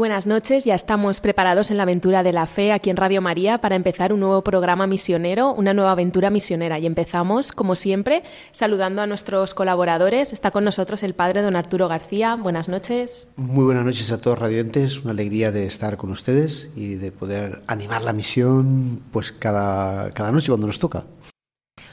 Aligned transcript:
Buenas 0.00 0.26
noches, 0.26 0.64
ya 0.64 0.74
estamos 0.74 1.20
preparados 1.20 1.70
en 1.70 1.76
la 1.76 1.82
aventura 1.82 2.22
de 2.22 2.32
la 2.32 2.46
fe 2.46 2.72
aquí 2.72 2.88
en 2.88 2.96
Radio 2.96 3.20
María 3.20 3.60
para 3.60 3.76
empezar 3.76 4.14
un 4.14 4.20
nuevo 4.20 4.40
programa 4.40 4.86
misionero, 4.86 5.52
una 5.52 5.74
nueva 5.74 5.92
aventura 5.92 6.30
misionera. 6.30 6.78
Y 6.78 6.86
empezamos, 6.86 7.52
como 7.52 7.74
siempre, 7.74 8.22
saludando 8.50 9.02
a 9.02 9.06
nuestros 9.06 9.52
colaboradores. 9.52 10.32
Está 10.32 10.50
con 10.52 10.64
nosotros 10.64 11.02
el 11.02 11.12
padre 11.12 11.42
don 11.42 11.54
Arturo 11.54 11.86
García. 11.86 12.34
Buenas 12.36 12.70
noches. 12.70 13.28
Muy 13.36 13.64
buenas 13.64 13.84
noches 13.84 14.10
a 14.10 14.16
todos 14.16 14.38
radiantes, 14.38 15.02
una 15.02 15.10
alegría 15.10 15.52
de 15.52 15.66
estar 15.66 15.98
con 15.98 16.10
ustedes 16.10 16.70
y 16.74 16.94
de 16.94 17.12
poder 17.12 17.60
animar 17.66 18.02
la 18.02 18.14
misión 18.14 19.02
pues 19.12 19.32
cada, 19.32 20.12
cada 20.12 20.32
noche 20.32 20.48
cuando 20.48 20.66
nos 20.66 20.78
toca. 20.78 21.04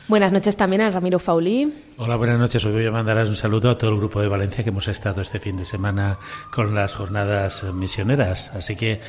Buenas 0.07 0.31
noches 0.31 0.55
también 0.55 0.81
a 0.81 0.89
Ramiro 0.89 1.19
Faulí. 1.19 1.73
Hola, 1.97 2.15
buenas 2.15 2.39
noches. 2.39 2.63
Hoy 2.63 2.71
voy 2.71 2.85
a 2.85 2.91
mandar 2.91 3.17
un 3.17 3.35
saludo 3.35 3.69
a 3.69 3.77
todo 3.77 3.89
el 3.89 3.97
grupo 3.97 4.21
de 4.21 4.29
Valencia 4.29 4.63
que 4.63 4.69
hemos 4.69 4.87
estado 4.87 5.21
este 5.21 5.39
fin 5.39 5.57
de 5.57 5.65
semana 5.65 6.17
con 6.49 6.73
las 6.73 6.93
jornadas 6.93 7.63
misioneras. 7.73 8.49
Así 8.53 8.77
que, 8.77 9.01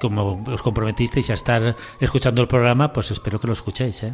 como 0.00 0.44
os 0.46 0.62
comprometisteis 0.62 1.30
a 1.30 1.34
estar 1.34 1.74
escuchando 1.98 2.40
el 2.40 2.46
programa, 2.46 2.92
pues 2.92 3.10
espero 3.10 3.40
que 3.40 3.48
lo 3.48 3.52
escuchéis. 3.52 4.04
¿eh? 4.04 4.12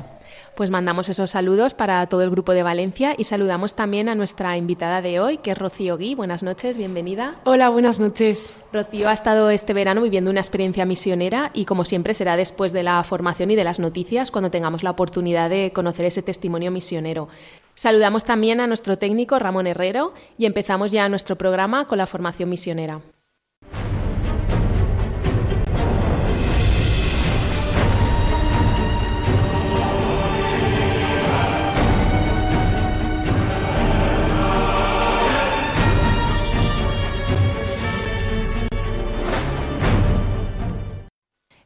Pues 0.57 0.71
mandamos 0.71 1.09
esos 1.09 1.33
saludos 1.33 1.75
para 1.75 2.07
todo 2.07 2.23
el 2.23 2.31
grupo 2.31 2.53
de 2.53 2.63
Valencia 2.63 3.17
y 3.19 3.25
saludamos 3.25 3.75
también 3.75 4.09
a 4.09 4.15
nuestra 4.15 4.57
invitada 4.57 5.03
de 5.03 5.19
hoy, 5.19 5.39
que 5.39 5.51
es 5.51 5.59
Rocío 5.59 5.99
Gui. 5.99 6.15
Buenas 6.15 6.45
noches, 6.45 6.77
bienvenida. 6.77 7.35
Hola, 7.43 7.71
buenas 7.71 7.99
noches. 7.99 8.55
Rocío 8.73 9.09
ha 9.09 9.13
estado 9.13 9.51
este 9.51 9.75
verano 9.75 10.01
viviendo 10.01 10.31
una 10.31 10.39
experiencia 10.39 10.87
misionera 10.87 11.51
y 11.55 11.65
como 11.65 11.85
siempre 11.85 12.15
será 12.15 12.37
después 12.37 12.73
de 12.73 12.85
la 12.85 13.03
formación 13.03 13.51
y 13.51 13.57
de 13.57 13.65
las 13.65 13.81
noticias 13.81 14.31
cuando 14.31 14.53
tengamos 14.53 14.85
la 14.85 14.93
oportunidad 14.93 15.51
de 15.51 15.73
conocer 15.75 16.07
ese 16.07 16.23
testimonio 16.23 16.71
misionero. 16.71 17.29
Saludamos 17.75 18.23
también 18.23 18.61
a 18.61 18.69
nuestro 18.69 18.97
técnico 18.97 19.41
Ramón 19.41 19.67
Herrero 19.67 20.15
y 20.39 20.47
empezamos 20.47 20.93
ya 20.93 21.09
nuestro 21.09 21.37
programa 21.37 21.89
con 21.89 21.99
la 21.99 22.07
formación 22.07 22.49
misionera. 22.49 23.01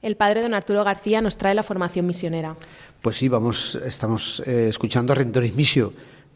El 0.00 0.16
padre 0.16 0.42
don 0.42 0.54
Arturo 0.54 0.84
García 0.84 1.20
nos 1.20 1.36
trae 1.36 1.54
la 1.54 1.64
formación 1.64 2.06
misionera. 2.06 2.56
Pues 3.03 3.16
sí, 3.16 3.28
vamos, 3.28 3.75
estamos 3.84 4.41
eh, 4.47 4.69
escuchando 4.69 5.12
a 5.12 5.16
Rentoris 5.16 5.56
Misio, 5.56 5.92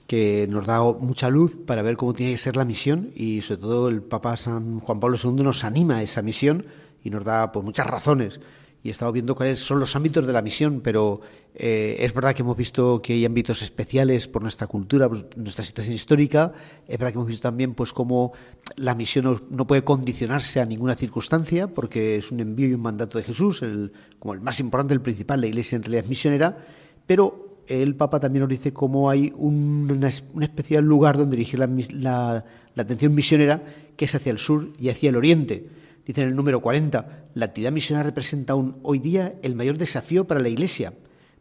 que 0.09 0.47
nos 0.49 0.67
da 0.67 0.81
mucha 0.83 1.31
luz 1.31 1.57
para 1.65 1.83
ver 1.83 1.97
cómo 1.97 2.13
tiene 2.13 2.33
que 2.33 2.39
ser 2.39 2.57
la 2.57 2.65
misión 2.65 3.13
y 3.15 3.41
sobre 3.43 3.61
todo 3.61 3.89
el 3.89 4.03
Papa 4.03 4.37
San 4.37 4.81
Juan 4.81 4.99
Pablo 4.99 5.17
II 5.23 5.45
nos 5.45 5.63
anima 5.63 5.99
a 5.99 6.03
esa 6.03 6.23
misión 6.23 6.67
y 7.05 7.11
nos 7.11 7.25
da 7.25 7.53
pues, 7.53 7.65
muchas 7.65 7.87
razones 7.87 8.41
y 8.85 8.91
estamos 8.91 9.15
viendo 9.15 9.37
cuáles 9.37 9.61
son 9.61 9.79
los 9.79 9.95
ámbitos 9.95 10.27
de 10.27 10.33
la 10.33 10.43
misión, 10.43 10.81
pero 10.81 11.21
eh, 11.55 11.97
es 12.01 12.13
verdad 12.13 12.35
que 12.35 12.43
hemos 12.43 12.57
visto 12.57 13.01
que 13.01 13.13
hay 13.13 13.25
ámbitos 13.25 13.63
especiales 13.63 14.27
por 14.27 14.43
nuestra 14.43 14.67
cultura, 14.67 15.09
por 15.09 15.37
nuestra 15.37 15.65
situación 15.65 15.95
histórica, 15.95 16.53
es 16.89 16.99
verdad 16.99 17.13
que 17.13 17.19
hemos 17.19 17.29
visto 17.29 17.49
también 17.49 17.75
pues 17.75 17.93
cómo 17.93 18.33
la 18.77 18.95
misión 18.95 19.41
no, 19.51 19.67
puede 19.67 19.85
condicionarse 19.85 20.61
a 20.61 20.67
ninguna 20.67 20.97
circunstancia, 20.97 21.69
porque 21.69 22.17
es 22.17 22.33
un 22.33 22.41
envío 22.41 22.69
y 22.69 22.75
un 22.75 22.83
mandato 22.83 23.19
de 23.19 23.25
Jesús, 23.25 23.63
el, 23.63 23.93
como 24.19 24.35
el 24.35 24.41
más 24.41 24.59
importante, 24.59 24.95
el 24.95 25.01
principal, 25.01 25.41
la 25.41 25.47
Iglesia 25.47 25.77
en 25.77 25.83
realidad 25.83 26.05
es 26.05 26.11
misionera, 26.11 26.67
pero 27.07 27.61
el 27.69 27.95
Papa 27.95 28.19
también 28.19 28.41
nos 28.41 28.51
dice 28.51 28.73
cómo 28.73 29.09
hay 29.11 29.33
un, 29.37 30.05
especial 30.41 30.85
lugar 30.85 31.17
donde 31.17 31.37
dirigir 31.37 31.61
la 31.61 32.45
atención 32.77 33.15
misionera, 33.15 33.63
que 33.97 34.07
es 34.07 34.15
hacia 34.15 34.33
el 34.33 34.39
sur 34.39 34.73
y 34.81 34.89
hacia 34.89 35.11
el 35.11 35.17
oriente 35.17 35.82
Dice 36.05 36.23
en 36.23 36.29
el 36.29 36.37
número 36.37 36.61
40, 36.61 37.27
la 37.35 37.45
actividad 37.45 37.73
misionera 37.73 38.05
representa 38.05 38.55
aún 38.55 38.79
hoy 38.83 38.99
día 38.99 39.35
el 39.43 39.55
mayor 39.55 39.79
desafío 39.79 40.27
para 40.27 40.41
la 40.41 40.49
Iglesia. 40.49 40.95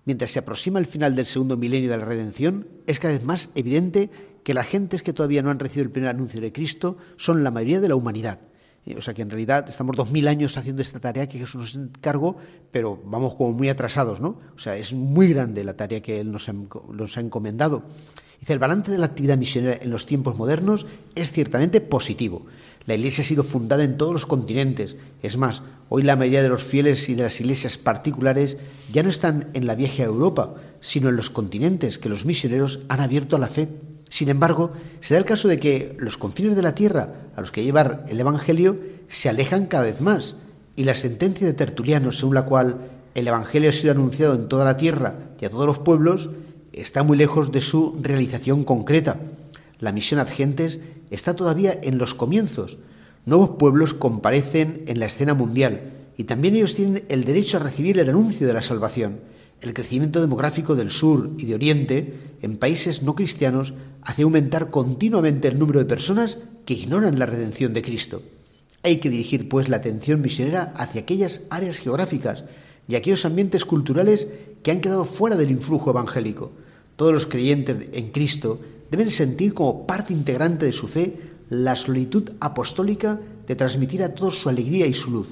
Mientras 0.06 0.32
se 0.32 0.40
aproxima 0.40 0.80
el 0.80 0.86
final 0.86 1.16
del 1.16 1.26
segundo 1.26 1.58
milenio 1.58 1.90
de 1.90 1.98
la 1.98 2.06
redención, 2.06 2.68
es 2.86 3.00
cada 3.00 3.14
vez 3.14 3.24
más 3.24 3.50
evidente 3.56 4.10
que 4.44 4.54
las 4.54 4.68
gentes 4.68 5.04
que 5.04 5.14
todavía 5.14 5.42
no 5.42 5.50
han 5.50 5.60
recibido 5.60 5.86
el 5.86 5.92
primer 5.92 6.10
anuncio 6.10 6.42
de 6.42 6.52
Cristo 6.52 6.98
son 7.18 7.44
la 7.44 7.52
mayoría 7.52 7.82
de 7.82 7.90
la 7.90 7.96
humanidad. 7.96 8.40
Eh, 8.86 8.96
o 8.98 9.02
sea 9.02 9.14
que 9.14 9.22
en 9.22 9.30
realidad 9.30 9.68
estamos 9.70 9.96
dos 9.96 10.12
mil 10.12 10.28
años 10.28 10.58
haciendo 10.58 10.82
esta 10.82 11.00
tarea 11.00 11.30
que 11.30 11.38
Jesús 11.40 11.56
nos 11.56 11.76
encargó, 11.76 12.38
pero 12.72 13.00
vamos 13.06 13.36
como 13.36 13.52
muy 13.54 13.70
atrasados, 13.70 14.22
¿no? 14.22 14.40
O 14.56 14.60
sea, 14.60 14.76
es 14.76 14.94
muy 14.94 15.28
grande 15.28 15.64
la 15.64 15.76
tarea 15.76 16.02
que 16.02 16.20
Él 16.20 16.32
nos 16.32 16.50
ha, 16.50 17.20
encomendado. 17.20 17.84
Dice, 18.40 18.54
el 18.54 18.60
balance 18.60 18.92
de 18.92 18.98
la 18.98 19.06
actividad 19.06 19.38
misionera 19.38 19.78
en 19.80 19.92
los 19.92 20.08
tiempos 20.08 20.38
modernos 20.38 20.88
es 21.14 21.32
ciertamente 21.32 21.80
positivo. 21.80 22.48
La 22.86 22.96
Iglesia 22.96 23.24
ha 23.24 23.28
sido 23.28 23.44
fundada 23.44 23.84
en 23.84 23.98
todos 23.98 24.14
los 24.14 24.26
continentes. 24.26 24.96
Es 25.22 25.38
más, 25.38 25.62
hoy 25.90 26.04
la 26.04 26.16
mayoría 26.16 26.42
de 26.42 26.50
los 26.50 26.64
fieles 26.64 27.10
y 27.10 27.16
de 27.16 27.24
las 27.24 27.40
iglesias 27.40 27.78
particulares 27.78 28.58
ya 28.92 29.04
no 29.04 29.10
están 29.10 29.50
en 29.54 29.68
la 29.68 29.76
vieja 29.76 30.04
Europa, 30.04 30.56
sino 30.82 31.10
en 31.10 31.16
los 31.16 31.30
continentes 31.30 32.00
que 32.00 32.10
los 32.10 32.26
misioneros 32.26 32.80
han 32.90 33.00
abierto 33.00 33.36
a 33.36 33.40
la 33.40 33.48
fe. 33.48 33.70
Sin 34.10 34.30
embargo, 34.30 34.74
se 35.00 35.14
da 35.14 35.20
el 35.20 35.26
caso 35.26 35.48
de 35.48 35.60
que 35.60 35.96
los 36.00 36.18
confines 36.18 36.56
de 36.56 36.64
la 36.64 36.76
tierra 36.76 37.30
a 37.36 37.42
los 37.42 37.52
que 37.52 37.64
llevar 37.64 38.06
el 38.10 38.20
Evangelio 38.20 38.78
se 39.08 39.30
alejan 39.30 39.68
cada 39.68 39.86
vez 39.86 40.02
más, 40.02 40.36
y 40.76 40.84
la 40.86 40.96
sentencia 40.96 41.46
de 41.46 41.54
Tertuliano, 41.54 42.12
según 42.12 42.36
la 42.36 42.46
cual 42.46 42.90
el 43.14 43.28
Evangelio 43.28 43.70
ha 43.70 43.74
sido 43.74 43.92
anunciado 43.92 44.36
en 44.36 44.48
toda 44.48 44.66
la 44.66 44.78
tierra 44.78 45.16
y 45.40 45.46
a 45.46 45.50
todos 45.50 45.66
los 45.66 45.80
pueblos, 45.80 46.30
está 46.74 47.04
muy 47.04 47.18
lejos 47.18 47.52
de 47.52 47.62
su 47.62 47.98
realización 48.02 48.64
concreta. 48.64 49.18
La 49.80 49.92
misión 49.92 50.20
ad 50.20 50.30
gentes 50.30 50.80
está 51.12 51.36
todavía 51.36 51.80
en 51.84 51.98
los 51.98 52.16
comienzos. 52.16 52.78
Nuevos 53.26 53.52
pueblos 53.60 53.94
comparecen 53.94 54.84
en 54.88 55.00
la 55.00 55.06
escena 55.06 55.34
mundial 55.34 55.92
y 56.18 56.24
también 56.24 56.56
ellos 56.56 56.76
tienen 56.76 57.04
el 57.10 57.26
derecho 57.26 57.58
a 57.58 57.62
recibir 57.62 58.00
el 58.00 58.10
anuncio 58.10 58.48
de 58.48 58.54
la 58.54 58.62
salvación. 58.62 59.20
El 59.62 59.74
crecimiento 59.74 60.22
demográfico 60.22 60.76
del 60.76 60.90
sur 60.90 61.32
y 61.38 61.46
de 61.46 61.54
oriente 61.54 62.20
en 62.42 62.58
países 62.58 63.04
no 63.04 63.14
cristianos 63.16 63.74
hace 64.02 64.24
aumentar 64.24 64.72
continuamente 64.72 65.48
el 65.48 65.60
número 65.60 65.80
de 65.80 65.86
personas 65.86 66.40
que 66.66 66.74
ignoran 66.74 67.20
la 67.20 67.28
redención 67.28 67.74
de 67.74 67.84
Cristo. 67.84 68.24
Hay 68.84 68.98
que 68.98 69.12
dirigir, 69.12 69.48
pues, 69.48 69.70
la 69.70 69.78
atención 69.78 70.22
misionera 70.22 70.74
hacia 70.76 71.02
aquellas 71.02 71.42
áreas 71.52 71.78
geográficas 71.78 72.46
y 72.88 72.96
aquellos 72.96 73.26
ambientes 73.26 73.66
culturales 73.66 74.28
que 74.64 74.72
han 74.72 74.82
quedado 74.82 75.06
fuera 75.06 75.36
del 75.36 75.52
influjo 75.52 75.92
evangélico. 75.92 76.52
Todos 76.96 77.14
los 77.14 77.28
creyentes 77.28 77.90
en 77.94 78.10
Cristo 78.10 78.60
deben 78.92 79.10
sentir 79.10 79.54
como 79.54 79.88
parte 79.88 80.14
integrante 80.14 80.66
de 80.66 80.74
su 80.74 80.88
fe 80.88 81.18
la 81.50 81.76
solicitud 81.76 82.32
apostólica 82.40 83.20
de 83.48 83.56
transmitir 83.56 84.04
a 84.04 84.14
todos 84.14 84.40
su 84.40 84.50
alegría 84.50 84.86
y 84.86 84.94
su 84.94 85.12
luz. 85.12 85.28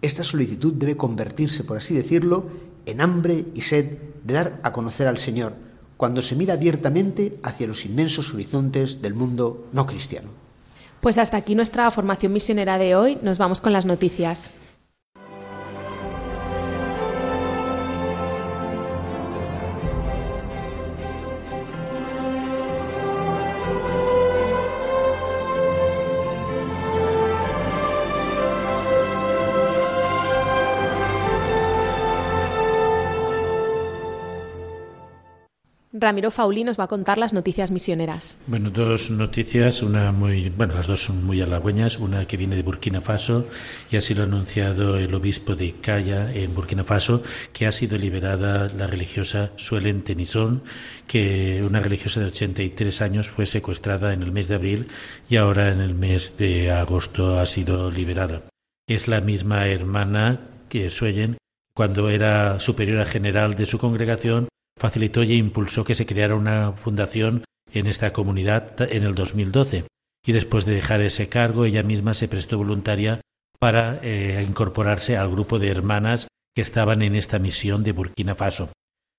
Esta 0.00 0.24
solicitud 0.24 0.72
debe 0.72 0.96
convertirse, 0.96 1.62
por 1.62 1.76
así 1.76 1.94
decirlo, 1.94 2.46
en 2.86 3.00
hambre 3.00 3.44
y 3.54 3.62
sed 3.62 3.98
de 4.24 4.34
dar 4.34 4.60
a 4.62 4.72
conocer 4.72 5.06
al 5.06 5.18
Señor, 5.18 5.54
cuando 5.96 6.22
se 6.22 6.34
mira 6.34 6.54
abiertamente 6.54 7.38
hacia 7.42 7.68
los 7.68 7.84
inmensos 7.84 8.34
horizontes 8.34 9.00
del 9.00 9.14
mundo 9.14 9.68
no 9.72 9.86
cristiano. 9.86 10.30
Pues 11.00 11.18
hasta 11.18 11.36
aquí 11.36 11.54
nuestra 11.54 11.90
formación 11.90 12.32
misionera 12.32 12.78
de 12.78 12.94
hoy. 12.96 13.18
Nos 13.22 13.38
vamos 13.38 13.60
con 13.60 13.72
las 13.72 13.86
noticias. 13.86 14.50
Ramiro 36.02 36.32
Fauli 36.32 36.64
nos 36.64 36.78
va 36.78 36.84
a 36.84 36.88
contar 36.88 37.16
las 37.16 37.32
noticias 37.32 37.70
misioneras. 37.70 38.36
Bueno, 38.48 38.70
dos 38.70 39.12
noticias, 39.12 39.82
una 39.82 40.10
muy, 40.10 40.50
bueno, 40.50 40.74
las 40.74 40.88
dos 40.88 41.04
son 41.04 41.24
muy 41.24 41.40
halagüeñas, 41.40 41.98
una 41.98 42.26
que 42.26 42.36
viene 42.36 42.56
de 42.56 42.62
Burkina 42.62 43.00
Faso 43.00 43.46
y 43.88 43.96
así 43.96 44.12
lo 44.12 44.22
ha 44.22 44.26
anunciado 44.26 44.98
el 44.98 45.14
obispo 45.14 45.54
de 45.54 45.74
Calla 45.80 46.32
en 46.34 46.54
Burkina 46.54 46.82
Faso, 46.82 47.22
que 47.52 47.68
ha 47.68 47.72
sido 47.72 47.96
liberada 47.96 48.68
la 48.68 48.88
religiosa 48.88 49.52
Suelen 49.56 50.02
Tenison, 50.02 50.64
que 51.06 51.62
una 51.64 51.78
religiosa 51.78 52.18
de 52.18 52.26
83 52.26 53.00
años 53.00 53.30
fue 53.30 53.46
secuestrada 53.46 54.12
en 54.12 54.22
el 54.22 54.32
mes 54.32 54.48
de 54.48 54.56
abril 54.56 54.88
y 55.30 55.36
ahora 55.36 55.70
en 55.70 55.80
el 55.80 55.94
mes 55.94 56.36
de 56.36 56.72
agosto 56.72 57.38
ha 57.38 57.46
sido 57.46 57.92
liberada. 57.92 58.42
Es 58.88 59.06
la 59.06 59.20
misma 59.20 59.68
hermana 59.68 60.40
que 60.68 60.90
Suellen 60.90 61.36
cuando 61.74 62.10
era 62.10 62.58
superiora 62.60 63.06
general 63.06 63.54
de 63.54 63.66
su 63.66 63.78
congregación 63.78 64.48
facilitó 64.76 65.22
y 65.22 65.34
impulsó 65.34 65.84
que 65.84 65.94
se 65.94 66.06
creara 66.06 66.34
una 66.34 66.72
fundación 66.72 67.44
en 67.72 67.86
esta 67.86 68.12
comunidad 68.12 68.80
en 68.92 69.04
el 69.04 69.14
2012. 69.14 69.86
Y 70.24 70.32
después 70.32 70.64
de 70.64 70.74
dejar 70.74 71.00
ese 71.00 71.28
cargo, 71.28 71.64
ella 71.64 71.82
misma 71.82 72.14
se 72.14 72.28
prestó 72.28 72.58
voluntaria 72.58 73.20
para 73.58 74.00
eh, 74.02 74.44
incorporarse 74.46 75.16
al 75.16 75.30
grupo 75.30 75.58
de 75.58 75.68
hermanas 75.68 76.28
que 76.54 76.62
estaban 76.62 77.02
en 77.02 77.16
esta 77.16 77.38
misión 77.38 77.82
de 77.82 77.92
Burkina 77.92 78.34
Faso. 78.34 78.70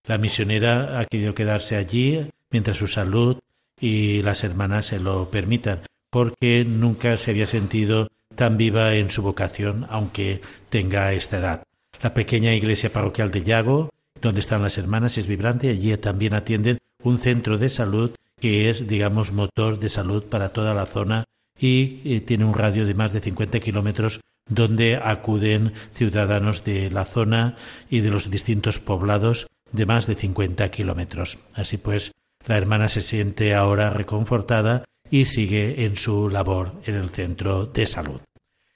La 0.07 0.17
misionera 0.17 0.99
ha 0.99 1.05
querido 1.05 1.33
quedarse 1.33 1.75
allí 1.75 2.29
mientras 2.51 2.77
su 2.77 2.87
salud 2.87 3.39
y 3.79 4.21
las 4.21 4.43
hermanas 4.43 4.87
se 4.87 4.99
lo 4.99 5.29
permitan, 5.31 5.81
porque 6.09 6.65
nunca 6.65 7.17
se 7.17 7.31
había 7.31 7.47
sentido 7.47 8.09
tan 8.35 8.57
viva 8.57 8.95
en 8.95 9.09
su 9.09 9.21
vocación, 9.21 9.87
aunque 9.89 10.41
tenga 10.69 11.13
esta 11.13 11.39
edad. 11.39 11.63
La 12.01 12.13
pequeña 12.13 12.53
iglesia 12.53 12.91
parroquial 12.91 13.31
de 13.31 13.43
Yago, 13.43 13.89
donde 14.23 14.39
están 14.39 14.63
las 14.63 14.77
hermanas, 14.79 15.17
es 15.19 15.27
vibrante. 15.27 15.69
Allí 15.69 15.95
también 15.97 16.33
atienden 16.33 16.79
un 17.03 17.19
centro 17.19 17.59
de 17.59 17.69
salud 17.69 18.11
que 18.39 18.69
es, 18.69 18.87
digamos, 18.87 19.31
motor 19.31 19.79
de 19.79 19.89
salud 19.89 20.25
para 20.25 20.49
toda 20.49 20.73
la 20.73 20.85
zona 20.85 21.25
y 21.59 22.01
eh, 22.05 22.21
tiene 22.21 22.45
un 22.45 22.53
radio 22.53 22.85
de 22.85 22.95
más 22.95 23.13
de 23.13 23.19
50 23.19 23.59
kilómetros 23.59 24.21
donde 24.49 24.95
acuden 24.95 25.73
ciudadanos 25.93 26.63
de 26.63 26.89
la 26.89 27.05
zona 27.05 27.55
y 27.89 27.99
de 27.99 28.09
los 28.09 28.29
distintos 28.29 28.79
poblados 28.79 29.47
de 29.71 29.85
más 29.85 30.07
de 30.07 30.15
50 30.15 30.69
kilómetros. 30.71 31.39
Así 31.53 31.77
pues, 31.77 32.11
la 32.45 32.57
hermana 32.57 32.89
se 32.89 33.01
siente 33.01 33.53
ahora 33.53 33.89
reconfortada 33.89 34.83
y 35.09 35.25
sigue 35.25 35.85
en 35.85 35.95
su 35.95 36.29
labor 36.29 36.73
en 36.85 36.95
el 36.95 37.09
centro 37.09 37.65
de 37.65 37.87
salud. 37.87 38.21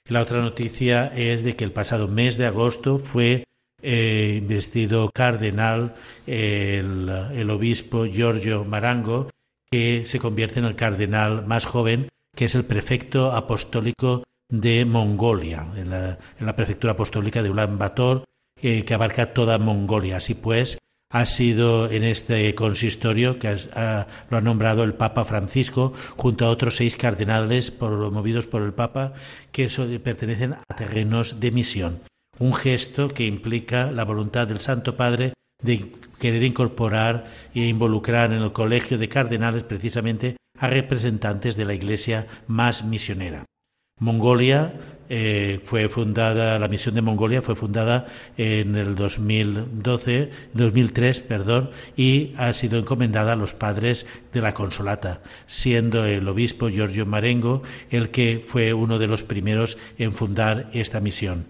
La 0.06 0.22
otra 0.22 0.40
noticia 0.40 1.12
es 1.14 1.42
de 1.42 1.56
que 1.56 1.64
el 1.64 1.72
pasado 1.72 2.08
mes 2.08 2.38
de 2.38 2.46
agosto 2.46 2.98
fue 2.98 3.44
eh, 3.82 4.36
investido 4.38 5.10
cardenal 5.14 5.94
el, 6.26 7.50
obispo 7.50 8.06
Giorgio 8.06 8.64
Marango, 8.64 9.30
que 9.70 10.04
se 10.06 10.18
convierte 10.18 10.58
en 10.58 10.64
el 10.64 10.76
cardenal 10.76 11.46
más 11.46 11.66
joven, 11.66 12.08
que 12.34 12.46
es 12.46 12.54
el 12.54 12.64
prefecto 12.64 13.32
apostólico 13.32 14.24
de 14.48 14.84
Mongolia, 14.84 15.68
en 15.76 15.90
la, 15.90 16.56
prefectura 16.56 16.94
apostólica 16.94 17.42
de 17.42 17.50
Ulan 17.50 17.78
Bator, 17.78 18.24
eh, 18.60 18.84
que 18.84 18.94
abarca 18.94 19.32
toda 19.32 19.58
Mongolia. 19.58 20.16
Así 20.16 20.34
pues, 20.34 20.78
ha 21.10 21.24
sido 21.26 21.90
en 21.90 22.04
este 22.04 22.54
consistorio 22.54 23.38
que 23.38 23.54
lo 24.30 24.36
ha 24.36 24.40
nombrado 24.40 24.82
el 24.82 24.94
Papa 24.94 25.24
Francisco, 25.24 25.92
junto 26.16 26.46
a 26.46 26.50
otros 26.50 26.76
seis 26.76 26.96
cardenales 26.96 27.70
promovidos 27.70 28.46
por 28.46 28.62
el 28.62 28.74
Papa 28.74 29.14
que 29.52 29.68
pertenecen 30.02 30.54
a 30.54 30.74
terrenos 30.76 31.40
de 31.40 31.52
misión. 31.52 32.00
Un 32.38 32.54
gesto 32.54 33.08
que 33.08 33.26
implica 33.26 33.90
la 33.90 34.04
voluntad 34.04 34.46
del 34.46 34.60
Santo 34.60 34.96
Padre 34.96 35.32
de 35.62 35.92
querer 36.18 36.42
incorporar 36.44 37.24
e 37.54 37.66
involucrar 37.66 38.32
en 38.32 38.42
el 38.42 38.52
colegio 38.52 38.98
de 38.98 39.08
cardenales 39.08 39.64
precisamente 39.64 40.36
a 40.58 40.68
representantes 40.68 41.56
de 41.56 41.64
la 41.64 41.74
Iglesia 41.74 42.26
más 42.46 42.84
misionera. 42.84 43.44
Mongolia 44.00 44.72
eh, 45.08 45.60
fue 45.64 45.88
fundada, 45.88 46.58
la 46.58 46.68
misión 46.68 46.94
de 46.94 47.02
Mongolia 47.02 47.42
fue 47.42 47.56
fundada 47.56 48.06
en 48.36 48.76
el 48.76 48.94
2012, 48.94 50.30
2003, 50.54 51.20
perdón, 51.20 51.70
y 51.96 52.34
ha 52.36 52.52
sido 52.52 52.78
encomendada 52.78 53.32
a 53.32 53.36
los 53.36 53.54
padres 53.54 54.06
de 54.32 54.40
la 54.40 54.54
Consolata, 54.54 55.22
siendo 55.46 56.04
el 56.04 56.28
obispo 56.28 56.68
Giorgio 56.68 57.06
Marengo 57.06 57.62
el 57.90 58.10
que 58.10 58.42
fue 58.44 58.72
uno 58.74 58.98
de 58.98 59.08
los 59.08 59.24
primeros 59.24 59.78
en 59.98 60.12
fundar 60.12 60.70
esta 60.72 61.00
misión. 61.00 61.46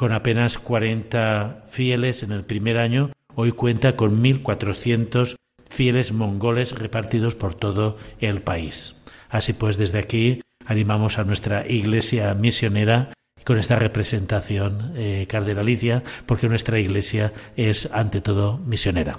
Con 0.00 0.12
apenas 0.12 0.56
40 0.56 1.64
fieles 1.68 2.22
en 2.22 2.32
el 2.32 2.42
primer 2.42 2.78
año, 2.78 3.10
hoy 3.34 3.52
cuenta 3.52 3.96
con 3.96 4.22
1.400 4.22 5.36
fieles 5.68 6.14
mongoles 6.14 6.72
repartidos 6.72 7.34
por 7.34 7.52
todo 7.52 7.98
el 8.18 8.40
país. 8.40 8.96
Así 9.28 9.52
pues, 9.52 9.76
desde 9.76 9.98
aquí 9.98 10.40
animamos 10.64 11.18
a 11.18 11.24
nuestra 11.24 11.68
iglesia 11.68 12.32
misionera 12.32 13.12
con 13.44 13.58
esta 13.58 13.76
representación 13.76 14.94
eh, 14.96 15.26
cardenalicia, 15.28 16.02
porque 16.24 16.48
nuestra 16.48 16.78
iglesia 16.78 17.34
es 17.56 17.90
ante 17.92 18.22
todo 18.22 18.56
misionera. 18.56 19.18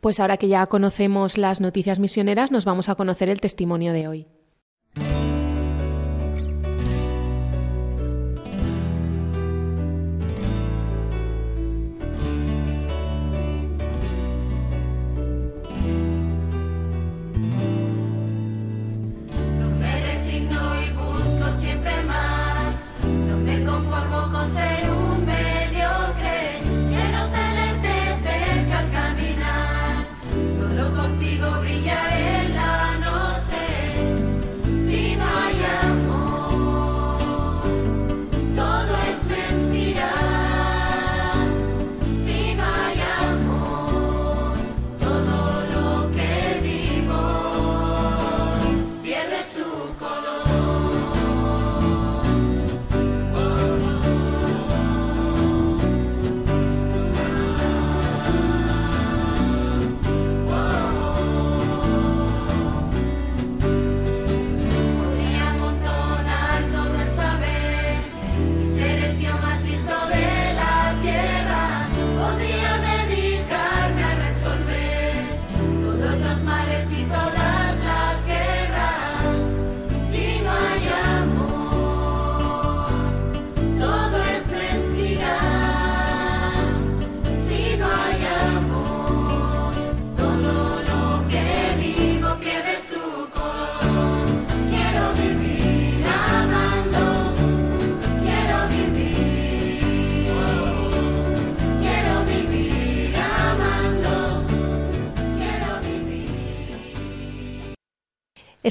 Pues 0.00 0.20
ahora 0.20 0.38
que 0.38 0.48
ya 0.48 0.66
conocemos 0.68 1.36
las 1.36 1.60
noticias 1.60 1.98
misioneras, 1.98 2.50
nos 2.50 2.64
vamos 2.64 2.88
a 2.88 2.94
conocer 2.94 3.28
el 3.28 3.42
testimonio 3.42 3.92
de 3.92 4.08
hoy. 4.08 4.26
ser 24.46 24.97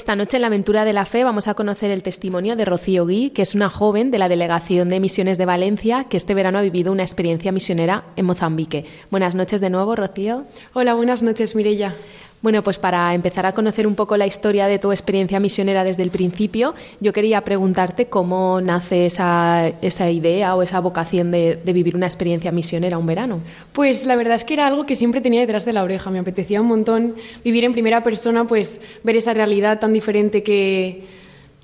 Esta 0.08 0.16
noche 0.16 0.38
en 0.38 0.42
la 0.44 0.48
aventura 0.48 0.86
de 0.86 0.94
la 0.94 1.04
fe 1.04 1.26
vamos 1.26 1.50
a 1.50 1.54
conocer 1.54 1.92
el 1.92 2.02
testimonio 2.02 2.56
de 2.56 2.64
Rocío 2.64 3.06
Gui, 3.06 3.32
que 3.32 3.42
es 3.42 3.56
una 3.56 3.70
joven 3.70 4.10
de 4.10 4.18
la 4.18 4.30
Delegación 4.30 4.88
de 4.88 5.02
Misiones 5.02 5.38
de 5.38 5.46
Valencia 5.46 6.06
que 6.06 6.16
este 6.16 6.34
verano 6.34 6.60
ha 6.60 6.62
vivido 6.62 6.94
una 6.94 7.04
experiencia 7.04 7.52
misionera 7.52 8.06
en 8.16 8.26
Mozambique. 8.26 8.86
Buenas 9.12 9.36
noches 9.36 9.60
de 9.60 9.70
nuevo, 9.70 9.98
Rocío. 9.98 10.46
Hola, 10.72 10.94
buenas 10.94 11.24
noches, 11.24 11.56
Mirella. 11.56 11.94
Bueno, 12.40 12.64
pues 12.64 12.78
para 12.78 13.16
empezar 13.16 13.48
a 13.48 13.54
conocer 13.54 13.88
un 13.88 13.96
poco 13.96 14.16
la 14.16 14.28
historia 14.28 14.68
de 14.68 14.78
tu 14.78 14.92
experiencia 14.92 15.40
misionera 15.40 15.84
desde 15.84 16.04
el 16.04 16.12
principio, 16.12 16.76
yo 17.00 17.12
quería 17.12 17.42
preguntarte 17.42 18.06
cómo 18.06 18.62
nace 18.62 19.08
esa, 19.08 19.70
esa 19.82 20.12
idea 20.12 20.56
o 20.56 20.62
esa 20.62 20.80
vocación 20.80 21.32
de, 21.32 21.60
vivir 21.66 21.96
una 21.96 22.06
experiencia 22.06 22.52
misionera 22.52 23.00
un 23.00 23.08
verano. 23.08 23.40
Pues 23.74 24.06
la 24.06 24.16
verdad 24.16 24.36
es 24.36 24.44
que 24.44 24.54
era 24.54 24.68
algo 24.68 24.86
que 24.86 24.96
siempre 24.96 25.20
tenía 25.20 25.42
detrás 25.42 25.66
de 25.66 25.74
la 25.74 25.84
oreja. 25.84 26.12
Me 26.12 26.20
apetecía 26.20 26.62
un 26.62 26.68
montón 26.68 27.16
vivir 27.44 27.64
en 27.64 27.74
primera 27.74 28.04
persona, 28.04 28.46
pues 28.46 28.82
ver 29.04 29.16
esa 29.16 29.34
realidad 29.34 29.80
tan 29.80 29.92
diferente 29.92 30.44
que 30.44 31.17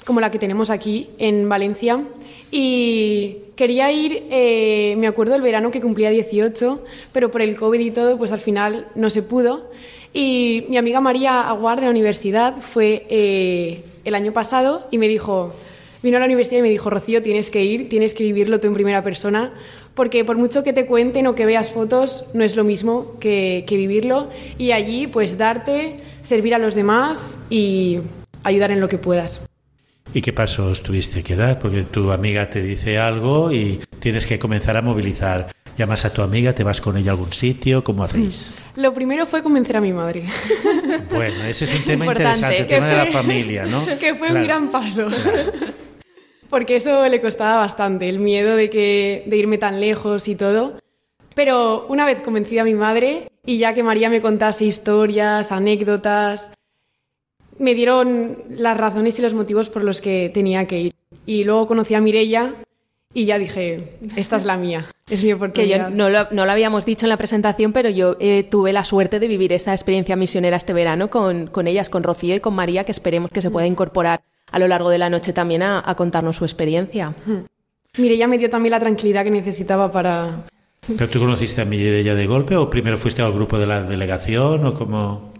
como 0.06 0.22
la 0.22 0.32
que 0.32 0.40
tenemos 0.40 0.70
aquí 0.70 1.10
en 1.18 1.48
Valencia. 1.50 2.02
Y 2.52 3.38
quería 3.56 3.92
ir, 3.92 4.28
eh, 4.30 4.96
me 4.98 5.08
acuerdo 5.08 5.36
el 5.36 5.42
verano 5.42 5.72
que 5.72 5.82
cumplía 5.82 6.10
18, 6.10 6.84
pero 7.12 7.32
por 7.32 7.42
el 7.42 7.56
COVID 7.56 7.80
y 7.80 7.92
todo, 7.92 8.18
pues 8.18 8.32
al 8.32 8.40
final 8.40 8.88
no 8.96 9.10
se 9.10 9.24
pudo. 9.24 9.72
Y 10.14 10.66
mi 10.70 10.78
amiga 10.78 11.02
María 11.02 11.42
Aguar 11.42 11.80
de 11.80 11.86
la 11.86 11.92
universidad 11.92 12.56
fue 12.58 13.08
eh, 13.10 13.84
el 14.06 14.14
año 14.14 14.32
pasado 14.32 14.88
y 14.92 15.00
me 15.00 15.08
dijo, 15.08 15.54
vino 16.04 16.18
a 16.18 16.20
la 16.20 16.28
universidad 16.28 16.60
y 16.60 16.64
me 16.64 16.70
dijo, 16.70 16.92
Rocío, 16.92 17.24
tienes 17.24 17.50
que 17.50 17.64
ir, 17.64 17.90
tienes 17.90 18.14
que 18.14 18.24
vivirlo 18.24 18.60
tú 18.60 18.68
en 18.68 18.76
primera 18.76 19.04
persona, 19.04 19.54
porque 19.96 20.24
por 20.24 20.38
mucho 20.38 20.64
que 20.64 20.74
te 20.74 20.86
cuenten 20.86 21.26
o 21.26 21.34
que 21.34 21.48
veas 21.48 21.72
fotos, 21.72 22.26
no 22.36 22.44
es 22.44 22.56
lo 22.56 22.64
mismo 22.64 23.18
que, 23.20 23.64
que 23.68 23.78
vivirlo. 23.78 24.30
Y 24.60 24.72
allí, 24.72 25.08
pues 25.08 25.40
darte, 25.40 25.98
servir 26.22 26.54
a 26.54 26.60
los 26.60 26.76
demás 26.76 27.38
y 27.50 28.00
ayudar 28.44 28.70
en 28.70 28.80
lo 28.80 28.88
que 28.88 29.00
puedas. 29.00 29.42
¿Y 30.16 30.22
qué 30.22 30.32
pasos 30.32 30.84
tuviste 30.84 31.24
que 31.24 31.36
dar? 31.36 31.58
Porque 31.58 31.84
tu 31.84 32.12
amiga 32.12 32.48
te 32.48 32.62
dice 32.62 33.00
algo 33.00 33.52
y 33.52 33.80
tienes 34.00 34.28
que 34.28 34.38
comenzar 34.38 34.78
a 34.78 34.82
movilizar. 34.84 35.48
¿Llamas 35.76 36.06
a 36.06 36.14
tu 36.14 36.22
amiga? 36.22 36.54
¿Te 36.54 36.64
vas 36.64 36.80
con 36.82 36.96
ella 36.98 37.12
a 37.12 37.14
algún 37.16 37.34
sitio? 37.34 37.84
¿Cómo 37.84 38.04
hacéis? 38.04 38.54
Lo 38.76 38.94
primero 38.94 39.26
fue 39.26 39.42
convencer 39.42 39.78
a 39.78 39.82
mi 39.82 39.92
madre. 39.92 40.26
Bueno, 41.10 41.44
ese 41.46 41.66
es 41.66 41.74
un 41.74 41.84
tema 41.84 42.06
interesante, 42.06 42.60
el 42.60 42.68
tema 42.68 42.88
de 42.90 42.96
la 42.96 43.06
familia, 43.08 43.66
¿no? 43.66 43.84
Que 44.00 44.14
fue 44.14 44.32
un 44.32 44.44
gran 44.44 44.70
paso. 44.70 45.08
Porque 46.52 46.76
eso 46.76 47.08
le 47.08 47.20
costaba 47.20 47.58
bastante, 47.58 48.08
el 48.08 48.20
miedo 48.20 48.56
de, 48.56 48.70
que, 48.70 49.24
de 49.26 49.38
irme 49.38 49.58
tan 49.58 49.82
lejos 49.82 50.28
y 50.28 50.36
todo. 50.36 50.80
Pero 51.34 51.88
una 51.90 52.06
vez 52.06 52.22
convencí 52.22 52.60
a 52.60 52.64
mi 52.64 52.76
madre 52.76 53.32
y 53.44 53.58
ya 53.58 53.74
que 53.74 53.82
María 53.82 54.12
me 54.12 54.22
contase 54.22 54.66
historias, 54.66 55.52
anécdotas, 55.52 56.52
me 57.60 57.74
dieron 57.74 58.38
las 58.50 58.78
razones 58.78 59.18
y 59.20 59.22
los 59.22 59.34
motivos 59.34 59.70
por 59.70 59.84
los 59.84 60.02
que 60.02 60.32
tenía 60.34 60.66
que 60.66 60.82
ir. 60.82 60.94
Y 61.26 61.44
luego 61.44 61.68
conocí 61.68 61.94
a 61.94 62.02
Mirella 62.02 62.56
y 63.14 63.26
ya 63.26 63.38
dije, 63.38 63.98
esta 64.16 64.38
es 64.38 64.46
la 64.46 64.58
mía, 64.58 64.88
es 65.10 65.24
mi 65.24 65.34
oportunidad. 65.34 65.88
Que 65.88 65.92
yo 65.92 65.96
no 65.96 66.10
lo, 66.10 66.28
no 66.32 66.46
lo 66.46 66.52
habíamos 66.52 66.86
dicho 66.86 67.06
en 67.06 67.10
la 67.10 67.18
presentación, 67.18 67.72
pero 67.72 67.90
yo 67.90 68.18
eh, 68.20 68.48
tuve 68.50 68.74
la 68.74 68.84
suerte 68.84 69.20
de 69.20 69.28
vivir 69.28 69.54
esta 69.54 69.72
experiencia 69.72 70.16
misionera 70.16 70.58
este 70.58 70.74
verano 70.74 71.10
con, 71.10 71.48
con, 71.48 71.68
ellas, 71.68 71.90
con 71.90 72.04
Rocío 72.04 72.36
y 72.36 72.40
con 72.40 72.56
María, 72.56 72.84
que 72.84 72.92
esperemos 72.92 73.30
que 73.32 73.42
se 73.42 73.52
pueda 73.52 73.68
incorporar 73.68 74.24
a 74.52 74.60
lo 74.60 74.68
largo 74.68 74.90
de 74.90 74.98
la 74.98 75.10
noche 75.10 75.34
también 75.34 75.62
a, 75.64 75.84
a 75.86 75.96
contarnos 75.96 76.38
su 76.38 76.46
experiencia. 76.46 77.14
Mirella 77.98 78.28
me 78.28 78.38
dio 78.38 78.50
también 78.50 78.72
la 78.72 78.80
tranquilidad 78.80 79.24
que 79.24 79.32
necesitaba 79.32 79.92
para... 79.92 80.46
¿Pero 80.88 81.08
tú 81.10 81.20
conociste 81.20 81.62
a 81.62 81.66
Mirella 81.66 82.16
de 82.16 82.26
golpe 82.28 82.56
o 82.56 82.70
primero 82.70 82.98
fuiste 82.98 83.22
al 83.22 83.32
grupo 83.32 83.58
de 83.58 83.68
la 83.68 83.84
delegación 83.84 84.66
o 84.66 84.74
cómo...? 84.74 85.33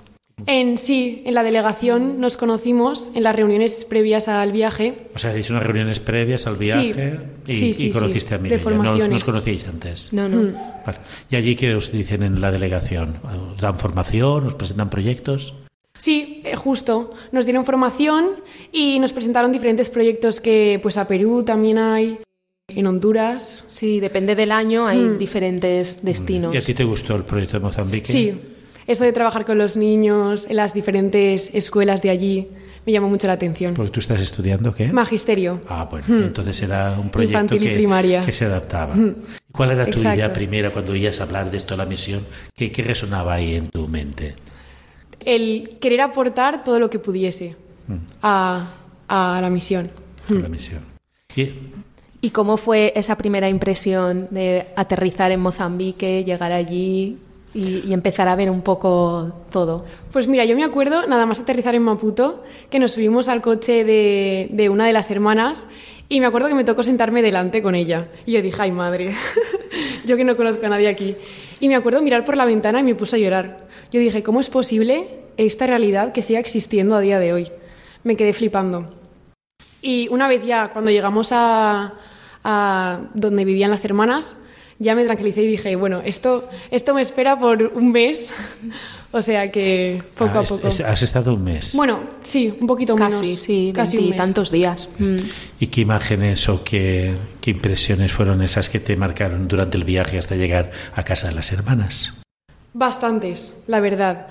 En 0.46 0.78
sí, 0.78 1.24
en 1.26 1.36
la 1.36 1.44
delegación 1.44 2.20
nos 2.20 2.38
conocimos 2.38 3.12
en 3.16 3.24
las 3.24 3.36
reuniones 3.36 3.86
previas 3.86 4.28
al 4.28 4.52
viaje. 4.52 5.08
O 5.16 5.20
sea, 5.20 5.38
hice 5.38 5.54
unas 5.54 5.64
reuniones 5.64 6.00
previas 6.00 6.48
al 6.48 6.58
viaje 6.58 7.20
sí, 7.46 7.52
y, 7.52 7.54
sí, 7.54 7.74
sí, 7.74 7.88
y, 7.88 7.92
conociste 7.92 8.36
a 8.36 8.38
Mireia. 8.40 8.62
No, 8.72 8.98
no 8.98 9.16
os 9.16 9.24
conocíais 9.24 9.66
antes. 9.68 10.12
No, 10.12 10.28
no. 10.28 10.42
Mm. 10.42 10.54
Vale. 10.86 10.98
¿Y 11.30 11.36
allí 11.36 11.56
qué 11.56 11.76
os 11.76 11.92
dicen 11.92 12.24
en 12.24 12.42
la 12.42 12.52
delegación? 12.52 13.16
¿Os 13.52 13.62
dan 13.62 13.78
formación? 13.78 14.48
¿Os 14.48 14.56
presentan 14.56 14.90
proyectos? 14.90 15.54
Sí, 15.98 16.42
eh, 16.44 16.56
justo. 16.56 17.14
Nos 17.32 17.46
dieron 17.46 17.64
formación 17.64 18.42
y 18.72 19.00
nos 19.00 19.14
presentaron 19.14 19.52
diferentes 19.52 19.90
proyectos 19.90 20.42
que 20.42 20.80
pues 20.82 20.98
a 20.98 21.08
Perú 21.08 21.44
también 21.44 21.78
hay, 21.78 22.20
en 22.68 22.88
Honduras. 22.88 23.64
Sí, 23.68 24.00
depende 24.00 24.36
del 24.36 24.52
año, 24.52 24.88
hay 24.88 25.00
mm. 25.00 25.18
diferentes 25.20 26.04
destinos. 26.04 26.54
¿Y 26.54 26.58
a 26.58 26.62
ti 26.62 26.74
te 26.74 26.84
gustó 26.84 27.16
el 27.16 27.24
proyecto 27.24 27.58
de 27.58 27.64
Mozambique? 27.64 28.12
Sí, 28.12 28.34
eso 28.88 29.04
de 29.04 29.14
trabajar 29.14 29.46
con 29.46 29.58
los 29.58 29.78
niños 29.78 30.48
en 30.50 30.58
las 30.58 30.74
diferentes 30.74 31.50
escuelas 31.54 32.02
de 32.02 32.10
allí 32.10 32.48
me 32.86 32.92
llamó 32.92 33.10
mucho 33.10 33.28
la 33.28 33.34
atención. 33.34 33.74
Porque 33.74 33.92
tú 33.92 34.00
estás 34.00 34.20
estudiando 34.20 34.74
qué? 34.74 34.92
Magisterio. 34.92 35.62
Ah, 35.70 35.88
bueno, 35.90 36.06
hmm. 36.08 36.24
entonces 36.24 36.62
era 36.62 36.98
un 37.00 37.10
proyecto 37.10 37.40
Infantil 37.40 37.68
que, 37.68 37.72
y 37.72 37.76
primaria. 37.76 38.22
que 38.26 38.34
se 38.34 38.46
adaptaba. 38.46 38.96
Hmm. 38.96 39.16
¿Cuál 39.52 39.72
era 39.72 39.86
tu 39.86 39.98
Exacto. 40.00 40.16
idea 40.16 40.34
primera 40.34 40.70
cuando 40.72 40.92
oías 40.92 41.22
hablar 41.22 41.50
de 41.50 41.58
esto, 41.58 41.78
la 41.78 41.86
misión? 41.86 42.26
¿Qué, 42.56 42.72
¿Qué, 42.72 42.84
resonaba 42.84 43.36
ahí 43.36 43.56
en 43.56 43.70
tu 43.70 43.88
mente? 43.88 44.36
El 45.20 45.78
querer 45.80 46.02
aportar 46.02 46.64
todo 46.64 46.80
lo 46.80 46.90
que 46.90 47.00
pudiese 47.00 47.56
hmm. 47.88 47.96
a, 48.22 48.68
a, 49.08 49.40
la 49.42 49.50
misión. 49.50 49.90
A 50.30 50.34
la 50.34 50.50
misión. 50.50 50.82
¿Y, 51.36 51.54
¿Y 52.20 52.30
cómo 52.32 52.58
fue 52.58 52.92
esa 52.96 53.16
primera 53.16 53.48
impresión 53.48 54.28
de 54.32 54.66
aterrizar 54.76 55.32
en 55.32 55.40
Mozambique, 55.40 56.24
llegar 56.26 56.52
allí? 56.52 57.18
Y, 57.54 57.94
empezar 57.94 58.28
a 58.28 58.36
ver 58.36 58.50
un 58.50 58.62
poco 58.62 59.32
todo? 59.52 59.86
Pues 60.12 60.28
mira, 60.28 60.46
yo 60.46 60.56
me 60.56 60.64
acuerdo, 60.64 61.08
nada 61.08 61.26
más 61.26 61.42
aterrizar 61.42 61.76
en 61.76 61.84
Maputo, 61.84 62.44
que 62.70 62.80
nos 62.80 62.94
subimos 62.94 63.28
al 63.28 63.42
coche 63.42 63.84
de, 63.84 64.50
de 64.52 64.70
una 64.70 64.86
de 64.86 64.94
las 64.94 65.12
hermanas 65.12 65.66
y 66.10 66.20
me 66.20 66.28
acuerdo 66.28 66.48
que 66.48 66.56
me 66.56 66.64
tocó 66.64 66.84
sentarme 66.84 67.22
delante 67.22 67.64
con 67.64 67.76
ella. 67.76 68.08
Y 68.26 68.34
yo 68.34 68.42
dije, 68.42 68.62
ay 68.62 68.72
madre, 68.72 69.16
yo 70.06 70.18
que 70.18 70.24
no 70.24 70.36
conozco 70.36 70.66
a 70.66 70.70
nadie 70.70 70.88
aquí. 70.88 71.16
Y 71.60 71.68
me 71.68 71.76
acuerdo 71.76 72.02
mirar 72.02 72.26
por 72.26 72.38
la 72.38 72.46
ventana 72.46 72.82
y 72.82 72.84
me 72.84 72.96
puse 72.96 73.16
a 73.16 73.20
llorar. 73.20 73.68
Yo 73.92 74.00
dije, 74.00 74.22
¿cómo 74.24 74.40
es 74.42 74.50
posible 74.50 75.22
esta 75.38 75.66
realidad 75.66 76.12
que 76.12 76.22
siga 76.22 76.40
existiendo 76.40 76.96
a 76.96 77.00
día 77.00 77.20
de 77.20 77.34
hoy? 77.34 77.52
Me 78.04 78.16
quedé 78.16 78.34
flipando. 78.34 78.90
Y 79.82 80.08
una 80.10 80.28
vez 80.28 80.46
ya, 80.46 80.72
cuando 80.72 80.92
llegamos 80.92 81.32
a, 81.32 81.94
a 82.44 83.00
donde 83.14 83.46
vivían 83.46 83.72
las 83.72 83.86
hermanas, 83.86 84.36
ya 84.80 84.96
me 84.96 85.06
tranquilicé 85.06 85.44
y 85.44 85.48
dije, 85.48 85.76
bueno, 85.76 86.02
esto, 86.04 86.50
esto 86.72 86.94
me 86.94 87.02
espera 87.02 87.38
por 87.38 87.64
un 87.76 87.92
mes, 87.92 88.34
o 89.12 89.22
sea 89.22 89.52
que 89.52 90.02
poco 90.18 90.40
ah, 90.40 90.42
a 90.42 90.44
poco. 90.44 90.68
¿Has 90.68 91.02
estado 91.02 91.34
un 91.34 91.44
mes? 91.44 91.76
Bueno, 91.76 92.00
sí, 92.22 92.54
un 92.60 92.68
poquito 92.68 92.96
casi, 92.96 93.22
menos. 93.22 93.40
Sí, 93.40 93.72
casi 93.74 93.98
mes. 93.98 94.16
tantos 94.16 94.52
días. 94.52 94.90
Mm. 95.00 95.18
¿Y 95.60 95.68
qué 95.68 95.82
imágenes 95.82 96.50
o 96.50 96.64
qué, 96.64 97.14
qué 97.42 97.52
impresiones 97.52 98.12
fueron 98.12 98.42
esas 98.42 98.70
que 98.70 98.80
te 98.80 98.96
marcaron 98.96 99.48
durante 99.48 99.78
el 99.78 99.84
viaje 99.84 100.18
hasta 100.18 100.36
llegar 100.36 100.72
a 100.96 101.04
casa 101.04 101.30
de 101.30 101.36
las 101.36 101.52
hermanas? 101.52 102.22
Bastantes, 102.74 103.64
la 103.68 103.80
verdad. 103.80 104.28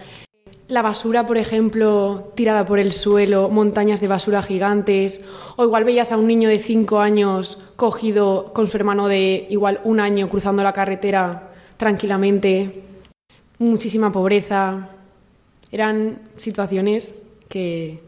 La 0.73 0.81
basura, 0.81 1.27
por 1.27 1.37
ejemplo, 1.37 2.33
tirada 2.35 2.65
por 2.65 2.79
el 2.79 2.95
suelo, 2.95 3.51
montañas 3.51 4.01
de 4.01 4.09
basura 4.09 4.43
gigantes, 4.43 5.21
o 5.57 5.65
igual 5.65 5.85
veías 5.85 6.13
a 6.13 6.17
un 6.17 6.27
niño 6.27 6.49
de 6.49 6.59
cinco 6.59 7.01
años 7.01 7.63
cogido 7.77 8.55
con 8.55 8.67
su 8.67 8.79
hermano 8.79 9.07
de 9.07 9.47
igual 9.51 9.83
un 9.85 10.01
año 10.01 10.31
cruzando 10.31 10.63
la 10.63 10.73
carretera 10.73 11.53
tranquilamente, 11.77 12.85
muchísima 13.59 14.11
pobreza. 14.11 14.89
Eran 15.71 16.31
situaciones 16.39 17.13
que 17.51 18.01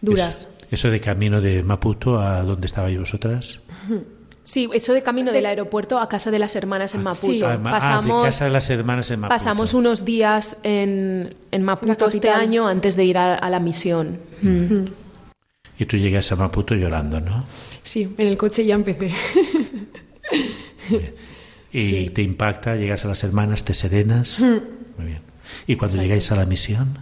duras. 0.00 0.48
Eso, 0.48 0.66
eso 0.70 0.90
de 0.90 1.00
camino 1.00 1.42
de 1.42 1.62
Maputo 1.62 2.18
a 2.18 2.42
donde 2.44 2.66
estabais 2.66 2.98
vosotras. 2.98 3.60
Sí, 4.46 4.70
eso 4.72 4.92
de 4.94 5.02
camino 5.02 5.32
del 5.32 5.44
aeropuerto 5.44 5.98
a 5.98 6.08
casa 6.08 6.30
de 6.30 6.38
las 6.38 6.54
hermanas 6.54 6.94
en 6.94 7.02
Maputo. 7.02 7.32
Sí. 7.32 7.42
Ah, 7.42 7.58
pasamos, 7.60 8.22
de 8.22 8.28
casa 8.28 8.44
de 8.44 8.52
las 8.52 8.70
hermanas 8.70 9.10
en 9.10 9.18
Maputo. 9.18 9.34
Pasamos 9.34 9.74
unos 9.74 10.04
días 10.04 10.58
en, 10.62 11.34
en 11.50 11.62
Maputo 11.64 12.08
este 12.08 12.30
año 12.30 12.68
antes 12.68 12.94
de 12.94 13.04
ir 13.04 13.18
a, 13.18 13.34
a 13.34 13.50
la 13.50 13.58
misión. 13.58 14.20
Mm. 14.42 14.84
Y 15.80 15.84
tú 15.86 15.96
llegas 15.96 16.30
a 16.30 16.36
Maputo 16.36 16.76
llorando, 16.76 17.20
¿no? 17.20 17.44
Sí, 17.82 18.14
en 18.16 18.28
el 18.28 18.36
coche 18.36 18.64
ya 18.64 18.76
empecé. 18.76 19.10
y 21.72 21.80
sí. 21.80 22.10
te 22.10 22.22
impacta, 22.22 22.76
llegas 22.76 23.04
a 23.04 23.08
las 23.08 23.24
hermanas, 23.24 23.64
te 23.64 23.74
serenas. 23.74 24.40
Mm. 24.40 24.58
Muy 24.98 25.06
bien. 25.06 25.22
¿Y 25.66 25.74
cuando 25.74 25.96
Exacto. 25.96 26.02
llegáis 26.02 26.30
a 26.30 26.36
la 26.36 26.46
misión? 26.46 26.98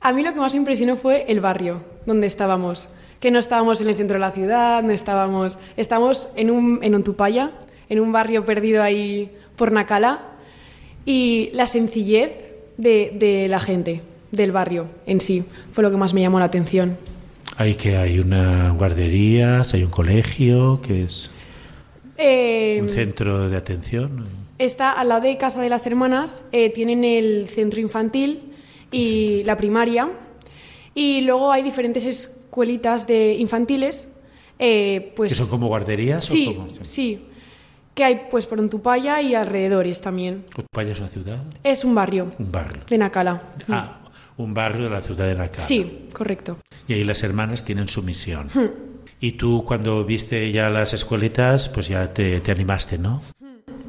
A 0.00 0.12
mí 0.12 0.24
lo 0.24 0.34
que 0.34 0.40
más 0.40 0.56
impresionó 0.56 0.96
fue 0.96 1.26
el 1.28 1.40
barrio 1.40 1.84
donde 2.06 2.26
estábamos 2.26 2.88
que 3.22 3.30
no 3.30 3.38
estábamos 3.38 3.80
en 3.80 3.88
el 3.88 3.94
centro 3.94 4.14
de 4.14 4.20
la 4.20 4.32
ciudad, 4.32 4.82
no 4.82 4.90
estábamos, 4.90 5.56
estábamos 5.76 6.28
en 6.34 6.50
un 6.50 6.80
en 6.82 6.92
Ontupaya, 6.96 7.52
en 7.88 8.00
un 8.00 8.10
barrio 8.10 8.44
perdido 8.44 8.82
ahí 8.82 9.30
por 9.54 9.70
Nacala, 9.70 10.18
y 11.06 11.50
la 11.52 11.68
sencillez 11.68 12.32
de, 12.76 13.12
de, 13.14 13.46
la 13.46 13.60
gente, 13.60 14.02
del 14.32 14.50
barrio 14.50 14.88
en 15.06 15.20
sí, 15.20 15.44
fue 15.70 15.84
lo 15.84 15.92
que 15.92 15.96
más 15.96 16.14
me 16.14 16.20
llamó 16.20 16.40
la 16.40 16.46
atención. 16.46 16.98
Hay 17.56 17.76
que 17.76 17.96
hay 17.96 18.18
una 18.18 18.70
guardería, 18.70 19.62
hay 19.72 19.84
un 19.84 19.90
colegio, 19.90 20.80
que 20.82 21.04
es 21.04 21.30
eh, 22.18 22.80
un 22.82 22.90
centro 22.90 23.48
de 23.48 23.56
atención. 23.56 24.26
Está 24.58 24.90
al 24.90 25.10
lado 25.10 25.20
de 25.20 25.36
casa 25.36 25.60
de 25.60 25.68
las 25.68 25.86
hermanas, 25.86 26.42
eh, 26.50 26.70
tienen 26.70 27.04
el 27.04 27.48
centro 27.54 27.80
infantil 27.80 28.40
y 28.90 29.44
la 29.44 29.56
primaria, 29.56 30.08
y 30.92 31.20
luego 31.20 31.52
hay 31.52 31.62
diferentes 31.62 32.04
escuelitas 32.52 33.06
de 33.06 33.32
infantiles, 33.32 34.08
eh, 34.58 35.14
pues... 35.16 35.30
¿Que 35.30 35.36
son 35.36 35.48
como 35.48 35.68
guarderías? 35.68 36.22
Sí, 36.22 36.48
o 36.50 36.56
cómo? 36.56 36.68
sí. 36.82 37.24
Que 37.94 38.04
hay 38.04 38.26
pues 38.30 38.44
por 38.44 38.60
Ontupaya 38.60 39.22
y 39.22 39.34
alrededores 39.34 40.02
también. 40.02 40.44
¿Ontupaya 40.54 40.92
es 40.92 40.98
una 41.00 41.08
ciudad? 41.08 41.42
Es 41.64 41.82
un 41.82 41.94
barrio. 41.94 42.30
Un 42.38 42.52
barrio. 42.52 42.82
De 42.86 42.98
Nacala. 42.98 43.42
Ah, 43.70 44.00
un 44.36 44.52
barrio 44.52 44.84
de 44.84 44.90
la 44.90 45.00
ciudad 45.00 45.26
de 45.28 45.34
Nacala. 45.34 45.66
Sí, 45.66 46.08
correcto. 46.12 46.58
Y 46.86 46.92
ahí 46.92 47.04
las 47.04 47.22
hermanas 47.22 47.64
tienen 47.64 47.88
su 47.88 48.02
misión. 48.02 48.50
Hmm. 48.52 48.68
Y 49.18 49.32
tú 49.32 49.64
cuando 49.66 50.04
viste 50.04 50.52
ya 50.52 50.68
las 50.68 50.92
escuelitas, 50.92 51.70
pues 51.70 51.88
ya 51.88 52.12
te, 52.12 52.40
te 52.40 52.52
animaste, 52.52 52.98
¿no? 52.98 53.22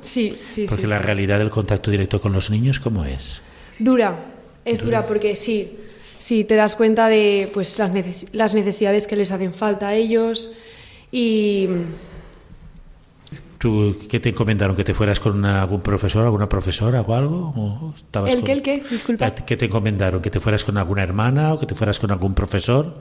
Sí, 0.01 0.37
sí. 0.45 0.67
Porque 0.69 0.83
sí, 0.83 0.89
la 0.89 0.99
sí. 0.99 1.05
realidad 1.05 1.39
del 1.39 1.49
contacto 1.49 1.91
directo 1.91 2.21
con 2.21 2.31
los 2.31 2.49
niños, 2.49 2.79
¿cómo 2.79 3.03
es? 3.03 3.41
Dura, 3.77 4.23
es 4.63 4.79
dura, 4.79 4.99
dura 4.99 5.07
porque 5.07 5.35
sí, 5.35 5.79
sí 6.23 6.45
te 6.45 6.55
das 6.55 6.77
cuenta 6.77 7.09
de 7.09 7.51
pues 7.53 7.77
las, 7.79 7.91
neces 7.91 8.27
las 8.31 8.55
necesidades 8.55 9.07
que 9.07 9.17
les 9.17 9.31
hacen 9.31 9.53
falta 9.53 9.89
a 9.89 9.93
ellos 9.93 10.53
y 11.11 11.67
¿Tú 13.57 13.95
qué 14.09 14.19
te 14.19 14.29
encomendaron? 14.29 14.75
¿Que 14.75 14.83
te 14.83 14.93
fueras 14.93 15.21
con 15.21 15.37
una, 15.37 15.61
algún 15.61 15.79
profesor, 15.79 16.25
alguna 16.25 16.49
profesora 16.49 16.99
o 16.99 17.13
algo? 17.13 17.53
¿O 17.55 17.93
estabas 17.95 18.29
¿El 18.29 18.39
con... 18.39 18.45
qué, 18.45 18.51
el 18.51 18.61
qué? 18.61 18.81
Disculpa. 18.89 19.31
¿Qué 19.33 19.55
te 19.55 19.65
encomendaron? 19.65 20.21
¿Que 20.21 20.29
te 20.29 20.41
fueras 20.41 20.65
con 20.65 20.77
alguna 20.77 21.01
hermana 21.01 21.53
o 21.53 21.59
que 21.59 21.65
te 21.65 21.73
fueras 21.73 21.97
con 21.97 22.11
algún 22.11 22.33
profesor? 22.33 22.93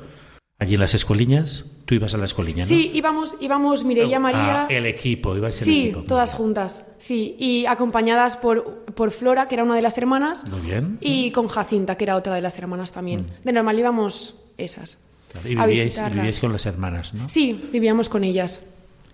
Allí 0.59 0.75
en 0.75 0.81
las 0.81 0.95
escueliñas, 0.95 1.65
tú 1.87 1.95
ibas 1.97 2.15
a 2.15 2.19
la 2.19 2.25
escueliña, 2.25 2.63
¿no? 2.65 2.69
Sí, 2.69 2.91
íbamos, 2.95 3.37
íbamos 3.41 3.83
Mireia, 3.85 4.19
Ah, 4.19 4.21
María. 4.21 4.67
el 4.71 4.87
equipo, 4.87 5.37
ibas 5.37 5.59
en 5.59 5.65
sí, 5.65 5.81
equipo. 5.87 5.99
muy 6.01 6.07
todas 6.07 6.35
juntas. 6.35 6.85
Sí, 6.99 7.35
y 7.39 7.67
acompañadas 7.67 8.37
por, 8.37 8.85
por 8.95 9.11
Flora, 9.11 9.49
que 9.49 9.57
era 9.57 9.65
una 9.65 9.75
de 9.75 9.83
las 9.83 9.99
hermanas, 9.99 10.47
Muy 10.49 10.61
bien. 10.61 10.99
y 11.01 11.33
con 11.33 11.49
Jacinta, 11.49 11.97
que 11.97 12.05
era 12.05 12.15
otra 12.17 12.35
de 12.37 12.41
las 12.43 12.57
hermanas 12.59 12.93
también. 12.93 13.27
De 13.43 13.53
normal 13.53 13.77
íbamos 13.79 14.37
esas. 14.57 14.99
Claro, 15.33 15.49
Y 15.49 15.57
a 15.59 15.67
vivíais, 15.67 15.87
visitarlas. 15.87 16.15
vivíais 16.15 16.39
con 16.41 16.53
las 16.53 16.67
hermanas, 16.67 17.15
¿no? 17.15 17.29
Sí, 17.29 17.69
vivíamos 17.73 18.09
con 18.09 18.23
ellas. 18.23 18.61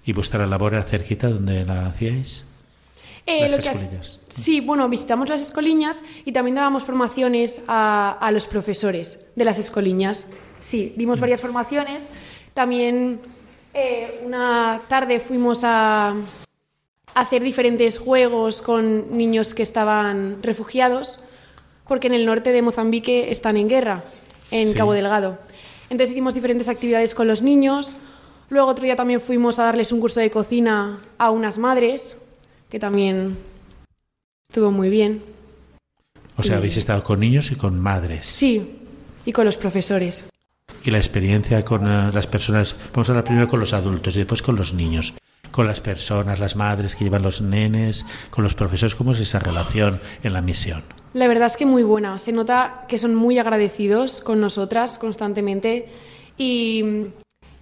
¿Y 0.04 0.12
vuestra 0.12 0.46
labor 0.46 0.74
era 0.74 0.82
cerquita 0.82 1.28
donde 1.30 1.64
la 1.64 1.86
hacíais? 1.86 2.44
Eh, 3.24 3.42
Las 3.42 3.52
lo 3.52 3.56
que 3.62 3.68
escueliñas. 3.70 4.18
Sí, 4.28 4.60
bueno, 4.60 4.88
visitamos 4.88 5.28
las 5.30 5.40
escoliñas 5.40 6.02
y 6.26 6.32
también 6.32 6.56
dábamos 6.56 6.82
formaciones 6.84 7.62
a, 7.68 8.18
a 8.20 8.30
los 8.32 8.46
profesores 8.46 9.20
de 9.36 9.44
las 9.44 9.58
escoliñas. 9.58 10.26
Sí, 10.60 10.92
dimos 10.96 11.20
varias 11.20 11.40
formaciones. 11.40 12.06
También 12.54 13.20
eh, 13.74 14.20
una 14.24 14.82
tarde 14.88 15.20
fuimos 15.20 15.62
a, 15.64 16.14
hacer 17.14 17.42
diferentes 17.42 17.98
juegos 17.98 18.62
con 18.62 19.16
niños 19.16 19.54
que 19.54 19.62
estaban 19.62 20.42
refugiados, 20.42 21.18
porque 21.86 22.06
en 22.06 22.14
el 22.14 22.24
norte 22.26 22.52
de 22.52 22.62
Mozambique 22.62 23.30
están 23.30 23.56
en 23.56 23.68
guerra, 23.68 24.04
en 24.50 24.68
Sí. 24.68 24.74
Cabo 24.74 24.92
Delgado. 24.92 25.38
Entonces 25.90 26.12
hicimos 26.12 26.34
diferentes 26.34 26.68
actividades 26.68 27.14
con 27.14 27.26
los 27.26 27.42
niños. 27.42 27.96
Luego 28.50 28.68
otro 28.68 28.84
día 28.84 28.94
también 28.94 29.20
fuimos 29.20 29.58
a 29.58 29.64
darles 29.64 29.90
un 29.90 30.00
curso 30.00 30.20
de 30.20 30.30
cocina 30.30 31.00
a 31.18 31.30
unas 31.30 31.58
madres, 31.58 32.16
que 32.68 32.78
también 32.78 33.36
estuvo 34.48 34.70
muy 34.70 34.88
bien. 34.88 35.22
O 36.36 36.42
sea, 36.42 36.58
habéis 36.58 36.76
estado 36.76 37.02
con 37.02 37.18
niños 37.18 37.50
y 37.50 37.56
con 37.56 37.80
madres. 37.80 38.26
Sí, 38.26 38.78
y 39.24 39.32
con 39.32 39.44
los 39.44 39.56
profesores. 39.56 40.24
Y 40.84 40.90
la 40.90 40.98
experiencia 40.98 41.64
con 41.64 41.86
eh, 41.86 42.10
las 42.12 42.26
personas, 42.26 42.74
vamos 42.92 43.08
a 43.08 43.12
hablar 43.12 43.24
primero 43.24 43.48
con 43.48 43.60
los 43.60 43.72
adultos 43.72 44.14
y 44.14 44.18
después 44.18 44.42
con 44.42 44.56
los 44.56 44.72
niños. 44.72 45.14
Con 45.50 45.66
las 45.66 45.80
personas, 45.80 46.38
las 46.38 46.56
madres 46.56 46.94
que 46.94 47.04
llevan 47.04 47.22
los 47.22 47.40
nenes, 47.40 48.06
con 48.30 48.44
los 48.44 48.54
profesores, 48.54 48.94
¿cómo 48.94 49.12
es 49.12 49.18
esa 49.20 49.38
relación 49.38 50.00
en 50.22 50.32
la 50.32 50.40
misión? 50.40 50.82
La 51.14 51.26
verdad 51.26 51.46
es 51.46 51.56
que 51.56 51.66
muy 51.66 51.82
buena. 51.82 52.18
Se 52.18 52.32
nota 52.32 52.84
que 52.88 52.98
son 52.98 53.14
muy 53.14 53.38
agradecidos 53.38 54.20
con 54.20 54.40
nosotras 54.40 54.98
constantemente 54.98 55.88
y 56.36 57.06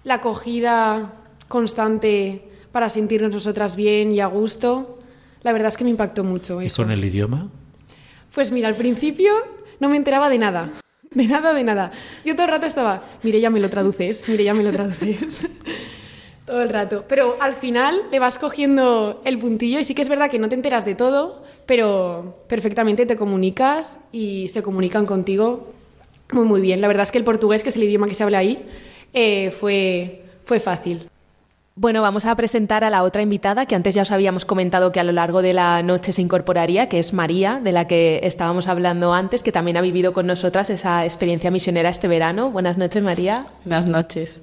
la 0.03 0.15
acogida 0.15 1.13
constante 1.47 2.47
para 2.71 2.89
sentirnos 2.89 3.31
nosotras 3.31 3.75
bien 3.75 4.11
y 4.11 4.19
a 4.19 4.27
gusto. 4.27 4.99
La 5.41 5.51
verdad 5.53 5.69
es 5.69 5.77
que 5.77 5.83
me 5.85 5.89
impactó 5.89 6.23
mucho 6.23 6.61
¿Y 6.61 6.67
eso. 6.67 6.83
con 6.83 6.91
el 6.91 7.03
idioma? 7.03 7.49
Pues 8.35 8.51
mira, 8.51 8.67
al 8.67 8.75
principio 8.75 9.31
no 9.79 9.89
me 9.89 9.97
enteraba 9.97 10.29
de 10.29 10.37
nada. 10.37 10.69
De 11.11 11.27
nada, 11.27 11.53
de 11.53 11.63
nada. 11.63 11.91
Yo 12.25 12.35
todo 12.35 12.45
el 12.45 12.51
rato 12.51 12.65
estaba, 12.65 13.03
mire, 13.23 13.39
ya 13.39 13.49
me 13.49 13.59
lo 13.59 13.69
traduces, 13.69 14.23
mire, 14.27 14.43
ya 14.43 14.53
me 14.53 14.63
lo 14.63 14.71
traduces. 14.71 15.47
todo 16.45 16.61
el 16.61 16.69
rato. 16.69 17.05
Pero 17.07 17.37
al 17.39 17.55
final 17.55 18.03
le 18.11 18.19
vas 18.19 18.37
cogiendo 18.39 19.21
el 19.25 19.37
puntillo 19.37 19.79
y 19.79 19.83
sí 19.83 19.93
que 19.93 20.01
es 20.01 20.09
verdad 20.09 20.29
que 20.29 20.39
no 20.39 20.49
te 20.49 20.55
enteras 20.55 20.85
de 20.85 20.95
todo, 20.95 21.43
pero 21.65 22.37
perfectamente 22.47 23.05
te 23.05 23.17
comunicas 23.17 23.99
y 24.11 24.47
se 24.49 24.63
comunican 24.63 25.05
contigo 25.05 25.73
muy, 26.31 26.45
muy 26.45 26.61
bien. 26.61 26.81
La 26.81 26.87
verdad 26.87 27.03
es 27.03 27.11
que 27.11 27.17
el 27.17 27.23
portugués, 27.23 27.63
que 27.63 27.69
es 27.69 27.75
el 27.75 27.83
idioma 27.83 28.07
que 28.07 28.13
se 28.13 28.23
habla 28.23 28.39
ahí, 28.39 28.65
eh, 29.13 29.51
fue, 29.51 30.23
fue 30.43 30.59
fácil. 30.59 31.09
Bueno, 31.79 32.01
vamos 32.01 32.25
a 32.25 32.35
presentar 32.35 32.83
a 32.83 32.89
la 32.89 33.03
otra 33.03 33.21
invitada 33.21 33.67
que 33.67 33.75
antes 33.75 33.93
ya 33.93 34.01
os 34.01 34.11
habíamos 34.11 34.45
comentado 34.45 34.91
que 34.91 34.99
a 34.99 35.03
lo 35.03 35.11
largo 35.11 35.43
de 35.43 35.53
la 35.53 35.83
noche 35.83 36.11
se 36.11 36.23
incorporaría, 36.23 36.89
que 36.89 36.97
es 36.97 37.13
María, 37.13 37.61
de 37.63 37.71
la 37.71 37.85
que 37.85 38.19
estábamos 38.23 38.67
hablando 38.67 39.13
antes, 39.13 39.43
que 39.43 39.51
también 39.51 39.77
ha 39.77 39.81
vivido 39.81 40.11
con 40.11 40.25
nosotras 40.25 40.71
esa 40.71 41.05
experiencia 41.05 41.51
misionera 41.51 41.89
este 41.89 42.07
verano. 42.07 42.49
Buenas 42.49 42.79
noches, 42.79 43.03
María. 43.03 43.45
Buenas 43.63 43.85
noches. 43.85 44.41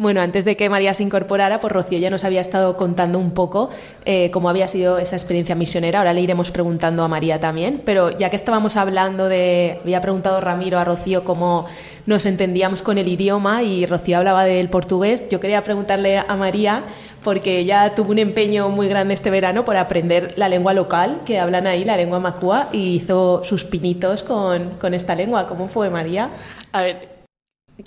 Bueno, 0.00 0.22
antes 0.22 0.46
de 0.46 0.56
que 0.56 0.70
María 0.70 0.94
se 0.94 1.02
incorporara, 1.02 1.60
pues 1.60 1.74
Rocío 1.74 1.98
ya 1.98 2.08
nos 2.08 2.24
había 2.24 2.40
estado 2.40 2.74
contando 2.78 3.18
un 3.18 3.32
poco 3.32 3.68
eh, 4.06 4.30
cómo 4.30 4.48
había 4.48 4.66
sido 4.66 4.96
esa 4.96 5.14
experiencia 5.14 5.54
misionera. 5.54 5.98
Ahora 5.98 6.14
le 6.14 6.22
iremos 6.22 6.50
preguntando 6.50 7.04
a 7.04 7.08
María 7.08 7.38
también. 7.38 7.82
Pero 7.84 8.16
ya 8.16 8.30
que 8.30 8.36
estábamos 8.36 8.78
hablando 8.78 9.28
de. 9.28 9.78
Había 9.82 10.00
preguntado 10.00 10.40
Ramiro 10.40 10.78
a 10.78 10.84
Rocío 10.84 11.22
cómo 11.22 11.66
nos 12.06 12.24
entendíamos 12.24 12.80
con 12.80 12.96
el 12.96 13.08
idioma 13.08 13.62
y 13.62 13.84
Rocío 13.84 14.16
hablaba 14.16 14.44
del 14.44 14.70
portugués. 14.70 15.28
Yo 15.28 15.38
quería 15.38 15.62
preguntarle 15.64 16.16
a 16.16 16.34
María, 16.34 16.84
porque 17.22 17.58
ella 17.58 17.94
tuvo 17.94 18.12
un 18.12 18.18
empeño 18.20 18.70
muy 18.70 18.88
grande 18.88 19.12
este 19.12 19.28
verano 19.28 19.66
por 19.66 19.76
aprender 19.76 20.32
la 20.38 20.48
lengua 20.48 20.72
local 20.72 21.20
que 21.26 21.38
hablan 21.38 21.66
ahí, 21.66 21.84
la 21.84 21.98
lengua 21.98 22.20
macúa, 22.20 22.70
y 22.72 22.94
hizo 22.94 23.44
sus 23.44 23.64
pinitos 23.64 24.22
con, 24.22 24.70
con 24.80 24.94
esta 24.94 25.14
lengua. 25.14 25.46
¿Cómo 25.46 25.68
fue, 25.68 25.90
María? 25.90 26.30
A 26.72 26.80
ver, 26.80 27.19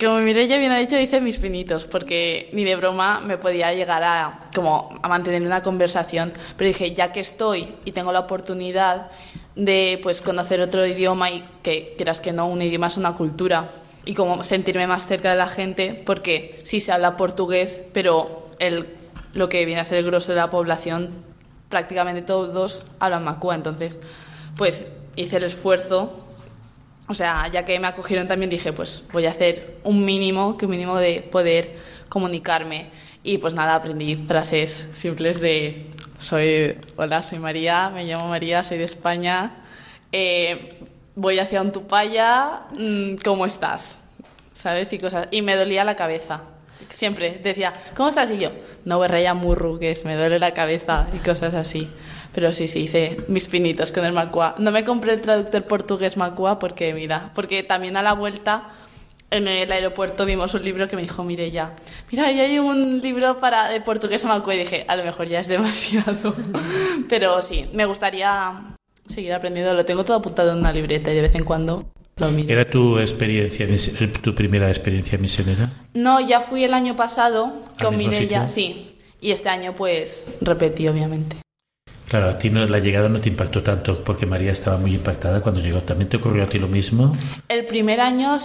como 0.00 0.18
Mireia 0.18 0.58
bien 0.58 0.72
ha 0.72 0.78
dicho, 0.78 0.96
dice 0.96 1.20
mis 1.20 1.38
pinitos, 1.38 1.84
porque 1.84 2.48
ni 2.52 2.64
de 2.64 2.76
broma 2.76 3.20
me 3.20 3.38
podía 3.38 3.72
llegar 3.74 4.02
a, 4.02 4.48
como, 4.54 4.88
mantener 5.08 5.42
una 5.42 5.62
conversación. 5.62 6.32
Pero 6.56 6.68
dije, 6.68 6.94
ya 6.94 7.12
que 7.12 7.20
estoy 7.20 7.74
y 7.84 7.92
tengo 7.92 8.12
la 8.12 8.20
oportunidad 8.20 9.10
de 9.54 10.00
pues, 10.02 10.22
conocer 10.22 10.60
otro 10.60 10.86
idioma 10.86 11.30
y 11.30 11.44
que 11.62 11.94
quieras 11.96 12.20
que 12.20 12.32
no, 12.32 12.48
un 12.48 12.62
idioma 12.62 12.86
es 12.86 12.96
una 12.96 13.14
cultura. 13.14 13.70
Y 14.06 14.14
como 14.14 14.42
sentirme 14.42 14.86
más 14.86 15.06
cerca 15.06 15.30
de 15.30 15.36
la 15.36 15.48
gente, 15.48 16.02
porque 16.04 16.60
sí 16.62 16.80
se 16.80 16.92
habla 16.92 17.16
portugués, 17.16 17.82
pero 17.92 18.48
el, 18.58 18.86
lo 19.32 19.48
que 19.48 19.64
viene 19.64 19.80
a 19.80 19.84
ser 19.84 19.98
el 19.98 20.04
grosso 20.06 20.32
de 20.32 20.36
la 20.36 20.50
población, 20.50 21.10
prácticamente 21.68 22.22
todos 22.22 22.84
hablan 22.98 23.24
macúa. 23.24 23.54
Entonces, 23.54 23.98
pues 24.56 24.86
hice 25.16 25.36
el 25.36 25.44
esfuerzo 25.44 26.23
o 27.06 27.14
sea, 27.14 27.48
ya 27.52 27.64
que 27.64 27.78
me 27.78 27.86
acogieron 27.86 28.26
también 28.26 28.50
dije, 28.50 28.72
pues 28.72 29.04
voy 29.12 29.26
a 29.26 29.30
hacer 29.30 29.76
un 29.84 30.04
mínimo, 30.04 30.56
que 30.56 30.64
un 30.64 30.70
mínimo 30.70 30.96
de 30.96 31.22
poder 31.22 31.76
comunicarme. 32.08 32.90
Y 33.22 33.38
pues 33.38 33.54
nada, 33.54 33.74
aprendí 33.74 34.16
frases 34.16 34.86
simples 34.92 35.40
de, 35.40 35.86
soy, 36.18 36.76
hola, 36.96 37.22
soy 37.22 37.38
María, 37.38 37.90
me 37.90 38.04
llamo 38.04 38.28
María, 38.28 38.62
soy 38.62 38.78
de 38.78 38.84
España, 38.84 39.52
eh, 40.12 40.78
voy 41.14 41.38
hacia 41.38 41.60
Antupaya, 41.60 42.62
mm, 42.72 43.16
¿cómo 43.24 43.46
estás? 43.46 43.98
¿Sabes? 44.52 44.92
Y 44.92 44.98
cosas. 44.98 45.28
Y 45.30 45.42
me 45.42 45.56
dolía 45.56 45.84
la 45.84 45.96
cabeza. 45.96 46.42
Siempre 46.92 47.40
decía, 47.42 47.72
¿cómo 47.96 48.08
estás? 48.08 48.30
Y 48.30 48.38
yo, 48.38 48.50
no 48.84 48.98
berraya 48.98 49.34
murru, 49.34 49.78
que 49.78 49.90
es, 49.90 50.04
me 50.04 50.16
duele 50.16 50.38
la 50.38 50.54
cabeza 50.54 51.08
y 51.12 51.18
cosas 51.18 51.54
así. 51.54 51.90
Pero 52.34 52.52
sí, 52.52 52.66
sí, 52.66 52.80
hice 52.80 53.16
mis 53.28 53.46
pinitos 53.46 53.92
con 53.92 54.04
el 54.04 54.12
Macua. 54.12 54.56
No 54.58 54.70
me 54.70 54.84
compré 54.84 55.14
el 55.14 55.20
traductor 55.20 55.62
portugués 55.64 56.16
Macua 56.16 56.58
porque, 56.58 56.92
mira, 56.92 57.30
porque 57.34 57.62
también 57.62 57.96
a 57.96 58.02
la 58.02 58.14
vuelta 58.14 58.70
en 59.30 59.48
el 59.48 59.70
aeropuerto 59.70 60.26
vimos 60.26 60.54
un 60.54 60.64
libro 60.64 60.88
que 60.88 60.96
me 60.96 61.02
dijo 61.02 61.24
Mireia, 61.24 61.72
mira, 62.10 62.26
ahí 62.26 62.38
hay 62.40 62.58
un 62.58 63.00
libro 63.00 63.40
para 63.40 63.68
de 63.68 63.80
portugués 63.80 64.24
a 64.24 64.28
Macua 64.28 64.54
y 64.54 64.58
dije, 64.58 64.84
a 64.86 64.96
lo 64.96 65.04
mejor 65.04 65.28
ya 65.28 65.40
es 65.40 65.48
demasiado. 65.48 66.34
Pero 67.08 67.40
sí, 67.42 67.66
me 67.72 67.84
gustaría 67.86 68.74
seguir 69.06 69.32
aprendiendo. 69.32 69.74
Lo 69.74 69.84
tengo 69.84 70.04
todo 70.04 70.16
apuntado 70.16 70.52
en 70.52 70.58
una 70.58 70.72
libreta 70.72 71.10
y 71.10 71.14
de 71.14 71.22
vez 71.22 71.34
en 71.34 71.44
cuando 71.44 71.84
lo 72.16 72.30
miro. 72.30 72.52
¿Era 72.52 72.68
tu 72.68 72.98
experiencia, 72.98 73.66
tu 74.22 74.34
primera 74.34 74.68
experiencia 74.68 75.18
misionera? 75.18 75.70
No, 75.94 76.20
ya 76.20 76.40
fui 76.40 76.64
el 76.64 76.74
año 76.74 76.96
pasado 76.96 77.62
¿Al 77.78 77.84
con 77.84 78.12
sitio? 78.12 78.48
sí. 78.48 78.90
Y 79.20 79.30
este 79.30 79.48
año 79.48 79.72
pues 79.74 80.26
repetí, 80.42 80.86
obviamente. 80.86 81.43
Claro, 82.08 82.28
a 82.28 82.38
ti 82.38 82.50
no, 82.50 82.64
la 82.66 82.78
llegada 82.78 83.08
no 83.08 83.20
te 83.20 83.28
impactó 83.28 83.62
tanto 83.62 84.04
porque 84.04 84.26
María 84.26 84.52
estaba 84.52 84.76
muy 84.76 84.94
impactada 84.94 85.40
cuando 85.40 85.60
llegó. 85.60 85.80
¿También 85.80 86.08
te 86.08 86.18
ocurrió 86.18 86.44
a 86.44 86.48
ti 86.48 86.58
lo 86.58 86.68
mismo? 86.68 87.16
El 87.48 87.66
primer 87.66 88.00
año 88.00 88.36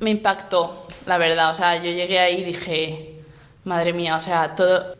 me 0.00 0.10
impactó, 0.10 0.86
la 1.06 1.18
verdad. 1.18 1.50
O 1.50 1.54
sea, 1.54 1.76
yo 1.76 1.90
llegué 1.90 2.18
ahí 2.18 2.40
y 2.40 2.44
dije, 2.44 3.22
madre 3.64 3.92
mía, 3.92 4.16
o 4.16 4.22
sea, 4.22 4.54
todo. 4.54 4.96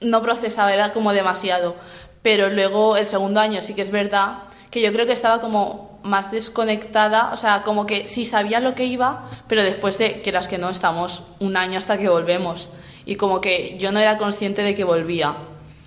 No 0.00 0.22
procesaba, 0.22 0.74
era 0.74 0.92
como 0.92 1.12
demasiado. 1.12 1.76
Pero 2.22 2.50
luego 2.50 2.96
el 2.96 3.06
segundo 3.06 3.40
año 3.40 3.62
sí 3.62 3.74
que 3.74 3.82
es 3.82 3.90
verdad 3.90 4.38
que 4.70 4.82
yo 4.82 4.92
creo 4.92 5.06
que 5.06 5.12
estaba 5.12 5.40
como 5.40 6.00
más 6.02 6.32
desconectada. 6.32 7.32
O 7.32 7.36
sea, 7.36 7.62
como 7.62 7.86
que 7.86 8.06
sí 8.06 8.24
sabía 8.24 8.60
lo 8.60 8.74
que 8.74 8.84
iba, 8.84 9.30
pero 9.48 9.62
después 9.62 9.96
de, 9.98 10.20
quieras 10.22 10.48
que 10.48 10.58
no, 10.58 10.68
estamos 10.68 11.24
un 11.38 11.56
año 11.56 11.78
hasta 11.78 11.96
que 11.96 12.08
volvemos. 12.08 12.68
Y 13.06 13.14
como 13.14 13.40
que 13.40 13.78
yo 13.78 13.92
no 13.92 14.00
era 14.00 14.18
consciente 14.18 14.62
de 14.62 14.74
que 14.74 14.84
volvía. 14.84 15.36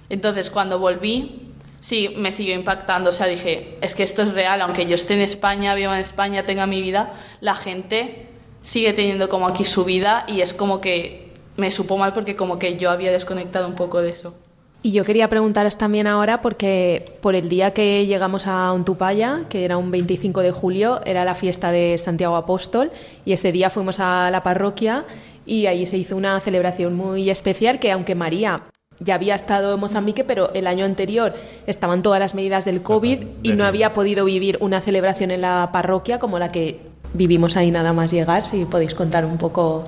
Entonces, 0.09 0.49
cuando 0.49 0.79
volví, 0.79 1.48
sí, 1.79 2.13
me 2.17 2.31
siguió 2.31 2.55
impactando. 2.55 3.09
O 3.09 3.13
sea, 3.13 3.27
dije, 3.27 3.77
es 3.81 3.95
que 3.95 4.03
esto 4.03 4.21
es 4.23 4.33
real, 4.33 4.61
aunque 4.61 4.85
yo 4.85 4.95
esté 4.95 5.13
en 5.13 5.21
España, 5.21 5.73
viva 5.75 5.93
en 5.93 6.01
España, 6.01 6.45
tenga 6.45 6.65
mi 6.67 6.81
vida, 6.81 7.13
la 7.41 7.55
gente 7.55 8.27
sigue 8.61 8.93
teniendo 8.93 9.29
como 9.29 9.47
aquí 9.47 9.65
su 9.65 9.85
vida 9.85 10.25
y 10.27 10.41
es 10.41 10.53
como 10.53 10.81
que 10.81 11.29
me 11.57 11.71
supo 11.71 11.97
mal 11.97 12.13
porque 12.13 12.35
como 12.35 12.59
que 12.59 12.77
yo 12.77 12.89
había 12.89 13.11
desconectado 13.11 13.67
un 13.67 13.75
poco 13.75 14.01
de 14.01 14.09
eso. 14.09 14.33
Y 14.81 14.93
yo 14.93 15.03
quería 15.03 15.27
preguntaros 15.27 15.77
también 15.77 16.07
ahora, 16.07 16.39
porque 16.39 17.17
por 17.21 17.35
el 17.35 17.49
día 17.49 17.73
que 17.73 18.05
llegamos 18.05 18.47
a 18.47 18.71
Ontupaya, 18.71 19.41
que 19.49 19.65
era 19.65 19.75
un 19.75 19.91
25 19.91 20.39
de 20.39 20.51
julio, 20.53 21.01
era 21.05 21.25
la 21.25 21.35
fiesta 21.35 21.69
de 21.71 21.97
Santiago 21.97 22.37
Apóstol, 22.37 22.89
y 23.25 23.33
ese 23.33 23.51
día 23.51 23.69
fuimos 23.69 23.99
a 23.99 24.31
la 24.31 24.41
parroquia 24.41 25.03
y 25.45 25.67
allí 25.67 25.85
se 25.85 25.97
hizo 25.97 26.15
una 26.15 26.39
celebración 26.39 26.95
muy 26.95 27.29
especial 27.29 27.79
que 27.79 27.91
aunque 27.91 28.15
María 28.15 28.61
ya 28.99 29.15
había 29.15 29.35
estado 29.35 29.73
en 29.73 29.79
Mozambique, 29.79 30.23
pero 30.23 30.53
el 30.53 30.67
año 30.67 30.85
anterior 30.85 31.33
estaban 31.67 32.01
todas 32.01 32.19
las 32.19 32.35
medidas 32.35 32.65
del 32.65 32.81
COVID 32.81 33.19
y 33.43 33.53
no 33.53 33.65
había 33.65 33.93
podido 33.93 34.25
vivir 34.25 34.57
una 34.61 34.81
celebración 34.81 35.31
en 35.31 35.41
la 35.41 35.69
parroquia 35.71 36.19
como 36.19 36.39
la 36.39 36.49
que 36.51 36.79
vivimos 37.13 37.57
ahí 37.57 37.71
nada 37.71 37.93
más 37.93 38.11
llegar, 38.11 38.45
si 38.45 38.65
podéis 38.65 38.93
contar 38.93 39.25
un 39.25 39.37
poco 39.37 39.85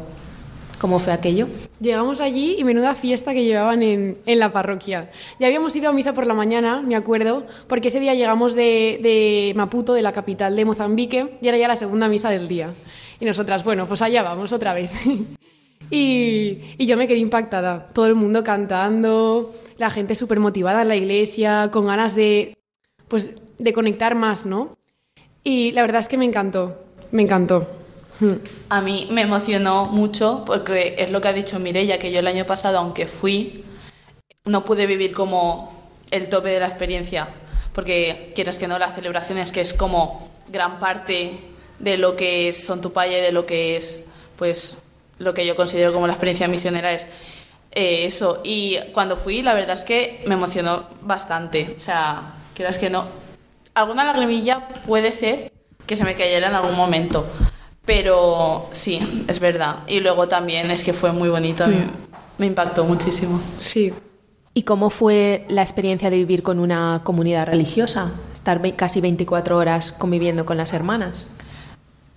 ¿Cómo 0.81 0.97
fue 0.97 1.13
aquello? 1.13 1.47
Llegamos 1.79 2.21
allí 2.21 2.55
y 2.57 2.63
menuda 2.63 2.95
fiesta 2.95 3.33
que 3.33 3.43
llevaban 3.43 3.83
en, 3.83 4.17
en 4.25 4.39
la 4.39 4.51
parroquia. 4.51 5.11
Ya 5.39 5.45
habíamos 5.45 5.75
ido 5.75 5.87
a 5.87 5.93
misa 5.93 6.13
por 6.13 6.25
la 6.25 6.33
mañana, 6.33 6.81
me 6.81 6.95
acuerdo, 6.95 7.45
porque 7.67 7.89
ese 7.89 7.99
día 7.99 8.15
llegamos 8.15 8.55
de, 8.55 8.99
de 8.99 9.53
Maputo, 9.55 9.93
de 9.93 10.01
la 10.01 10.11
capital 10.11 10.55
de 10.55 10.65
Mozambique, 10.65 11.37
y 11.39 11.47
era 11.47 11.57
ya 11.59 11.67
la 11.67 11.75
segunda 11.75 12.07
misa 12.07 12.31
del 12.31 12.47
día. 12.47 12.71
Y 13.19 13.25
nosotras, 13.25 13.63
bueno, 13.63 13.87
pues 13.87 14.01
allá 14.01 14.23
vamos 14.23 14.51
otra 14.53 14.73
vez. 14.73 14.89
y, 15.91 16.85
yo 16.85 16.95
me 16.97 17.07
quedé 17.07 17.19
impactada. 17.19 17.89
Todo 17.93 18.07
el 18.07 18.15
mundo 18.15 18.43
cantando, 18.43 19.53
la 19.77 19.89
gente 19.89 20.15
súper 20.15 20.39
motivada 20.39 20.81
en 20.81 20.87
la 20.87 20.95
iglesia, 20.95 21.69
con 21.71 21.85
ganas 21.85 22.15
de, 22.15 22.57
pues, 23.07 23.35
de 23.57 23.73
conectar 23.73 24.15
más, 24.15 24.45
¿no? 24.45 24.77
Y 25.43 25.73
la 25.73 25.81
verdad 25.81 25.99
es 25.99 26.07
que 26.07 26.17
me 26.17 26.25
encantó, 26.25 26.81
me 27.11 27.23
encantó. 27.23 27.67
A 28.69 28.81
mí 28.81 29.07
me 29.11 29.21
emocionó 29.21 29.85
mucho 29.87 30.43
porque 30.45 30.95
es 30.97 31.11
lo 31.11 31.19
que 31.19 31.27
ha 31.27 31.33
dicho 31.33 31.59
Mireia, 31.59 31.99
que 31.99 32.11
yo 32.11 32.19
el 32.19 32.27
año 32.27 32.45
pasado, 32.45 32.77
aunque 32.77 33.07
fui, 33.07 33.65
no 34.45 34.63
pude 34.63 34.85
vivir 34.85 35.13
como 35.13 35.89
el 36.09 36.29
tope 36.29 36.49
de 36.49 36.59
la 36.59 36.67
experiencia, 36.67 37.27
porque 37.73 38.31
quieras 38.35 38.57
que 38.59 38.67
no, 38.67 38.79
las 38.79 38.95
celebraciones, 38.95 39.51
que 39.51 39.61
es 39.61 39.73
como 39.73 40.29
gran 40.49 40.79
parte 40.79 41.39
de 41.79 41.97
lo 41.97 42.15
que 42.15 42.47
es 42.47 42.63
Son 42.63 42.79
tu 42.79 42.93
y 42.95 43.09
de 43.09 43.31
lo 43.31 43.45
que 43.45 43.75
es, 43.75 44.03
pues, 44.37 44.80
lo 45.21 45.33
que 45.33 45.45
yo 45.45 45.55
considero 45.55 45.93
como 45.93 46.07
la 46.07 46.13
experiencia 46.13 46.47
misionera 46.47 46.91
es 46.91 47.07
eh, 47.71 48.05
eso. 48.05 48.41
Y 48.43 48.77
cuando 48.93 49.15
fui, 49.15 49.41
la 49.41 49.53
verdad 49.53 49.73
es 49.73 49.83
que 49.83 50.23
me 50.27 50.35
emocionó 50.35 50.85
bastante. 51.01 51.75
O 51.77 51.79
sea, 51.79 52.33
quieras 52.53 52.77
que 52.77 52.89
no, 52.89 53.05
alguna 53.73 54.03
lagrimilla 54.03 54.67
puede 54.85 55.11
ser 55.11 55.51
que 55.85 55.95
se 55.95 56.03
me 56.03 56.15
cayera 56.15 56.47
en 56.47 56.55
algún 56.55 56.75
momento, 56.75 57.25
pero 57.85 58.69
sí, 58.71 59.25
es 59.27 59.39
verdad. 59.39 59.79
Y 59.87 59.99
luego 59.99 60.27
también 60.27 60.71
es 60.71 60.83
que 60.83 60.93
fue 60.93 61.11
muy 61.11 61.29
bonito, 61.29 61.67
mí 61.67 61.75
me 62.37 62.45
impactó 62.47 62.85
muchísimo. 62.85 63.39
Sí. 63.59 63.93
¿Y 64.53 64.63
cómo 64.63 64.89
fue 64.89 65.45
la 65.47 65.61
experiencia 65.61 66.09
de 66.09 66.17
vivir 66.17 66.43
con 66.43 66.59
una 66.59 67.01
comunidad 67.03 67.47
religiosa? 67.47 68.11
Estar 68.35 68.61
casi 68.75 68.99
24 68.99 69.57
horas 69.57 69.91
conviviendo 69.91 70.45
con 70.45 70.57
las 70.57 70.73
hermanas. 70.73 71.29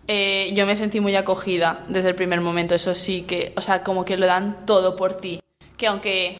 Eh, 0.07 0.53
yo 0.55 0.67
me 0.67 0.77
sentí 0.77 1.01
muy 1.01 1.17
acogida 1.17 1.85
desde 1.89 2.11
el 2.11 2.15
primer 2.15 2.41
momento, 2.41 2.75
eso 2.75 2.95
sí 2.95 3.23
que, 3.23 3.55
o 3.57 3.61
sea, 3.61 3.83
como 3.83 4.05
que 4.05 4.17
lo 4.17 4.27
dan 4.27 4.67
todo 4.67 4.97
por 4.97 5.15
ti. 5.17 5.41
Que 5.77 5.87
aunque 5.87 6.39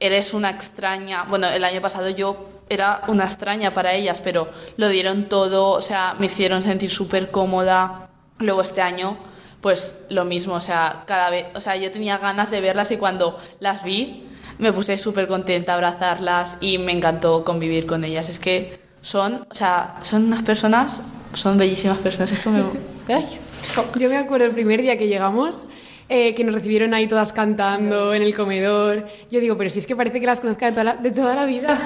eres 0.00 0.34
una 0.34 0.50
extraña, 0.50 1.24
bueno, 1.24 1.48
el 1.48 1.64
año 1.64 1.80
pasado 1.80 2.10
yo 2.10 2.48
era 2.68 3.02
una 3.08 3.24
extraña 3.24 3.72
para 3.72 3.94
ellas, 3.94 4.20
pero 4.22 4.48
lo 4.76 4.88
dieron 4.88 5.28
todo, 5.28 5.70
o 5.70 5.80
sea, 5.80 6.14
me 6.18 6.26
hicieron 6.26 6.62
sentir 6.62 6.90
súper 6.90 7.30
cómoda. 7.30 8.10
Luego 8.38 8.62
este 8.62 8.82
año, 8.82 9.16
pues 9.60 10.04
lo 10.08 10.24
mismo, 10.24 10.54
o 10.54 10.60
sea, 10.60 11.04
cada 11.06 11.30
vez, 11.30 11.46
o 11.54 11.60
sea, 11.60 11.76
yo 11.76 11.90
tenía 11.90 12.18
ganas 12.18 12.50
de 12.50 12.60
verlas 12.60 12.90
y 12.90 12.96
cuando 12.96 13.38
las 13.60 13.84
vi 13.84 14.28
me 14.58 14.72
puse 14.72 14.98
súper 14.98 15.26
contenta 15.26 15.72
a 15.72 15.74
abrazarlas 15.76 16.58
y 16.60 16.78
me 16.78 16.92
encantó 16.92 17.44
convivir 17.44 17.86
con 17.86 18.04
ellas. 18.04 18.28
Es 18.28 18.38
que 18.38 18.83
son, 19.04 19.46
o 19.50 19.54
sea, 19.54 19.98
son 20.00 20.24
unas 20.24 20.42
personas, 20.42 21.02
son 21.34 21.58
bellísimas 21.58 21.98
personas. 21.98 22.32
Es 22.32 22.40
como, 22.40 22.72
ay, 23.06 23.26
Yo 24.00 24.08
me 24.08 24.16
acuerdo 24.16 24.46
el 24.46 24.52
primer 24.52 24.80
día 24.80 24.96
que 24.96 25.06
llegamos, 25.08 25.66
eh, 26.08 26.34
que 26.34 26.42
nos 26.42 26.54
recibieron 26.54 26.94
ahí 26.94 27.06
todas 27.06 27.34
cantando 27.34 28.14
en 28.14 28.22
el 28.22 28.34
comedor. 28.34 29.06
Yo 29.30 29.40
digo, 29.40 29.58
pero 29.58 29.68
si 29.68 29.80
es 29.80 29.86
que 29.86 29.94
parece 29.94 30.20
que 30.20 30.26
las 30.26 30.40
conozca 30.40 30.66
de 30.66 30.72
toda 30.72 30.84
la, 30.84 30.96
de 30.96 31.10
toda 31.10 31.34
la 31.34 31.44
vida. 31.44 31.78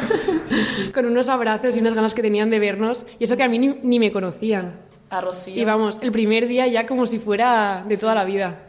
Con 0.95 1.07
unos 1.07 1.29
abrazos 1.29 1.77
y 1.77 1.81
unas 1.81 1.95
ganas 1.95 2.15
que 2.15 2.23
tenían 2.23 2.51
de 2.51 2.61
vernos. 2.61 3.05
Y 3.19 3.25
eso 3.25 3.37
que 3.37 3.43
a 3.43 3.49
mí 3.49 3.59
ni, 3.59 3.77
ni 3.83 3.99
me 3.99 4.13
conocían. 4.13 4.75
a 5.11 5.21
Rocío. 5.21 5.61
Y 5.61 5.65
vamos, 5.65 5.99
el 6.03 6.13
primer 6.13 6.47
día 6.47 6.69
ya 6.69 6.87
como 6.87 7.09
si 7.09 7.19
fuera 7.19 7.85
de 7.89 7.97
toda 7.97 8.15
la 8.15 8.25
vida. 8.25 8.61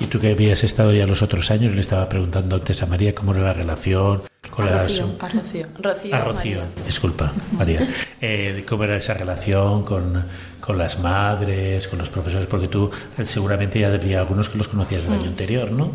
Y 0.00 0.06
tú 0.06 0.18
que 0.18 0.30
habías 0.30 0.64
estado 0.64 0.94
ya 0.94 1.06
los 1.06 1.20
otros 1.20 1.50
años, 1.50 1.74
le 1.74 1.82
estaba 1.82 2.08
preguntando 2.08 2.56
antes 2.56 2.82
a 2.82 2.86
María 2.86 3.14
cómo 3.14 3.34
era 3.34 3.42
la 3.42 3.52
relación 3.52 4.22
con 4.56 4.66
a. 4.68 4.82
Rocío, 4.82 5.06
a 5.20 5.28
Rocío. 5.28 5.66
Rocío, 5.78 6.16
A 6.16 6.20
Rocío, 6.20 6.58
María. 6.60 6.84
disculpa, 6.86 7.32
María. 7.52 7.86
Eh, 8.20 8.64
¿Cómo 8.66 8.84
era 8.84 8.96
esa 8.96 9.12
relación 9.14 9.84
con, 9.84 10.24
con 10.60 10.78
las 10.78 10.98
madres, 10.98 11.86
con 11.86 11.98
los 11.98 12.08
profesores? 12.08 12.46
Porque 12.48 12.66
tú 12.66 12.90
eh, 13.18 13.24
seguramente 13.26 13.78
ya 13.78 13.92
había 13.92 14.20
algunos 14.20 14.48
que 14.48 14.56
los 14.58 14.68
conocías 14.68 15.04
del 15.04 15.12
Mm. 15.12 15.20
año 15.20 15.28
anterior, 15.28 15.70
¿no? 15.70 15.90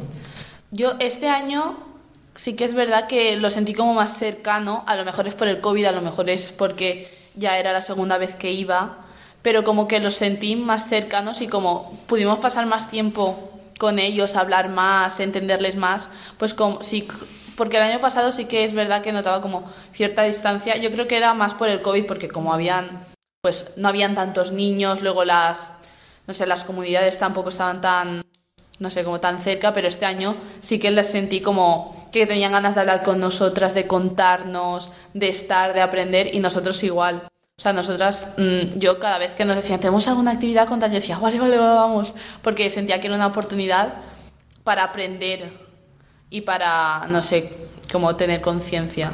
Yo 0.69 0.93
este 0.99 1.27
año 1.27 1.77
sí 2.35 2.55
que 2.55 2.63
es 2.63 2.73
verdad 2.75 3.07
que 3.07 3.35
lo 3.37 3.49
sentí 3.49 3.73
como 3.73 3.93
más 3.95 4.17
cercano, 4.17 4.83
a 4.87 4.95
lo 4.95 5.03
mejor 5.03 5.27
es 5.27 5.33
por 5.35 5.47
el 5.47 5.59
COVID, 5.59 5.85
a 5.85 5.91
lo 5.91 6.01
mejor 6.01 6.29
es 6.29 6.51
porque 6.51 7.11
ya 7.35 7.57
era 7.57 7.73
la 7.73 7.81
segunda 7.81 8.17
vez 8.17 8.35
que 8.35 8.51
iba, 8.53 8.97
pero 9.41 9.63
como 9.63 9.87
que 9.87 9.99
los 9.99 10.13
sentí 10.15 10.55
más 10.55 10.87
cercanos 10.87 11.41
y 11.41 11.47
como 11.47 11.99
pudimos 12.07 12.39
pasar 12.39 12.67
más 12.67 12.89
tiempo 12.89 13.49
con 13.79 13.97
ellos, 13.99 14.35
hablar 14.35 14.69
más, 14.69 15.19
entenderles 15.19 15.75
más, 15.75 16.09
pues 16.37 16.53
como 16.53 16.83
sí, 16.83 17.07
porque 17.61 17.77
el 17.77 17.83
año 17.83 17.99
pasado 17.99 18.31
sí 18.31 18.45
que 18.45 18.63
es 18.63 18.73
verdad 18.73 19.03
que 19.03 19.11
notaba 19.11 19.39
como 19.39 19.71
cierta 19.93 20.23
distancia, 20.23 20.77
yo 20.77 20.89
creo 20.89 21.07
que 21.07 21.15
era 21.15 21.35
más 21.35 21.53
por 21.53 21.69
el 21.69 21.83
COVID, 21.83 22.07
porque 22.07 22.27
como 22.27 22.55
habían, 22.55 23.05
pues 23.43 23.73
no 23.77 23.87
habían 23.87 24.15
tantos 24.15 24.51
niños, 24.51 25.03
luego 25.03 25.23
las, 25.25 25.71
no 26.25 26.33
sé, 26.33 26.47
las 26.47 26.63
comunidades 26.63 27.19
tampoco 27.19 27.49
estaban 27.49 27.79
tan 27.79 28.23
no 28.79 28.89
sé, 28.89 29.03
como 29.03 29.19
tan 29.19 29.41
cerca, 29.41 29.73
pero 29.73 29.87
este 29.87 30.07
año 30.07 30.37
sí 30.59 30.79
que 30.79 30.89
les 30.89 31.11
sentí 31.11 31.39
como 31.39 32.09
que 32.11 32.25
tenían 32.25 32.53
ganas 32.53 32.73
de 32.73 32.81
hablar 32.81 33.03
con 33.03 33.19
nosotras, 33.19 33.75
de 33.75 33.85
contarnos, 33.85 34.91
de 35.13 35.29
estar, 35.29 35.75
de 35.75 35.81
aprender, 35.81 36.33
y 36.33 36.39
nosotros 36.39 36.81
igual. 36.81 37.27
O 37.59 37.61
sea, 37.61 37.73
nosotras, 37.73 38.33
mm, 38.39 38.79
yo 38.79 38.97
cada 38.99 39.19
vez 39.19 39.35
que 39.35 39.45
nos 39.45 39.55
decían, 39.55 39.79
tenemos 39.79 40.07
alguna 40.07 40.31
actividad 40.31 40.67
con 40.67 40.79
tal, 40.79 40.89
yo 40.89 40.95
decía, 40.95 41.19
vale, 41.19 41.37
vale, 41.37 41.57
vamos, 41.59 42.15
porque 42.41 42.71
sentía 42.71 42.99
que 42.99 43.05
era 43.05 43.17
una 43.17 43.27
oportunidad 43.27 43.93
para 44.63 44.83
aprender 44.83 45.69
y 46.31 46.41
para, 46.41 47.05
no 47.09 47.21
sé, 47.21 47.51
como 47.91 48.15
tener 48.15 48.41
conciencia. 48.41 49.11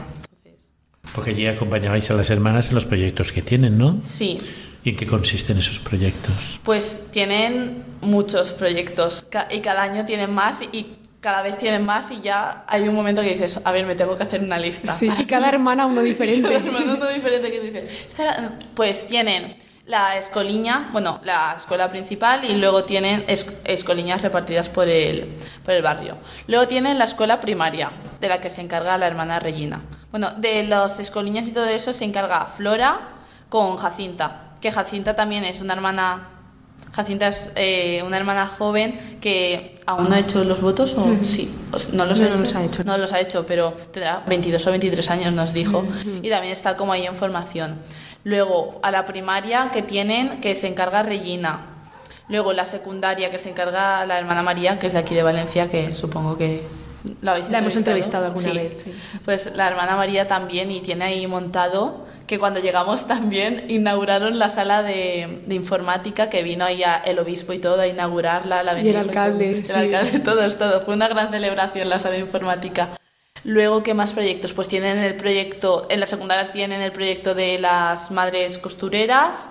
Porque 1.13 1.31
allí 1.31 1.47
acompañabais 1.47 2.09
a 2.11 2.13
las 2.13 2.29
hermanas 2.29 2.69
en 2.69 2.75
los 2.75 2.85
proyectos 2.85 3.33
que 3.33 3.41
tienen, 3.41 3.77
¿no? 3.77 3.99
Sí, 4.03 4.39
¿Y 4.83 4.91
en 4.91 4.95
qué 4.95 5.05
consisten 5.05 5.57
esos 5.57 5.79
proyectos? 5.79 6.61
Pues 6.63 7.07
tienen 7.11 7.83
muchos 7.99 8.51
proyectos 8.51 9.27
y 9.51 9.59
cada 9.59 9.83
año 9.83 10.05
tienen 10.05 10.33
más 10.33 10.61
y 10.71 10.95
cada 11.19 11.41
vez 11.41 11.57
tienen 11.57 11.83
más 11.83 12.09
y 12.11 12.21
ya 12.21 12.63
hay 12.67 12.87
un 12.87 12.95
momento 12.95 13.21
que 13.21 13.31
dices, 13.31 13.59
a 13.65 13.71
ver, 13.73 13.85
me 13.85 13.95
tengo 13.95 14.15
que 14.15 14.23
hacer 14.23 14.41
una 14.41 14.57
lista. 14.57 14.93
Sí, 14.93 15.09
y 15.19 15.25
cada 15.25 15.49
hermana 15.49 15.87
uno 15.87 16.01
diferente. 16.03 16.47
Cada 16.47 16.65
hermano 16.65 16.93
uno 16.95 17.09
diferente 17.09 17.51
que 17.51 17.59
dices. 17.59 17.85
Pues 18.75 19.07
tienen 19.07 19.57
la 19.87 20.17
escoliña, 20.17 20.89
bueno, 20.91 21.19
la 21.23 21.53
escuela 21.55 21.89
principal 21.89 22.43
y 22.45 22.55
luego 22.57 22.83
tienen 22.83 23.23
es- 23.27 23.47
escoliñas 23.63 24.21
repartidas 24.21 24.67
por 24.69 24.87
el, 24.87 25.37
por 25.63 25.73
el 25.73 25.81
barrio. 25.81 26.17
Luego 26.47 26.67
tienen 26.67 26.97
la 26.97 27.05
escuela 27.05 27.39
primaria, 27.39 27.89
de 28.19 28.27
la 28.27 28.41
que 28.41 28.49
se 28.49 28.61
encarga 28.61 28.97
la 28.97 29.07
hermana 29.07 29.39
Regina. 29.39 29.81
Bueno, 30.11 30.31
de 30.37 30.63
los 30.63 30.99
escoliñas 30.99 31.47
y 31.47 31.53
todo 31.53 31.65
eso 31.67 31.93
se 31.93 32.03
encarga 32.05 32.45
Flora 32.45 32.99
con 33.49 33.77
Jacinta, 33.77 34.51
que 34.59 34.71
Jacinta 34.71 35.15
también 35.15 35.43
es 35.45 35.61
una 35.61 35.73
hermana... 35.73 36.29
Jacinta 36.93 37.27
es 37.27 37.51
eh, 37.55 38.01
una 38.03 38.17
hermana 38.17 38.47
joven 38.47 39.19
que 39.21 39.79
aún 39.85 40.09
no 40.09 40.15
ha 40.15 40.19
hecho 40.19 40.43
los 40.43 40.61
votos 40.61 40.95
o 40.95 41.05
sí, 41.23 41.53
no 41.93 42.05
los, 42.05 42.19
No, 42.19 42.25
ha, 42.25 42.29
no 42.29 42.33
hecho? 42.33 42.37
los 42.41 42.55
ha 42.55 42.63
hecho, 42.63 42.83
No 42.85 42.97
los 42.97 43.13
ha 43.13 43.19
hecho, 43.19 43.45
pero 43.45 43.71
tendrá 43.91 44.23
22 44.25 44.65
o 44.65 44.71
23 44.71 45.09
años, 45.11 45.33
nos 45.33 45.53
dijo. 45.53 45.85
Y 46.23 46.29
también 46.29 46.53
está 46.53 46.75
como 46.75 46.93
ahí 46.93 47.05
en 47.05 47.15
formación. 47.15 47.77
Luego, 48.31 48.77
a 48.83 48.91
la 48.91 49.05
primaria 49.05 49.69
que 49.71 49.81
tienen, 49.81 50.41
que 50.41 50.53
se 50.53 50.67
encarga 50.67 51.01
Regina. 51.01 51.61
Luego, 52.27 52.51
la 52.51 52.65
secundaria 52.65 53.31
que 53.31 53.37
se 53.39 53.49
encarga 53.49 54.05
la 54.05 54.17
hermana 54.19 54.43
María, 54.43 54.77
que 54.77 54.87
es 54.87 54.93
de 54.93 54.99
aquí 54.99 55.15
de 55.15 55.23
Valencia, 55.23 55.69
que 55.69 55.95
supongo 55.95 56.37
que 56.37 56.61
la 57.21 57.31
habéis 57.31 57.49
La 57.49 57.59
hemos 57.59 57.77
entrevistado 57.77 58.25
alguna 58.25 58.51
vez, 58.51 58.81
sí. 58.83 58.93
Pues 59.23 59.55
la 59.55 59.67
hermana 59.69 59.95
María 59.95 60.27
también, 60.27 60.69
y 60.71 60.81
tiene 60.81 61.05
ahí 61.05 61.25
montado 61.25 62.05
que 62.27 62.37
cuando 62.37 62.59
llegamos 62.59 63.07
también 63.07 63.63
inauguraron 63.69 64.37
la 64.39 64.49
sala 64.49 64.83
de, 64.83 65.43
de 65.47 65.55
informática, 65.55 66.29
que 66.29 66.43
vino 66.43 66.65
ahí 66.65 66.83
a- 66.83 66.97
el 66.97 67.19
obispo 67.19 67.53
y 67.53 67.59
todo 67.59 67.79
a 67.79 67.87
inaugurarla. 67.87 68.61
La 68.61 68.77
Y 68.81 68.89
el 68.89 68.97
alcalde, 68.97 69.53
todo. 69.53 69.63
sí. 69.63 69.71
El 69.71 69.77
alcalde, 69.77 70.19
todos, 70.31 70.57
todo. 70.57 70.81
Fue 70.81 70.95
una 70.95 71.07
gran 71.07 71.31
celebración 71.31 71.87
la 71.87 71.97
sala 71.97 72.15
de 72.15 72.21
informática. 72.23 72.89
Luego, 73.43 73.83
¿qué 73.83 73.93
más 73.93 74.13
proyectos? 74.13 74.53
Pues 74.53 74.67
tienen 74.67 74.97
el 74.97 75.15
proyecto, 75.15 75.87
en 75.89 75.99
la 75.99 76.05
secundaria 76.05 76.51
tienen 76.51 76.81
el 76.81 76.91
proyecto 76.91 77.33
de 77.35 77.59
las 77.59 78.11
madres 78.11 78.57
costureras 78.57 79.47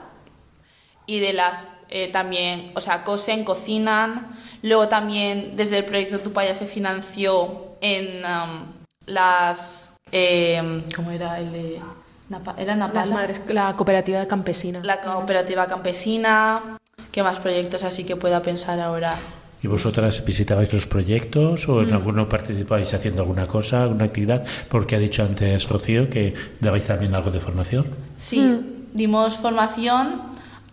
y 1.06 1.20
de 1.20 1.32
las 1.32 1.66
eh, 1.88 2.10
también, 2.10 2.72
o 2.74 2.80
sea, 2.80 3.04
cosen, 3.04 3.44
cocinan. 3.44 4.36
Luego 4.62 4.88
también 4.88 5.56
desde 5.56 5.78
el 5.78 5.84
proyecto 5.84 6.18
Tupaya 6.20 6.52
se 6.52 6.66
financió 6.66 7.72
en 7.80 8.24
um, 8.24 8.64
las, 9.06 9.94
eh, 10.10 10.82
¿cómo 10.94 11.10
era 11.12 11.38
el 11.38 11.52
de? 11.52 11.80
Napa- 12.28 12.56
¿Era 12.58 12.74
Napala? 12.74 13.14
Madres, 13.14 13.40
la 13.46 13.76
cooperativa 13.76 14.26
campesina. 14.26 14.80
La 14.82 15.00
cooperativa 15.00 15.68
campesina. 15.68 16.76
¿Qué 17.12 17.22
más 17.22 17.38
proyectos 17.38 17.84
así 17.84 18.02
que 18.04 18.16
pueda 18.16 18.42
pensar 18.42 18.80
ahora? 18.80 19.14
¿Y 19.62 19.68
vosotras 19.68 20.24
visitabais 20.24 20.72
los 20.72 20.86
proyectos 20.86 21.68
o 21.68 21.82
en 21.82 21.92
alguno 21.92 22.28
participabais 22.28 22.92
haciendo 22.94 23.22
alguna 23.22 23.46
cosa, 23.46 23.82
alguna 23.82 24.04
actividad? 24.04 24.44
Porque 24.68 24.96
ha 24.96 24.98
dicho 24.98 25.22
antes 25.22 25.68
Rocío 25.68 26.10
que 26.10 26.34
dabais 26.60 26.84
también 26.84 27.14
algo 27.14 27.30
de 27.30 27.40
formación. 27.40 27.86
Sí, 28.18 28.88
dimos 28.92 29.38
formación 29.38 30.22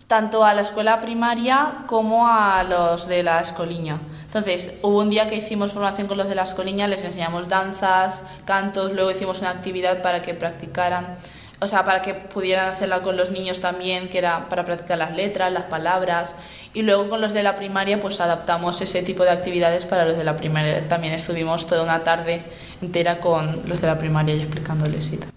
tanto 0.08 0.46
a 0.46 0.54
la 0.54 0.62
escuela 0.62 1.02
primaria 1.02 1.86
como 1.88 2.28
a 2.28 2.63
los 2.63 3.08
de 3.08 3.24
la 3.24 3.39
escoliña. 3.39 3.98
Entonces, 4.26 4.74
hubo 4.82 5.00
un 5.00 5.10
día 5.10 5.30
que 5.30 5.36
hicimos 5.36 5.74
formación 5.74 6.08
con 6.08 6.17
los 6.17 6.28
de 6.28 6.36
la 6.36 6.43
escoliña, 6.43 6.88
les 6.88 7.04
enseñamos 7.04 7.48
danzas, 7.48 8.24
cantos, 8.46 8.91
luego 8.91 9.12
hicimos 9.12 9.41
una 9.41 9.52
actividad 9.52 10.02
para 10.02 10.22
que 10.22 10.34
practicaran, 10.34 11.17
o 11.63 11.67
sea, 11.67 11.86
para 11.86 12.02
que 12.02 12.13
pudieran 12.13 12.69
hacerla 12.69 13.02
con 13.02 13.15
los 13.15 13.32
niños 13.32 13.62
también, 13.62 14.10
que 14.10 14.17
era 14.17 14.49
para 14.49 14.65
practicar 14.65 14.97
las 14.97 15.15
letras, 15.15 15.52
las 15.52 15.63
palabras, 15.63 16.36
y 16.73 16.82
luego 16.82 17.10
con 17.10 17.21
los 17.21 17.34
de 17.34 17.41
la 17.41 17.56
primaria, 17.56 17.99
pues 17.99 18.19
adaptamos 18.19 18.82
ese 18.82 19.02
tipo 19.02 19.23
de 19.23 19.30
actividades 19.30 19.86
para 19.86 20.06
los 20.06 20.17
de 20.17 20.26
la 20.26 20.36
primaria. 20.36 20.88
También 20.89 21.13
estuvimos 21.13 21.65
toda 21.65 21.84
una 21.84 22.04
tarde 22.04 22.43
entera 22.82 23.19
con 23.19 23.67
los 23.67 23.80
de 23.80 23.88
la 23.88 23.97
primaria 23.97 24.36
y 24.36 24.41
explicándoles 24.41 25.13
y 25.13 25.17
tal. 25.17 25.30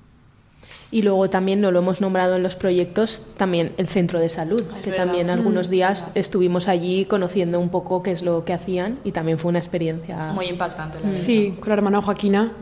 Y 0.91 1.03
luego 1.03 1.29
también, 1.31 1.61
no 1.61 1.71
lo 1.71 1.81
hemos 1.81 2.01
nombrado 2.01 2.37
en 2.37 2.43
los 2.43 2.57
proyectos, 2.57 3.23
también 3.37 3.73
el 3.77 3.89
centro 3.89 4.19
de 4.19 4.29
salud, 4.29 4.63
que 4.83 4.93
también 4.93 5.31
algunos 5.31 5.69
días 5.69 6.11
estuvimos 6.15 6.69
allí 6.69 7.05
conociendo 7.05 7.61
un 7.61 7.71
poco 7.71 8.03
qué 8.03 8.13
es 8.13 8.23
lo 8.23 8.45
que 8.45 8.53
hacían 8.53 8.99
y 9.05 9.13
también 9.13 9.39
fue 9.39 9.49
una 9.49 9.59
experiencia 9.59 10.33
muy 10.33 10.47
impactante. 10.47 10.99
La 11.01 11.15
sí, 11.15 11.55
con 11.59 11.69
la 11.69 11.75
hermana 11.75 12.03
Joaquina, 12.03 12.53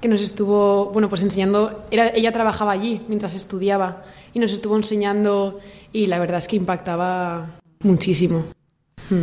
que 0.00 0.08
nos 0.08 0.20
estuvo, 0.20 0.86
bueno, 0.86 1.08
pues 1.08 1.22
enseñando, 1.22 1.86
era, 1.90 2.08
ella 2.08 2.32
trabajaba 2.32 2.72
allí 2.72 3.02
mientras 3.08 3.34
estudiaba 3.34 4.04
y 4.34 4.38
nos 4.38 4.52
estuvo 4.52 4.76
enseñando 4.76 5.60
y 5.92 6.06
la 6.06 6.18
verdad 6.18 6.38
es 6.38 6.48
que 6.48 6.56
impactaba 6.56 7.46
muchísimo. 7.80 8.44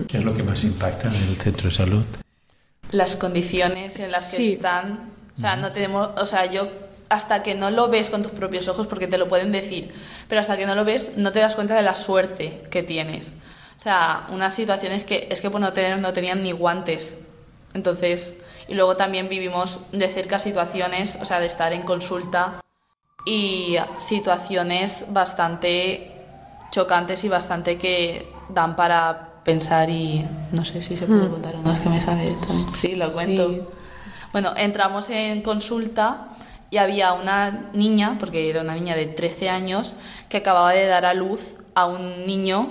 ¿Qué 0.08 0.18
es 0.18 0.24
lo 0.24 0.34
que 0.34 0.44
más 0.44 0.64
impacta 0.64 1.10
en 1.10 1.16
el 1.16 1.36
centro 1.36 1.70
de 1.70 1.76
salud? 1.76 2.04
Las 2.92 3.16
condiciones 3.16 4.00
en 4.00 4.12
las 4.12 4.34
que 4.34 4.54
están. 4.54 5.12
O 5.36 5.40
sea, 5.40 5.56
no 5.56 5.72
tenemos, 5.72 6.10
o 6.18 6.26
sea, 6.26 6.46
yo 6.46 6.68
hasta 7.10 7.44
que 7.44 7.54
no 7.54 7.70
lo 7.70 7.90
ves 7.90 8.10
con 8.10 8.24
tus 8.24 8.32
propios 8.32 8.68
ojos, 8.68 8.88
porque 8.88 9.08
te 9.08 9.18
lo 9.18 9.28
pueden 9.28 9.52
decir, 9.52 9.92
pero 10.28 10.42
hasta 10.42 10.58
que 10.58 10.66
no 10.66 10.74
lo 10.74 10.86
ves 10.86 11.12
no 11.16 11.32
te 11.32 11.40
das 11.40 11.56
cuenta 11.56 11.76
de 11.76 11.84
la 11.84 11.96
suerte 11.96 12.64
que 12.72 12.82
tienes. 12.82 13.36
O 13.78 13.82
sea, 13.82 14.28
unas 14.32 14.56
situaciones 14.56 15.06
que 15.06 15.28
es 15.30 15.42
que 15.42 15.50
por 15.50 15.62
no 15.62 15.74
tener 15.74 16.00
no 16.00 16.14
tenían 16.14 16.42
ni 16.42 16.54
guantes. 16.54 17.18
Entonces, 17.74 18.38
y 18.68 18.76
luego 18.76 18.96
también 18.96 19.30
vivimos 19.30 19.80
de 19.92 20.08
cerca 20.08 20.40
situaciones, 20.40 21.18
o 21.22 21.26
sea, 21.26 21.40
de 21.40 21.48
estar 21.48 21.74
en 21.74 21.84
consulta 21.84 22.62
y 23.26 23.76
situaciones 23.98 25.06
bastante 25.10 26.12
chocantes 26.72 27.24
y 27.24 27.30
bastante 27.30 27.78
que 27.78 28.28
dan 28.50 28.76
para 28.76 29.30
pensar 29.44 29.90
y 29.90 30.26
no 30.52 30.66
sé 30.66 30.82
si 30.82 30.98
se 30.98 31.06
puede 31.06 31.26
hmm. 31.26 31.32
contar 31.32 31.56
o 31.56 31.62
no, 31.62 31.72
es 31.72 31.80
que 31.80 31.90
me 31.90 32.02
sabe. 32.02 32.36
Sí, 32.76 32.96
lo 32.96 33.12
cuento. 33.14 33.72
Bueno, 34.32 34.54
entramos 34.58 35.10
en 35.10 35.42
consulta 35.42 36.30
y 36.72 36.78
había 36.78 37.14
una 37.14 37.70
niña, 37.74 38.18
porque 38.20 38.50
era 38.50 38.62
una 38.62 38.74
niña 38.74 38.96
de 38.96 39.06
13 39.06 39.50
años, 39.50 39.96
que 40.28 40.38
acababa 40.38 40.74
de 40.74 40.88
dar 40.88 41.06
a 41.06 41.14
luz 41.14 41.54
a 41.76 41.86
un 41.86 42.26
niño 42.26 42.70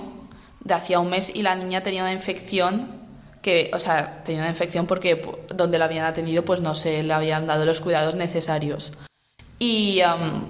de 0.59 0.73
hacía 0.73 0.99
un 0.99 1.09
mes 1.09 1.33
y 1.33 1.41
la 1.41 1.55
niña 1.55 1.81
tenía 1.81 2.03
una 2.03 2.13
infección 2.13 3.02
que, 3.43 3.69
o 3.73 3.77
sea, 3.77 4.23
tenía 4.23 4.41
una 4.41 4.49
infección 4.49 4.87
porque 4.87 5.21
donde 5.53 5.77
la 5.77 5.85
habían 5.85 6.05
atendido 6.05 6.43
pues 6.43 6.61
no 6.61 6.73
se 6.73 7.03
le 7.03 7.13
habían 7.13 7.45
dado 7.45 7.65
los 7.65 7.81
cuidados 7.81 8.15
necesarios. 8.15 8.93
Y 9.59 10.01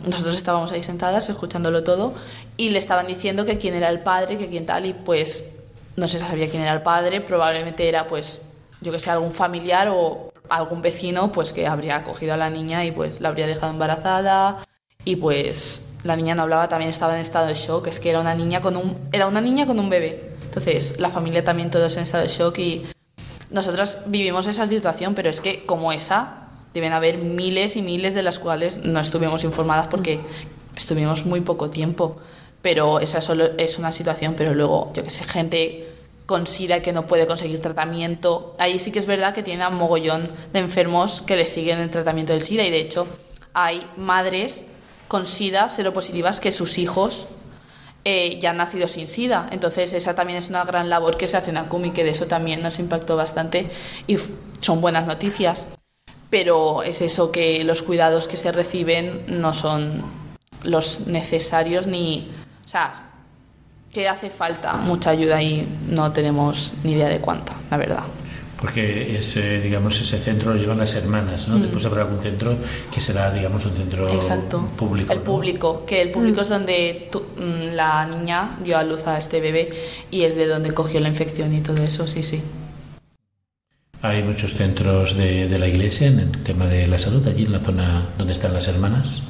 nosotros 0.06 0.36
estábamos 0.36 0.71
ahí 0.71 0.84
sentadas 0.84 1.27
escuchándolo 1.27 1.84
todo 1.84 2.13
y 2.56 2.69
le 2.69 2.77
estaban 2.77 3.08
diciendo 3.08 3.45
que 3.45 3.58
quién 3.58 3.75
era 3.75 3.89
el 3.89 3.99
padre, 3.99 4.38
que 4.38 4.47
quién 4.47 4.65
tal 4.65 4.86
y 4.86 4.93
pues 4.93 5.51
no 5.97 6.08
se 6.08 6.19
sabía 6.19 6.49
quién 6.49 6.63
era 6.63 6.73
el 6.73 6.82
padre, 6.82 7.19
probablemente 7.19 7.89
era 7.89 8.08
pues 8.08 8.41
yo 8.82 8.91
que 8.91 8.99
sé 8.99 9.10
algún 9.10 9.32
familiar 9.32 9.89
o 9.89 10.32
algún 10.49 10.82
vecino 10.82 11.32
pues 11.32 11.51
que 11.51 11.67
habría 11.67 12.03
cogido 12.03 12.34
a 12.34 12.38
la 12.38 12.49
niña 12.49 12.86
y 12.86 12.91
pues 12.91 13.21
la 13.21 13.29
habría 13.29 13.47
dejado 13.47 13.71
embarazada 13.71 14.65
y 15.03 15.15
pues 15.17 15.89
la 16.03 16.15
niña 16.15 16.36
no 16.36 16.43
hablaba, 16.43 16.67
también 16.67 16.89
estaba 16.89 17.15
en 17.15 17.21
estado 17.21 17.47
de 17.47 17.53
shock, 17.53 17.88
es 17.88 17.99
que 17.99 18.10
era 18.10 18.19
una 18.19 18.36
niña 18.36 18.62
con 18.62 18.77
un 18.77 18.97
era 19.12 19.27
una 19.27 19.41
niña 19.41 19.65
con 19.65 19.79
un 19.79 19.89
bebé. 19.89 20.32
Entonces, 20.53 20.99
la 20.99 21.09
familia 21.09 21.43
también 21.43 21.71
todos 21.71 21.97
en 21.97 22.03
estado 22.03 22.21
de 22.21 22.29
shock 22.29 22.59
y 22.59 22.85
nosotros 23.49 23.97
vivimos 24.05 24.45
esa 24.45 24.67
situación, 24.67 25.15
pero 25.15 25.31
es 25.31 25.41
que 25.41 25.65
como 25.65 25.91
esa 25.91 26.49
deben 26.75 26.93
haber 26.93 27.17
miles 27.17 27.75
y 27.75 27.81
miles 27.81 28.13
de 28.13 28.21
las 28.21 28.37
cuales 28.37 28.77
no 28.77 28.99
estuvimos 28.99 29.43
informadas 29.43 29.87
porque 29.87 30.19
estuvimos 30.75 31.25
muy 31.25 31.41
poco 31.41 31.71
tiempo, 31.71 32.17
pero 32.61 32.99
esa 32.99 33.19
solo 33.19 33.45
es 33.57 33.79
una 33.79 33.91
situación, 33.91 34.35
pero 34.37 34.53
luego 34.53 34.91
yo 34.93 35.03
que 35.03 35.09
sé, 35.09 35.23
gente 35.23 35.87
considera 36.27 36.83
que 36.83 36.93
no 36.93 37.07
puede 37.07 37.25
conseguir 37.25 37.59
tratamiento. 37.59 38.55
Ahí 38.59 38.77
sí 38.77 38.91
que 38.91 38.99
es 38.99 39.07
verdad 39.07 39.33
que 39.33 39.41
tiene 39.41 39.67
un 39.67 39.73
mogollón 39.73 40.27
de 40.53 40.59
enfermos 40.59 41.23
que 41.23 41.35
le 41.35 41.47
siguen 41.47 41.79
el 41.79 41.89
tratamiento 41.89 42.31
del 42.31 42.43
SIDA 42.43 42.63
y 42.63 42.69
de 42.69 42.79
hecho 42.79 43.07
hay 43.55 43.87
madres 43.97 44.67
con 45.07 45.25
SIDA 45.25 45.67
seropositivas 45.67 46.39
que 46.39 46.51
sus 46.51 46.77
hijos 46.77 47.27
eh, 48.05 48.39
ya 48.39 48.51
han 48.51 48.57
nacido 48.57 48.87
sin 48.87 49.07
SIDA. 49.07 49.47
Entonces 49.51 49.93
esa 49.93 50.13
también 50.13 50.39
es 50.39 50.49
una 50.49 50.65
gran 50.65 50.89
labor 50.89 51.17
que 51.17 51.27
se 51.27 51.37
hace 51.37 51.51
en 51.51 51.57
ACUMI, 51.57 51.91
que 51.91 52.03
de 52.03 52.11
eso 52.11 52.25
también 52.27 52.61
nos 52.61 52.79
impactó 52.79 53.15
bastante 53.15 53.69
y 54.07 54.17
son 54.59 54.81
buenas 54.81 55.07
noticias. 55.07 55.67
Pero 56.29 56.83
es 56.83 57.01
eso 57.01 57.31
que 57.31 57.63
los 57.63 57.83
cuidados 57.83 58.27
que 58.27 58.37
se 58.37 58.51
reciben 58.51 59.23
no 59.27 59.53
son 59.53 60.03
los 60.63 61.07
necesarios 61.07 61.87
ni... 61.87 62.31
O 62.65 62.67
sea, 62.67 63.09
que 63.91 64.09
hace 64.09 64.29
falta 64.29 64.73
mucha 64.73 65.11
ayuda 65.11 65.41
y 65.41 65.67
no 65.87 66.11
tenemos 66.11 66.73
ni 66.83 66.93
idea 66.93 67.07
de 67.07 67.19
cuánta, 67.19 67.53
la 67.69 67.77
verdad. 67.77 68.03
Porque 68.63 69.17
ese, 69.17 69.60
digamos, 69.60 69.99
ese 69.99 70.17
centro 70.19 70.54
lo 70.54 70.58
llevan 70.58 70.78
las 70.78 70.95
hermanas, 70.95 71.49
¿no? 71.49 71.58
Mm. 71.58 71.63
Después 71.63 71.86
habrá 71.86 72.04
algún 72.04 72.21
centro 72.21 72.56
que 72.93 73.02
será, 73.02 73.30
digamos, 73.30 73.65
un 73.65 73.73
centro 73.73 74.08
público. 74.78 75.12
El 75.12 75.19
público, 75.19 75.86
que 75.86 76.02
el 76.02 76.12
público 76.12 76.39
es 76.39 76.47
donde 76.47 77.10
mm, 77.12 77.76
la 77.76 78.06
niña 78.06 78.58
dio 78.63 78.78
a 78.78 78.84
luz 78.84 79.06
a 79.06 79.17
este 79.17 79.41
bebé 79.41 79.73
y 80.12 80.23
es 80.23 80.38
de 80.38 80.47
donde 80.47 80.73
cogió 80.73 81.02
la 81.02 81.10
infección 81.10 81.54
y 81.54 81.60
todo 81.60 81.84
eso, 81.84 82.08
sí, 82.08 82.23
sí. 82.23 82.41
Hay 84.02 84.23
muchos 84.23 84.54
centros 84.54 85.17
de, 85.17 85.49
de 85.49 85.60
la 85.60 85.67
iglesia 85.67 86.08
en 86.08 86.19
el 86.19 86.32
tema 86.32 86.65
de 86.65 86.88
la 86.88 86.99
salud, 86.99 87.28
allí 87.28 87.43
en 87.43 87.52
la 87.52 87.60
zona 87.60 88.06
donde 88.17 88.32
están 88.32 88.54
las 88.54 88.69
hermanas. 88.69 89.23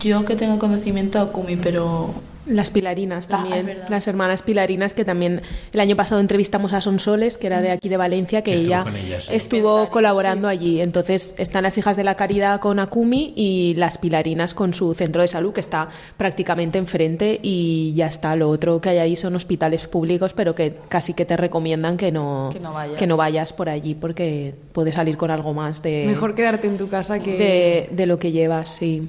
Yo 0.00 0.24
que 0.24 0.36
tengo 0.36 0.58
conocimiento 0.58 1.20
a 1.20 1.30
Kumi, 1.30 1.56
pero 1.56 2.14
las 2.46 2.70
pilarinas 2.70 3.26
ah, 3.30 3.38
también, 3.38 3.78
las 3.88 4.06
hermanas 4.06 4.42
pilarinas 4.42 4.94
que 4.94 5.04
también 5.04 5.42
el 5.72 5.80
año 5.80 5.96
pasado 5.96 6.20
entrevistamos 6.20 6.72
a 6.72 6.80
Sonsoles, 6.80 7.38
que 7.38 7.46
era 7.46 7.60
de 7.60 7.70
aquí 7.70 7.88
de 7.88 7.96
Valencia, 7.96 8.42
que 8.42 8.54
ella 8.54 8.84
estuvo 9.30 9.88
colaborando 9.90 10.48
allí. 10.48 10.80
Entonces 10.80 11.34
están 11.38 11.62
las 11.62 11.78
hijas 11.78 11.96
de 11.96 12.04
la 12.04 12.16
caridad 12.16 12.60
con 12.60 12.78
Akumi 12.78 13.32
y 13.36 13.74
las 13.76 13.98
pilarinas 13.98 14.54
con 14.54 14.74
su 14.74 14.94
centro 14.94 15.22
de 15.22 15.28
salud, 15.28 15.52
que 15.52 15.60
está 15.60 15.88
prácticamente 16.16 16.78
enfrente 16.78 17.38
y 17.42 17.94
ya 17.94 18.06
está. 18.06 18.36
Lo 18.36 18.48
otro 18.48 18.80
que 18.80 18.90
hay 18.90 18.98
ahí 18.98 19.16
son 19.16 19.36
hospitales 19.36 19.86
públicos, 19.86 20.32
pero 20.34 20.54
que 20.54 20.74
casi 20.88 21.14
que 21.14 21.24
te 21.24 21.36
recomiendan 21.36 21.96
que 21.96 22.12
no, 22.12 22.50
que 22.52 22.60
no, 23.06 23.16
vayas. 23.16 23.52
por 23.52 23.68
allí 23.68 23.94
porque 23.94 24.54
puedes 24.72 24.94
salir 24.94 25.16
con 25.16 25.30
algo 25.30 25.54
más 25.54 25.82
de... 25.82 26.04
Mejor 26.06 26.34
quedarte 26.34 26.66
en 26.66 26.76
tu 26.76 26.88
casa 26.88 27.18
que... 27.18 27.38
De, 27.38 27.88
de 27.94 28.06
lo 28.06 28.18
que 28.18 28.32
llevas, 28.32 28.70
sí. 28.70 29.08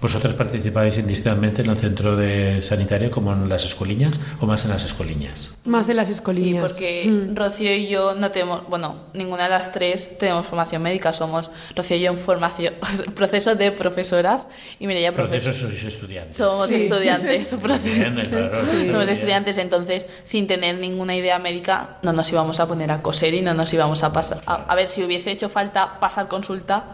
¿Vosotros 0.00 0.34
participáis 0.34 0.96
indistintamente 0.96 1.60
en 1.60 1.68
el 1.68 1.76
centro 1.76 2.16
de 2.16 2.62
sanitario 2.62 3.10
como 3.10 3.32
en 3.32 3.48
las 3.48 3.64
escoliñas 3.64 4.18
o 4.40 4.46
más 4.46 4.64
en 4.64 4.70
las 4.70 4.84
escoliñas? 4.84 5.50
Más 5.64 5.90
en 5.90 5.96
las 5.96 6.08
escoliñas. 6.08 6.54
Sí, 6.54 6.58
porque 6.60 7.06
mm. 7.06 7.36
Rocío 7.36 7.74
y 7.74 7.88
yo 7.88 8.14
no 8.14 8.30
tenemos, 8.30 8.66
bueno, 8.68 8.96
ninguna 9.12 9.44
de 9.44 9.50
las 9.50 9.72
tres 9.72 10.16
tenemos 10.18 10.46
formación 10.46 10.82
médica, 10.82 11.12
somos 11.12 11.50
Rocío 11.76 11.98
y 11.98 12.00
yo 12.00 12.12
en 12.12 12.16
formación, 12.16 12.74
proceso 13.14 13.54
de 13.54 13.72
profesoras 13.72 14.48
y 14.78 14.86
Mireia 14.86 15.12
profesor. 15.14 15.52
Procesos 15.52 15.70
sois 15.70 15.84
estudiantes. 15.84 16.36
Somos 16.36 16.70
estudiantes, 16.72 17.48
somos 18.90 19.08
estudiantes, 19.08 19.58
entonces 19.58 20.08
sin 20.24 20.46
tener 20.46 20.78
ninguna 20.78 21.14
idea 21.14 21.38
médica 21.38 21.98
no 22.02 22.14
nos 22.14 22.30
íbamos 22.32 22.58
a 22.58 22.66
poner 22.66 22.90
a 22.90 23.02
coser 23.02 23.34
y 23.34 23.42
no 23.42 23.52
nos 23.52 23.70
íbamos 23.74 24.02
a 24.02 24.12
pasar. 24.14 24.40
a 24.46 24.74
ver, 24.74 24.88
si 24.88 25.04
hubiese 25.04 25.30
hecho 25.30 25.50
falta 25.50 26.00
pasar 26.00 26.28
consulta 26.28 26.84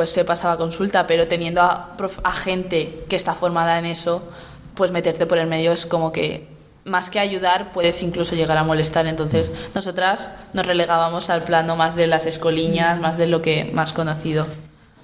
pues 0.00 0.08
se 0.08 0.24
pasaba 0.24 0.56
consulta, 0.56 1.06
pero 1.06 1.28
teniendo 1.28 1.60
a, 1.60 1.94
gente 2.32 3.04
que 3.10 3.16
está 3.16 3.34
formada 3.34 3.78
en 3.78 3.84
eso, 3.84 4.22
pues 4.74 4.92
meterte 4.92 5.26
por 5.26 5.36
el 5.36 5.46
medio 5.46 5.72
es 5.72 5.84
como 5.84 6.10
que 6.10 6.46
más 6.86 7.10
que 7.10 7.18
ayudar 7.18 7.70
puedes 7.72 8.02
incluso 8.02 8.34
llegar 8.34 8.56
a 8.56 8.64
molestar. 8.64 9.06
Entonces 9.06 9.52
nosotras 9.74 10.32
nos 10.54 10.64
relegábamos 10.64 11.28
al 11.28 11.42
plano 11.42 11.76
más 11.76 11.96
de 11.96 12.06
las 12.06 12.24
escoliñas, 12.24 12.98
más 12.98 13.18
de 13.18 13.26
lo 13.26 13.42
que 13.42 13.70
más 13.74 13.92
conocido. 13.92 14.46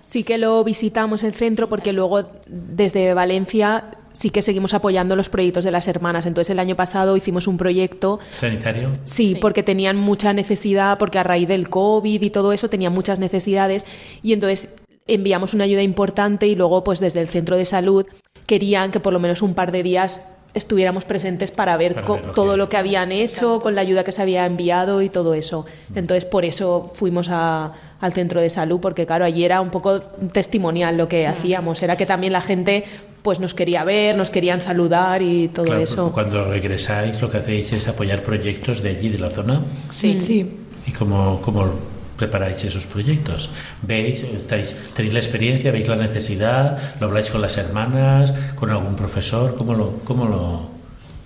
Sí 0.02 0.24
que 0.24 0.38
lo 0.38 0.64
visitamos 0.64 1.24
el 1.24 1.34
centro 1.34 1.68
porque 1.68 1.92
luego 1.92 2.30
desde 2.46 3.12
Valencia 3.12 3.84
sí 4.16 4.30
que 4.30 4.40
seguimos 4.40 4.72
apoyando 4.72 5.14
los 5.14 5.28
proyectos 5.28 5.64
de 5.64 5.70
las 5.70 5.86
hermanas. 5.88 6.26
Entonces 6.26 6.50
el 6.50 6.58
año 6.58 6.74
pasado 6.74 7.16
hicimos 7.16 7.46
un 7.46 7.58
proyecto... 7.58 8.18
¿Sanitario? 8.34 8.92
Sí, 9.04 9.34
sí, 9.34 9.38
porque 9.40 9.62
tenían 9.62 9.96
mucha 9.96 10.32
necesidad, 10.32 10.98
porque 10.98 11.18
a 11.18 11.22
raíz 11.22 11.48
del 11.48 11.68
COVID 11.68 12.22
y 12.22 12.30
todo 12.30 12.52
eso 12.52 12.70
tenían 12.70 12.94
muchas 12.94 13.18
necesidades 13.18 13.84
y 14.22 14.32
entonces 14.32 14.70
enviamos 15.06 15.54
una 15.54 15.64
ayuda 15.64 15.82
importante 15.82 16.46
y 16.46 16.54
luego 16.54 16.84
pues 16.84 17.00
desde 17.00 17.20
el 17.20 17.28
centro 17.28 17.56
de 17.56 17.64
salud 17.64 18.06
querían 18.46 18.90
que 18.90 19.00
por 19.00 19.12
lo 19.12 19.20
menos 19.20 19.42
un 19.42 19.54
par 19.54 19.72
de 19.72 19.82
días 19.82 20.22
estuviéramos 20.56 21.04
presentes 21.04 21.50
para 21.50 21.76
ver, 21.76 22.02
todo 22.34 22.56
lo 22.56 22.70
que 22.70 22.78
habían 22.78 23.12
hecho, 23.12 23.60
con 23.60 23.74
la 23.74 23.82
ayuda 23.82 24.04
que 24.04 24.12
se 24.12 24.22
había 24.22 24.46
enviado 24.46 25.02
y 25.02 25.10
todo 25.10 25.34
eso. 25.34 25.66
Mm. 25.90 25.98
Entonces, 25.98 26.24
por 26.24 26.46
eso 26.46 26.90
fuimos 26.94 27.28
al 27.28 28.12
centro 28.14 28.40
de 28.40 28.48
salud, 28.48 28.80
porque 28.80 29.04
claro, 29.04 29.26
allí 29.26 29.44
era 29.44 29.60
un 29.60 29.68
poco 29.68 30.00
testimonial 30.00 30.96
lo 30.96 31.08
que 31.08 31.28
mm. 31.28 31.30
hacíamos, 31.30 31.82
era 31.82 31.96
que 31.96 32.06
también 32.06 32.32
la 32.32 32.40
gente 32.40 32.84
pues 33.20 33.38
nos 33.38 33.52
quería 33.52 33.84
ver, 33.84 34.16
nos 34.16 34.30
querían 34.30 34.62
saludar 34.62 35.20
y 35.20 35.48
todo 35.48 35.74
eso. 35.76 36.10
Cuando 36.12 36.44
regresáis 36.44 37.20
lo 37.20 37.28
que 37.28 37.38
hacéis 37.38 37.72
es 37.72 37.86
apoyar 37.88 38.22
proyectos 38.22 38.82
de 38.82 38.90
allí, 38.90 39.10
de 39.10 39.18
la 39.18 39.30
zona. 39.30 39.62
Sí. 39.90 40.20
sí. 40.20 40.58
¿Y 40.86 40.92
cómo, 40.92 41.42
cómo 41.42 41.68
preparáis 42.16 42.64
esos 42.64 42.86
proyectos? 42.86 43.50
¿Veis, 43.82 44.22
estáis, 44.22 44.76
tenéis 44.94 45.14
la 45.14 45.20
experiencia, 45.20 45.72
veis 45.72 45.88
la 45.88 45.96
necesidad, 45.96 46.96
lo 47.00 47.06
habláis 47.06 47.30
con 47.30 47.40
las 47.42 47.56
hermanas, 47.58 48.32
con 48.54 48.70
algún 48.70 48.96
profesor? 48.96 49.54
¿Cómo 49.56 49.74
lo, 49.74 49.98
cómo 50.04 50.26
lo, 50.26 50.68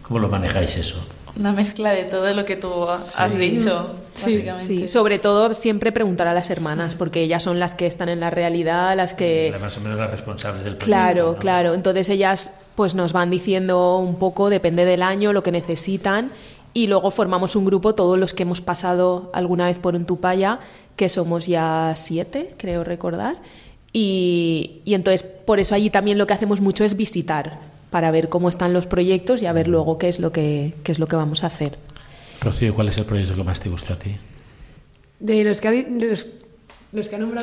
cómo 0.03 0.19
lo 0.19 0.29
manejáis 0.29 0.77
eso? 0.77 1.05
Una 1.37 1.53
mezcla 1.53 1.93
de 1.93 2.05
todo 2.05 2.33
lo 2.35 2.45
que 2.45 2.57
tú 2.57 2.89
has 2.89 3.39
dicho. 3.39 3.95
Sí, 4.15 4.45
sí, 4.59 4.89
sobre 4.89 5.19
todo 5.19 5.55
siempre 5.55 5.93
preguntar 5.93 6.27
a 6.27 6.35
las 6.35 6.51
hermanas, 6.51 6.95
porque 6.95 7.23
ellas 7.23 7.43
son 7.43 7.59
las 7.59 7.75
que 7.75 7.87
están 7.87 8.09
en 8.09 8.21
la 8.21 8.29
realidad, 8.29 8.95
las 8.97 9.15
que... 9.15 9.55
Más 9.59 9.77
o 9.77 9.81
menos 9.81 9.99
las 9.99 10.11
responsables 10.11 10.65
del 10.65 10.77
proyecto. 10.77 10.87
Claro, 10.87 11.37
claro. 11.39 11.75
Entonces 11.75 12.09
ellas 12.09 12.53
pues 12.75 12.95
nos 12.95 13.13
van 13.13 13.31
diciendo 13.31 13.99
un 13.99 14.19
poco, 14.19 14.51
depende 14.51 14.85
del 14.85 15.03
año, 15.03 15.33
lo 15.33 15.43
que 15.43 15.53
necesitan 15.53 16.33
y 16.73 16.87
luego 16.87 17.11
formamos 17.11 17.57
un 17.57 17.65
grupo, 17.65 17.95
todos 17.95 18.19
los 18.19 18.35
que 18.35 18.45
hemos 18.45 18.61
pasado 18.61 19.31
alguna 19.33 19.67
vez 19.67 19.79
por 19.79 19.95
un 19.95 20.07
Tupaya, 20.07 20.61
que 20.97 21.09
somos 21.09 21.47
ya 21.47 21.95
siete, 21.97 22.55
creo 22.59 22.85
recordar. 22.85 23.37
Y, 23.93 24.83
y, 24.85 24.95
entonces, 24.95 25.23
por 25.23 25.59
eso 25.59 25.75
allí 25.75 25.91
también 25.91 26.17
lo 26.17 26.27
que 26.27 26.35
hacemos 26.35 26.61
mucho 26.61 26.85
es 26.85 26.97
visitar, 26.97 27.59
para 27.91 28.11
ver 28.11 28.29
cómo 28.29 28.49
están 28.49 28.73
los 28.73 28.87
proyectos 28.87 29.43
y 29.43 29.47
a 29.47 29.53
ver 29.53 29.67
luego 29.67 29.99
qué 29.99 30.09
es 30.09 30.21
lo 30.21 30.33
que, 30.33 30.75
qué 30.85 30.93
es 30.93 30.99
lo 30.99 31.09
que 31.09 31.17
vamos 31.17 31.43
a 31.43 31.49
hacer. 31.49 31.77
Rocío, 32.41 32.75
¿cuál 32.75 32.89
es 32.89 32.97
el 32.99 33.05
proyecto 33.05 33.35
que 33.35 33.45
más 33.45 33.61
te 33.61 33.69
gusta 33.69 33.95
a 33.95 33.99
ti? 33.99 34.17
De 35.19 35.45
los 35.45 35.61
que, 35.61 35.71
de 35.85 36.11
los 36.11 36.29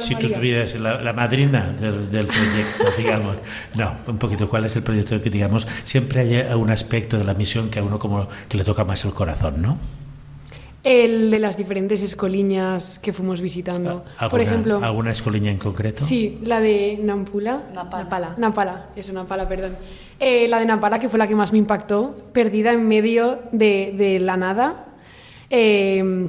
si 0.02 0.16
tú 0.16 0.30
tuvieras 0.30 0.76
la, 0.76 1.14
madrina 1.14 1.74
del, 1.80 2.26
proyecto, 2.26 2.86
digamos. 2.98 3.38
No, 3.76 3.96
un 4.08 4.18
poquito, 4.18 4.50
¿cuál 4.50 4.66
es 4.66 4.76
el 4.76 4.84
proyecto 4.84 5.22
que, 5.22 5.30
digamos, 5.30 5.66
siempre 5.86 6.22
hay 6.22 6.54
un 6.54 6.70
aspecto 6.70 7.18
de 7.18 7.24
la 7.24 7.34
misión 7.34 7.70
que 7.70 7.80
a 7.80 7.84
uno 7.84 7.98
como 7.98 8.28
que 8.50 8.58
le 8.58 8.66
toca 8.66 8.84
más 8.84 9.06
el 9.06 9.14
corazón, 9.14 9.62
¿no? 9.62 9.78
El 10.84 11.32
de 11.32 11.40
las 11.40 11.58
diferentes 11.58 12.02
escoliñas 12.02 13.00
que 13.00 13.14
fuimos 13.14 13.40
visitando. 13.40 14.04
Por 14.30 14.42
ejemplo. 14.42 14.80
¿Alguna 14.84 15.12
escoliña 15.12 15.52
en 15.52 15.58
concreto? 15.58 16.06
Sí, 16.06 16.40
la 16.44 16.60
de 16.60 17.00
Nampula. 17.02 17.64
Napala. 17.74 18.36
Napala, 18.38 18.90
eso, 18.96 19.14
Napala, 19.14 19.48
perdón. 19.48 19.76
Eh, 20.20 20.48
la 20.48 20.60
de 20.60 20.66
Napala, 20.66 21.00
que 21.00 21.10
fue 21.10 21.20
la 21.20 21.28
que 21.28 21.36
más 21.36 21.52
me 21.52 21.58
impactó, 21.58 22.16
perdida 22.34 22.74
en 22.74 22.88
medio 22.88 23.40
de, 23.52 23.94
de 23.98 24.20
la 24.20 24.36
nada. 24.38 24.86
Eh, 25.50 26.28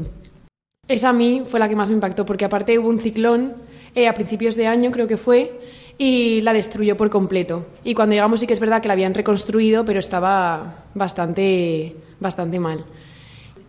esa 0.88 1.10
a 1.10 1.12
mí 1.12 1.44
fue 1.46 1.60
la 1.60 1.68
que 1.68 1.76
más 1.76 1.90
me 1.90 1.94
impactó, 1.94 2.24
porque 2.24 2.46
aparte 2.46 2.78
hubo 2.78 2.88
un 2.88 2.98
ciclón 2.98 3.54
eh, 3.94 4.08
a 4.08 4.14
principios 4.14 4.56
de 4.56 4.66
año, 4.66 4.90
creo 4.90 5.06
que 5.06 5.16
fue, 5.16 5.60
y 5.98 6.40
la 6.40 6.52
destruyó 6.52 6.96
por 6.96 7.10
completo. 7.10 7.66
Y 7.84 7.94
cuando 7.94 8.14
llegamos 8.14 8.40
sí 8.40 8.46
que 8.46 8.54
es 8.54 8.60
verdad 8.60 8.80
que 8.80 8.88
la 8.88 8.94
habían 8.94 9.14
reconstruido, 9.14 9.84
pero 9.84 10.00
estaba 10.00 10.86
bastante, 10.94 11.96
bastante 12.20 12.58
mal. 12.58 12.84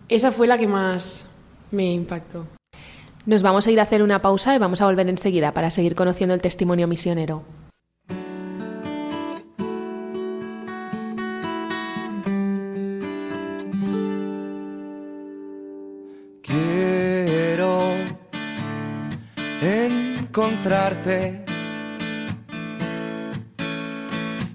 Esa 0.07 0.31
fue 0.31 0.47
la 0.47 0.57
que 0.57 0.67
más 0.67 1.29
me 1.71 1.91
impactó. 1.91 2.47
Nos 3.25 3.43
vamos 3.43 3.67
a 3.67 3.71
ir 3.71 3.79
a 3.79 3.83
hacer 3.83 4.01
una 4.01 4.21
pausa 4.21 4.55
y 4.55 4.57
vamos 4.57 4.81
a 4.81 4.85
volver 4.85 5.07
enseguida 5.09 5.53
para 5.53 5.69
seguir 5.69 5.95
conociendo 5.95 6.33
el 6.33 6.41
testimonio 6.41 6.87
misionero. 6.87 7.43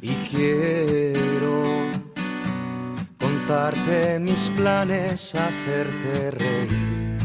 Y 0.02 0.12
quiero 0.30 1.62
contarte 3.18 4.18
mis 4.18 4.50
planes, 4.50 5.34
hacerte 5.34 6.30
reír. 6.32 7.18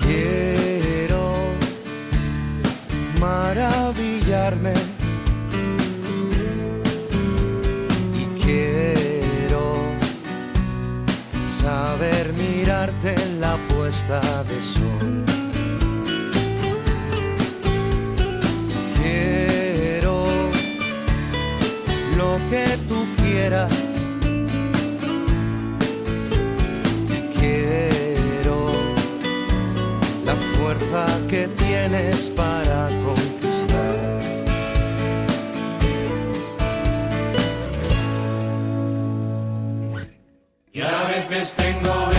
Quiero 0.00 1.34
maravillarme 3.18 4.74
y 8.14 8.40
quiero 8.40 9.74
saber 11.44 12.32
mirarte 12.34 13.14
en 13.14 13.40
la 13.40 13.56
de 13.88 14.62
sol. 14.62 15.24
Quiero 19.00 20.26
lo 22.18 22.36
que 22.50 22.66
tú 22.86 23.06
quieras. 23.16 23.72
Y 27.08 27.38
quiero 27.38 28.72
la 30.26 30.34
fuerza 30.34 31.06
que 31.30 31.48
tienes 31.48 32.28
para 32.36 32.90
conquistar. 33.06 34.20
Y 40.74 40.80
a 40.82 41.04
veces 41.04 41.54
tengo 41.54 42.17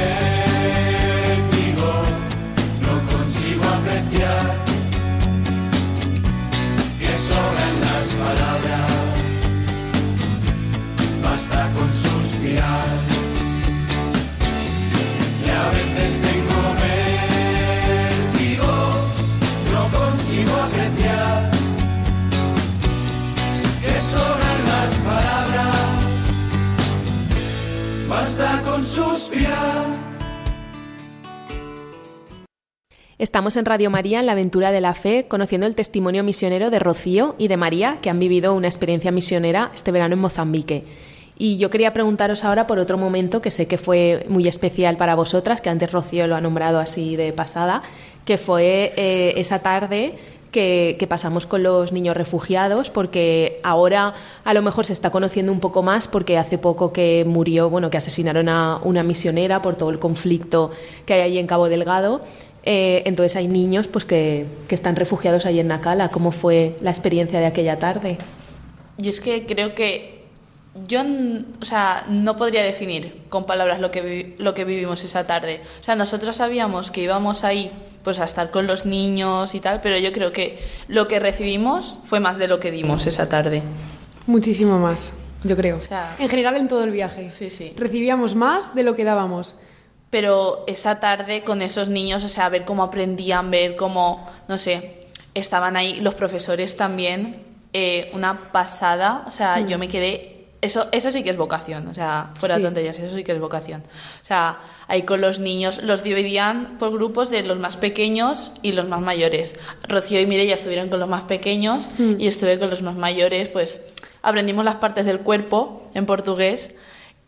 Estamos 33.19 33.57
en 33.57 33.65
Radio 33.65 33.89
María 33.89 34.21
en 34.21 34.25
la 34.25 34.31
aventura 34.31 34.71
de 34.71 34.81
la 34.81 34.93
fe, 34.93 35.27
conociendo 35.27 35.67
el 35.67 35.75
testimonio 35.75 36.23
misionero 36.23 36.69
de 36.69 36.79
Rocío 36.79 37.35
y 37.37 37.49
de 37.49 37.57
María, 37.57 37.99
que 38.01 38.09
han 38.09 38.17
vivido 38.17 38.53
una 38.53 38.67
experiencia 38.67 39.11
misionera 39.11 39.71
este 39.75 39.91
verano 39.91 40.13
en 40.13 40.21
Mozambique. 40.21 40.85
Y 41.41 41.55
yo 41.55 41.69
quería 41.69 41.93
preguntaros 41.93 42.43
ahora 42.43 42.67
por 42.67 42.79
otro 42.79 42.97
momento 42.97 43.41
que 43.41 43.49
sé 43.49 43.65
que 43.65 43.77
fue 43.77 44.25
muy 44.27 44.49
especial 44.49 44.97
para 44.97 45.15
vosotras, 45.15 45.61
que 45.61 45.69
antes 45.69 45.89
Rocío 45.89 46.27
lo 46.27 46.35
ha 46.35 46.41
nombrado 46.41 46.79
así 46.79 47.15
de 47.15 47.31
pasada, 47.31 47.81
que 48.25 48.37
fue 48.37 48.91
eh, 48.97 49.33
esa 49.37 49.59
tarde 49.59 50.15
que, 50.51 51.05
pasamos 51.09 51.45
con 51.45 51.63
los 51.63 51.93
niños 51.93 52.17
refugiados, 52.17 52.89
porque 52.89 53.61
ahora 53.63 54.15
a 54.43 54.53
lo 54.53 54.61
mejor 54.61 54.85
se 54.85 54.91
está 54.91 55.11
conociendo 55.11 55.53
un 55.53 55.61
poco 55.61 55.81
más, 55.81 56.09
porque 56.09 56.37
hace 56.37 56.57
poco 56.57 56.91
que 56.91 57.23
murió, 57.25 57.69
bueno, 57.69 57.89
que 57.89 57.97
asesinaron 57.97 58.49
a 58.49 58.81
una 58.83 59.03
misionera 59.03 59.61
por 59.61 59.77
todo 59.77 59.91
el 59.91 59.99
conflicto 59.99 60.71
que 61.05 61.13
hay 61.13 61.21
allí 61.21 61.37
en 61.37 61.47
Cabo 61.47 61.69
Delgado. 61.69 62.21
Eh, 62.63 63.03
entonces 63.05 63.37
hay 63.37 63.47
niños 63.47 63.87
pues 63.87 64.03
que, 64.03 64.45
que 64.67 64.75
están 64.75 64.97
refugiados 64.97 65.45
ahí 65.45 65.61
en 65.61 65.69
Nacala. 65.69 66.09
¿Cómo 66.09 66.33
fue 66.33 66.75
la 66.81 66.89
experiencia 66.89 67.39
de 67.39 67.45
aquella 67.45 67.79
tarde? 67.79 68.17
Y 68.97 69.07
es 69.07 69.21
que 69.21 69.45
creo 69.45 69.73
que 69.73 70.18
yo, 70.87 71.01
o 71.61 71.65
sea, 71.65 72.05
no 72.09 72.35
podría 72.35 72.63
definir 72.63 73.23
con 73.29 73.45
palabras 73.45 73.79
lo 73.79 73.91
que, 73.91 74.35
lo 74.37 74.53
que 74.53 74.65
vivimos 74.65 75.03
esa 75.03 75.25
tarde. 75.25 75.61
O 75.79 75.83
sea, 75.83 75.95
nosotros 75.95 76.35
sabíamos 76.35 76.91
que 76.91 77.01
íbamos 77.01 77.43
ahí 77.43 77.71
pues 78.03 78.19
a 78.19 78.25
estar 78.25 78.51
con 78.51 78.67
los 78.67 78.85
niños 78.85 79.53
y 79.55 79.59
tal, 79.59 79.81
pero 79.81 79.97
yo 79.97 80.11
creo 80.11 80.31
que 80.31 80.59
lo 80.87 81.07
que 81.07 81.19
recibimos 81.19 81.97
fue 82.03 82.19
más 82.19 82.37
de 82.37 82.47
lo 82.47 82.59
que 82.59 82.71
dimos 82.71 83.05
esa 83.07 83.27
tarde. 83.27 83.61
Muchísimo 84.27 84.79
más, 84.79 85.15
yo 85.43 85.55
creo. 85.55 85.79
en 86.17 86.29
general 86.29 86.55
en 86.55 86.67
todo 86.67 86.83
el 86.83 86.91
viaje. 86.91 87.29
Sí, 87.29 87.49
sí. 87.49 87.73
Recibíamos 87.75 88.35
más 88.35 88.75
de 88.75 88.83
lo 88.83 88.95
que 88.95 89.03
dábamos. 89.03 89.55
Pero 90.09 90.63
esa 90.65 90.99
tarde 90.99 91.43
con 91.43 91.61
esos 91.61 91.87
niños, 91.87 92.23
o 92.23 92.29
sea, 92.29 92.49
ver 92.49 92.65
cómo 92.65 92.81
aprendían, 92.81 93.51
ver 93.51 93.75
cómo, 93.75 94.27
no 94.47 94.57
sé, 94.57 95.05
estaban 95.35 95.75
ahí 95.75 95.99
los 96.01 96.15
profesores 96.15 96.75
también, 96.75 97.43
eh, 97.73 98.09
una 98.13 98.51
pasada, 98.51 99.23
o 99.27 99.31
sea, 99.31 99.59
yo 99.59 99.77
mm. 99.77 99.79
me 99.79 99.87
quedé 99.87 100.38
eso, 100.61 100.87
eso 100.91 101.11
sí 101.11 101.23
que 101.23 101.29
es 101.29 101.37
vocación, 101.37 101.87
o 101.87 101.93
sea, 101.93 102.31
fuera 102.35 102.59
tonterías, 102.59 102.99
eso 102.99 103.15
sí 103.15 103.23
que 103.23 103.31
es 103.31 103.39
vocación. 103.39 103.81
O 104.21 104.25
sea, 104.25 104.59
ahí 104.87 105.03
con 105.03 105.21
los 105.21 105.39
niños 105.39 105.81
los 105.83 106.03
dividían 106.03 106.77
por 106.77 106.91
grupos 106.91 107.29
de 107.29 107.43
los 107.43 107.57
más 107.59 107.77
pequeños 107.77 108.51
y 108.61 108.73
los 108.73 108.87
más 108.87 109.01
mayores. 109.01 109.55
Rocío 109.87 110.19
y 110.19 110.25
Mireia 110.25 110.55
estuvieron 110.55 110.89
con 110.89 110.99
los 110.99 111.07
más 111.07 111.23
pequeños 111.23 111.89
mm. 111.97 112.15
y 112.19 112.27
estuve 112.27 112.59
con 112.59 112.69
los 112.69 112.81
más 112.81 112.95
mayores, 112.95 113.47
pues 113.47 113.81
aprendimos 114.21 114.65
las 114.65 114.75
partes 114.75 115.05
del 115.05 115.19
cuerpo 115.21 115.89
en 115.93 116.05
portugués 116.05 116.75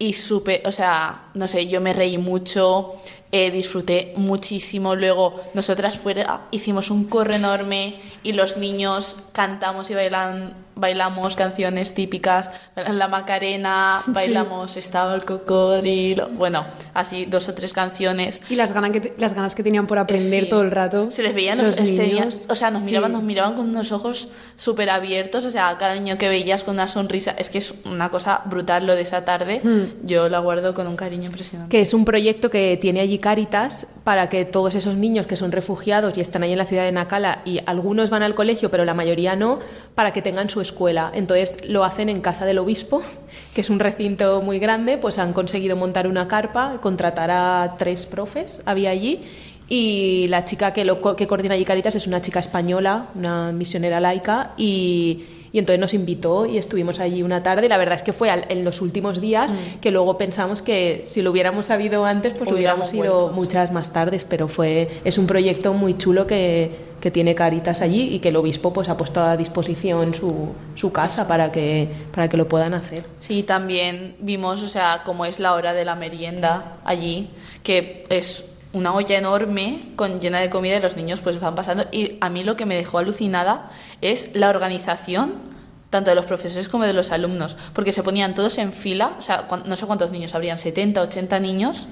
y 0.02 0.14
supe, 0.14 0.64
o 0.66 0.72
sea, 0.72 1.26
no 1.36 1.48
sé, 1.48 1.68
yo 1.68 1.80
me 1.80 1.94
reí 1.94 2.18
mucho, 2.18 2.96
eh, 3.32 3.52
disfruté 3.52 4.14
muchísimo. 4.18 4.96
Luego, 4.96 5.40
nosotras 5.54 6.00
fuera 6.00 6.48
hicimos 6.50 6.90
un 6.90 7.04
corro 7.06 7.36
enorme 7.36 8.02
y 8.24 8.34
los 8.34 8.58
niños 8.58 9.18
cantamos 9.32 9.92
y 9.92 9.94
bailan, 9.94 10.56
bailamos 10.82 11.36
canciones 11.36 11.94
típicas, 11.94 12.50
la 12.76 13.08
Macarena, 13.08 14.02
bailamos 14.08 14.76
Estaba 14.76 15.16
el 15.16 15.24
cocodrilo, 15.24 16.28
bueno, 16.30 16.66
así 16.94 17.26
dos 17.26 17.48
o 17.48 17.54
tres 17.54 17.72
canciones. 17.74 18.42
Y 18.50 18.56
las 18.56 18.74
ganas 18.74 18.92
que, 18.92 19.14
las 19.18 19.34
ganas 19.34 19.56
que 19.56 19.64
tenían 19.64 19.88
por 19.88 20.00
aprender 20.00 20.44
Sí. 20.46 20.50
todo 20.50 20.62
el 20.64 20.72
rato. 20.72 21.12
Se 21.12 21.24
les 21.24 21.34
veían 21.36 21.60
los, 21.60 21.80
los 21.80 21.90
niños. 21.90 22.46
o 22.50 22.56
sea, 22.56 22.72
nos 22.72 22.82
Sí. 22.84 22.88
miraban, 22.90 23.12
nos 23.12 23.24
miraban 23.24 23.54
con 23.56 23.70
unos 23.70 23.92
ojos 23.92 24.28
súper 24.56 24.90
abiertos, 24.90 25.46
o 25.46 25.52
sea, 25.52 25.78
cada 25.78 25.94
niño 25.96 26.18
que 26.18 26.28
veías 26.30 26.64
con 26.64 26.74
una 26.74 26.88
sonrisa, 26.88 27.36
es 27.38 27.50
que 27.50 27.60
es 27.60 27.74
una 27.86 28.10
cosa 28.10 28.42
brutal 28.46 28.88
lo 28.88 28.96
de 28.96 29.02
esa 29.04 29.24
tarde, 29.24 29.62
Hmm. 29.64 30.06
yo 30.06 30.28
la 30.30 30.40
guardo 30.40 30.74
con 30.74 30.88
un 30.88 30.96
cariño 30.96 31.26
impresionante. 31.28 31.72
que 31.72 31.82
es 31.82 31.94
un 31.94 32.04
proyecto 32.06 32.50
que 32.50 32.78
tiene 32.82 33.00
allí 33.02 33.20
Cáritas 33.20 33.94
para 34.04 34.30
que 34.30 34.46
todos 34.46 34.74
esos 34.76 34.96
niños 34.96 35.28
que 35.28 35.36
son 35.36 35.52
refugiados 35.52 36.18
y 36.18 36.22
están 36.22 36.42
ahí 36.44 36.52
en 36.54 36.58
la 36.58 36.66
ciudad 36.66 36.84
de 36.86 36.92
Nacala 36.92 37.42
y 37.46 37.60
algunos 37.68 38.10
van 38.10 38.24
al 38.24 38.34
colegio 38.34 38.72
pero 38.72 38.84
la 38.84 38.94
mayoría 38.96 39.36
no, 39.36 39.60
para 39.94 40.12
que 40.12 40.22
tengan 40.24 40.50
su 40.50 40.60
escuela. 40.60 40.71
Entonces 41.14 41.68
lo 41.68 41.84
hacen 41.84 42.10
en 42.10 42.22
casa 42.22 42.46
del 42.46 42.60
obispo, 42.60 43.02
que 43.56 43.62
es 43.62 43.70
un 43.70 43.80
recinto 43.80 44.42
muy 44.42 44.60
grande, 44.60 44.98
pues 44.98 45.20
han 45.20 45.34
conseguido 45.34 45.76
montar 45.76 46.08
una 46.08 46.28
carpa, 46.28 46.80
contratar 46.82 47.32
a 47.32 47.76
tres 47.78 48.06
profes, 48.06 48.62
había 48.66 48.90
allí. 48.90 49.22
Y 49.68 50.28
la 50.28 50.44
chica 50.44 50.74
que, 50.74 50.84
lo, 50.84 51.16
que 51.16 51.28
coordina 51.28 51.56
allí 51.56 51.64
Caritas 51.64 51.96
es 51.96 52.06
una 52.06 52.22
chica 52.22 52.40
española, 52.40 53.08
una 53.16 53.54
misionera 53.54 54.02
laica, 54.02 54.52
y, 54.58 55.24
y 55.54 55.60
entonces 55.60 55.80
nos 55.80 55.94
invitó 55.94 56.46
y 56.46 56.58
estuvimos 56.58 57.00
allí 57.00 57.24
una 57.24 57.44
tarde. 57.44 57.68
La 57.70 57.78
verdad 57.78 57.96
es 57.96 58.04
que 58.04 58.14
fue 58.14 58.30
al- 58.30 58.46
en 58.50 58.64
los 58.64 58.82
últimos 58.82 59.20
días 59.20 59.54
que 59.82 59.92
luego 59.92 60.18
pensamos 60.18 60.62
que 60.62 61.02
si 61.04 61.22
lo 61.22 61.32
hubiéramos 61.32 61.66
sabido 61.66 62.06
antes, 62.06 62.34
pues 62.34 62.52
Hubiéramos 62.52 62.92
hubiéramos 62.92 62.94
ido 62.94 63.32
muchas 63.34 63.72
más 63.72 63.92
tardes, 63.92 64.24
pero 64.26 64.48
fue 64.48 64.90
es 65.04 65.18
un 65.18 65.28
proyecto 65.28 65.74
muy 65.74 65.98
chulo 65.98 66.26
que, 66.28 66.72
que 67.02 67.12
tiene 67.12 67.36
Caritas 67.36 67.82
allí 67.82 68.14
y 68.16 68.20
que 68.20 68.30
el 68.30 68.36
obispo 68.38 68.72
pues 68.72 68.88
ha 68.88 68.96
puesto 68.96 69.22
a 69.22 69.36
disposición 69.36 70.14
su, 70.14 70.50
su 70.76 70.92
casa 70.92 71.28
para 71.28 71.52
que, 71.52 71.88
para 72.14 72.30
que 72.30 72.38
lo 72.38 72.48
puedan 72.48 72.74
hacer. 72.74 73.04
Sí, 73.20 73.44
también 73.44 74.16
vimos, 74.20 74.62
o 74.64 74.68
sea, 74.68 75.02
cómo 75.04 75.26
es 75.26 75.40
la 75.40 75.54
hora 75.54 75.74
de 75.74 75.84
la 75.84 75.96
merienda 75.96 76.78
allí, 76.86 77.30
que 77.64 78.06
es 78.10 78.46
una 78.74 78.94
olla 78.94 79.18
enorme 79.18 79.90
con 79.96 80.20
llena 80.20 80.40
de 80.40 80.50
comida 80.50 80.78
y 80.78 80.82
los 80.82 80.96
niños 80.96 81.22
pues 81.22 81.40
van 81.40 81.56
pasando. 81.56 81.86
Y 81.92 82.18
a 82.22 82.30
mí 82.30 82.44
lo 82.44 82.56
que 82.56 82.66
me 82.66 82.76
dejó 82.76 82.98
alucinada 82.98 83.70
es 84.02 84.34
la 84.34 84.50
organización 84.50 85.52
tanto 85.92 86.10
de 86.10 86.16
los 86.16 86.26
profesores 86.26 86.70
como 86.70 86.86
de 86.86 86.94
los 86.94 87.12
alumnos, 87.12 87.58
porque 87.74 87.92
se 87.92 88.02
ponían 88.02 88.34
todos 88.34 88.58
en 88.58 88.72
fila, 88.72 89.12
o 89.20 89.22
sea, 89.22 89.48
no 89.66 89.76
sé 89.76 89.86
cuántos 89.86 90.10
niños 90.10 90.34
habrían, 90.34 90.58
70, 90.58 91.02
80 91.02 91.40
niños, 91.42 91.90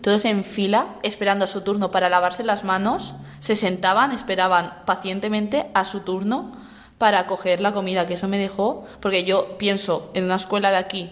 todos 0.00 0.24
en 0.24 0.44
fila, 0.44 0.94
esperando 1.02 1.48
su 1.48 1.62
turno 1.62 1.90
para 1.90 2.08
lavarse 2.08 2.44
las 2.44 2.62
manos, 2.62 3.12
se 3.40 3.56
sentaban, 3.56 4.12
esperaban 4.12 4.74
pacientemente 4.86 5.66
a 5.74 5.82
su 5.84 6.00
turno 6.00 6.52
para 6.96 7.26
coger 7.26 7.60
la 7.60 7.72
comida, 7.72 8.06
que 8.06 8.14
eso 8.14 8.28
me 8.28 8.38
dejó, 8.38 8.86
porque 9.00 9.24
yo 9.24 9.58
pienso 9.58 10.12
en 10.14 10.24
una 10.24 10.36
escuela 10.36 10.70
de 10.70 10.76
aquí, 10.76 11.10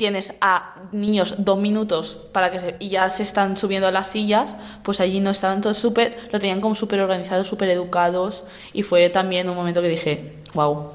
tienes 0.00 0.32
a 0.40 0.76
niños 0.92 1.34
dos 1.36 1.58
minutos 1.58 2.16
para 2.32 2.50
que 2.50 2.58
se, 2.58 2.76
y 2.78 2.88
ya 2.88 3.10
se 3.10 3.22
están 3.22 3.58
subiendo 3.58 3.86
a 3.86 3.90
las 3.90 4.08
sillas, 4.08 4.56
pues 4.82 4.98
allí 4.98 5.20
no 5.20 5.28
estaban 5.28 5.60
todos 5.60 5.76
súper, 5.76 6.16
lo 6.32 6.38
tenían 6.40 6.62
como 6.62 6.74
súper 6.74 7.00
organizados, 7.02 7.46
súper 7.46 7.68
educados, 7.68 8.44
y 8.72 8.82
fue 8.82 9.10
también 9.10 9.50
un 9.50 9.56
momento 9.56 9.82
que 9.82 9.88
dije, 9.90 10.36
wow. 10.54 10.92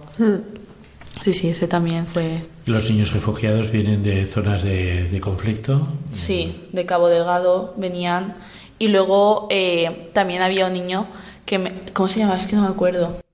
Sí, 1.22 1.34
sí, 1.34 1.50
ese 1.50 1.68
también 1.68 2.08
fue, 2.08 2.40
Los 2.66 2.90
niños 2.90 3.14
refugiados 3.14 3.70
vienen 3.72 4.02
de 4.02 4.26
zonas 4.26 4.64
de, 4.64 5.08
de 5.08 5.22
conflicto. 5.22 5.88
sí, 6.12 6.68
de 6.72 6.88
Cabo 6.88 7.08
Delgado 7.08 7.76
venían, 7.78 8.34
y 8.80 8.88
luego 8.88 9.48
eh, 9.52 10.10
también 10.14 10.42
había 10.42 10.66
un 10.66 10.74
niño 10.74 11.06
que, 11.46 11.60
me, 11.60 11.74
¿cómo 11.94 12.10
se 12.10 12.22
llama? 12.22 12.38
Es 12.38 12.48
que 12.48 12.56
no 12.56 12.64
me 12.64 12.70
acuerdo. 12.70 13.25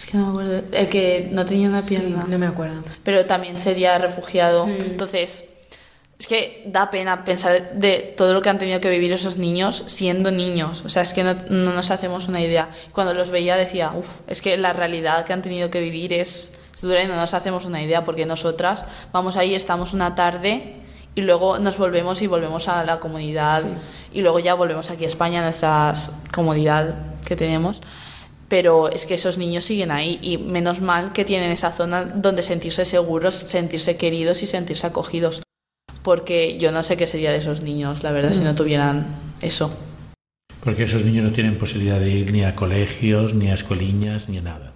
Es 0.00 0.06
que 0.06 0.16
no 0.16 0.26
me 0.26 0.30
acuerdo. 0.30 0.62
El 0.72 0.88
que 0.88 1.28
no 1.30 1.44
tenía 1.44 1.68
una 1.68 1.82
pierna. 1.82 2.24
no 2.26 2.38
me 2.38 2.46
acuerdo. 2.46 2.82
pero 3.04 3.26
también 3.26 3.58
sería 3.58 3.98
refugiado. 3.98 4.66
Entonces, 4.66 5.44
es 6.18 6.26
que 6.26 6.62
da 6.66 6.90
pena 6.90 7.22
pensar 7.22 7.72
de 7.74 8.14
todo 8.16 8.32
lo 8.32 8.40
que 8.40 8.48
han 8.48 8.58
tenido 8.58 8.80
que 8.80 8.88
vivir 8.88 9.12
esos 9.12 9.36
niños 9.36 9.84
siendo 9.88 10.30
niños. 10.30 10.82
O 10.86 10.88
sea, 10.88 11.02
es 11.02 11.12
que 11.12 11.22
no, 11.22 11.34
no 11.50 11.74
nos 11.74 11.90
hacemos 11.90 12.28
una 12.28 12.40
idea. 12.40 12.70
Cuando 12.92 13.12
los 13.12 13.28
veía 13.28 13.56
decía, 13.56 13.92
uff, 13.94 14.20
es 14.26 14.40
que 14.40 14.56
la 14.56 14.72
realidad 14.72 15.26
que 15.26 15.34
han 15.34 15.42
tenido 15.42 15.68
que 15.68 15.82
vivir 15.82 16.14
es, 16.14 16.54
es 16.74 16.80
dura 16.80 17.02
y 17.02 17.06
no 17.06 17.16
nos 17.16 17.34
hacemos 17.34 17.66
una 17.66 17.82
idea 17.82 18.02
porque 18.02 18.24
nosotras 18.24 18.86
vamos 19.12 19.36
ahí, 19.36 19.54
estamos 19.54 19.92
una 19.92 20.14
tarde 20.14 20.76
y 21.14 21.20
luego 21.20 21.58
nos 21.58 21.76
volvemos 21.76 22.22
y 22.22 22.26
volvemos 22.26 22.68
a 22.68 22.84
la 22.86 23.00
comunidad 23.00 23.64
y 24.14 24.22
luego 24.22 24.38
ya 24.38 24.54
volvemos 24.54 24.90
aquí 24.90 25.04
a 25.04 25.08
España, 25.08 25.40
a 25.40 25.44
nuestra 25.44 25.92
comunidad 26.32 26.94
que 27.26 27.36
tenemos 27.36 27.82
pero 28.50 28.90
es 28.90 29.06
que 29.06 29.14
esos 29.14 29.38
niños 29.38 29.62
siguen 29.62 29.92
ahí 29.92 30.18
y 30.22 30.36
menos 30.36 30.80
mal 30.80 31.12
que 31.12 31.24
tienen 31.24 31.52
esa 31.52 31.70
zona 31.70 32.04
donde 32.04 32.42
sentirse 32.42 32.84
seguros, 32.84 33.36
sentirse 33.36 33.96
queridos 33.96 34.42
y 34.42 34.48
sentirse 34.48 34.88
acogidos. 34.88 35.40
Porque 36.02 36.58
yo 36.58 36.72
no 36.72 36.82
sé 36.82 36.96
qué 36.96 37.06
sería 37.06 37.30
de 37.30 37.36
esos 37.36 37.62
niños, 37.62 38.02
la 38.02 38.10
verdad, 38.10 38.32
si 38.32 38.40
no 38.40 38.56
tuvieran 38.56 39.06
eso. 39.40 39.72
Porque 40.64 40.82
esos 40.82 41.04
niños 41.04 41.24
no 41.24 41.32
tienen 41.32 41.58
posibilidad 41.58 42.00
de 42.00 42.10
ir 42.10 42.32
ni 42.32 42.42
a 42.42 42.56
colegios, 42.56 43.34
ni 43.34 43.52
a 43.52 43.54
escueliñas, 43.54 44.28
ni 44.28 44.38
a 44.38 44.42
nada. 44.42 44.72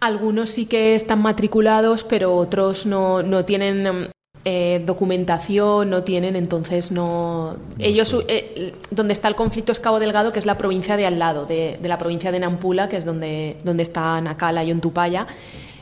Algunos 0.00 0.50
sí 0.50 0.66
que 0.66 0.96
están 0.96 1.22
matriculados, 1.22 2.02
pero 2.02 2.34
otros 2.34 2.86
no, 2.86 3.22
no 3.22 3.44
tienen 3.44 3.86
em, 3.86 4.08
eh, 4.44 4.82
documentación, 4.86 5.90
no 5.90 6.02
tienen, 6.02 6.34
entonces 6.36 6.90
no... 6.92 7.56
Ellos, 7.78 8.16
eh, 8.28 8.72
donde 8.90 9.12
está 9.12 9.28
el 9.28 9.34
conflicto 9.34 9.70
es 9.72 9.80
Cabo 9.80 10.00
Delgado, 10.00 10.32
que 10.32 10.38
es 10.38 10.46
la 10.46 10.56
provincia 10.56 10.96
de 10.96 11.06
al 11.06 11.18
lado, 11.18 11.44
de, 11.44 11.78
de 11.80 11.88
la 11.88 11.98
provincia 11.98 12.32
de 12.32 12.40
Nampula, 12.40 12.88
que 12.88 12.96
es 12.96 13.04
donde, 13.04 13.56
donde 13.64 13.82
está 13.82 14.20
Nacala 14.20 14.64
y 14.64 14.72
Ontupaya. 14.72 15.26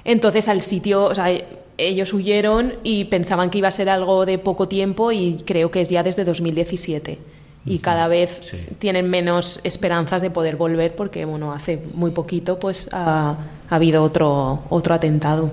Entonces 0.04 0.48
al 0.48 0.60
sitio, 0.60 1.04
o 1.04 1.14
sea, 1.14 1.26
ellos 1.76 2.12
huyeron 2.12 2.74
y 2.82 3.04
pensaban 3.04 3.50
que 3.50 3.58
iba 3.58 3.68
a 3.68 3.70
ser 3.72 3.88
algo 3.88 4.26
de 4.26 4.38
poco 4.38 4.66
tiempo 4.66 5.12
y 5.12 5.36
creo 5.46 5.70
que 5.70 5.80
es 5.80 5.88
ya 5.88 6.02
desde 6.02 6.24
2017. 6.24 7.18
Y 7.64 7.78
cada 7.80 8.08
vez 8.08 8.38
Sí. 8.40 8.56
tienen 8.78 9.10
menos 9.10 9.60
esperanzas 9.62 10.22
de 10.22 10.30
poder 10.30 10.56
volver 10.56 10.96
porque, 10.96 11.24
bueno, 11.26 11.52
hace 11.52 11.80
muy 11.94 12.10
poquito 12.10 12.58
pues 12.58 12.88
ha, 12.92 13.36
ha 13.68 13.74
habido 13.76 14.02
otro, 14.02 14.60
otro 14.70 14.94
atentado. 14.94 15.50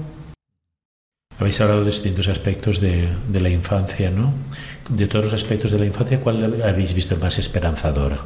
Habéis 1.40 1.60
hablado 1.60 1.82
de 1.82 1.92
distintos 1.92 2.28
aspectos 2.30 2.80
de, 2.80 3.10
de 3.28 3.40
la 3.42 3.50
infancia, 3.50 4.10
¿no? 4.10 4.34
De 4.90 5.08
todos 5.08 5.26
los 5.26 5.34
aspectos 5.34 5.72
de 5.72 5.80
la 5.80 5.86
infancia, 5.86 6.20
¿cuál 6.20 6.62
habéis 6.64 6.94
visto 6.94 7.18
más 7.18 7.38
esperanzador? 7.38 8.20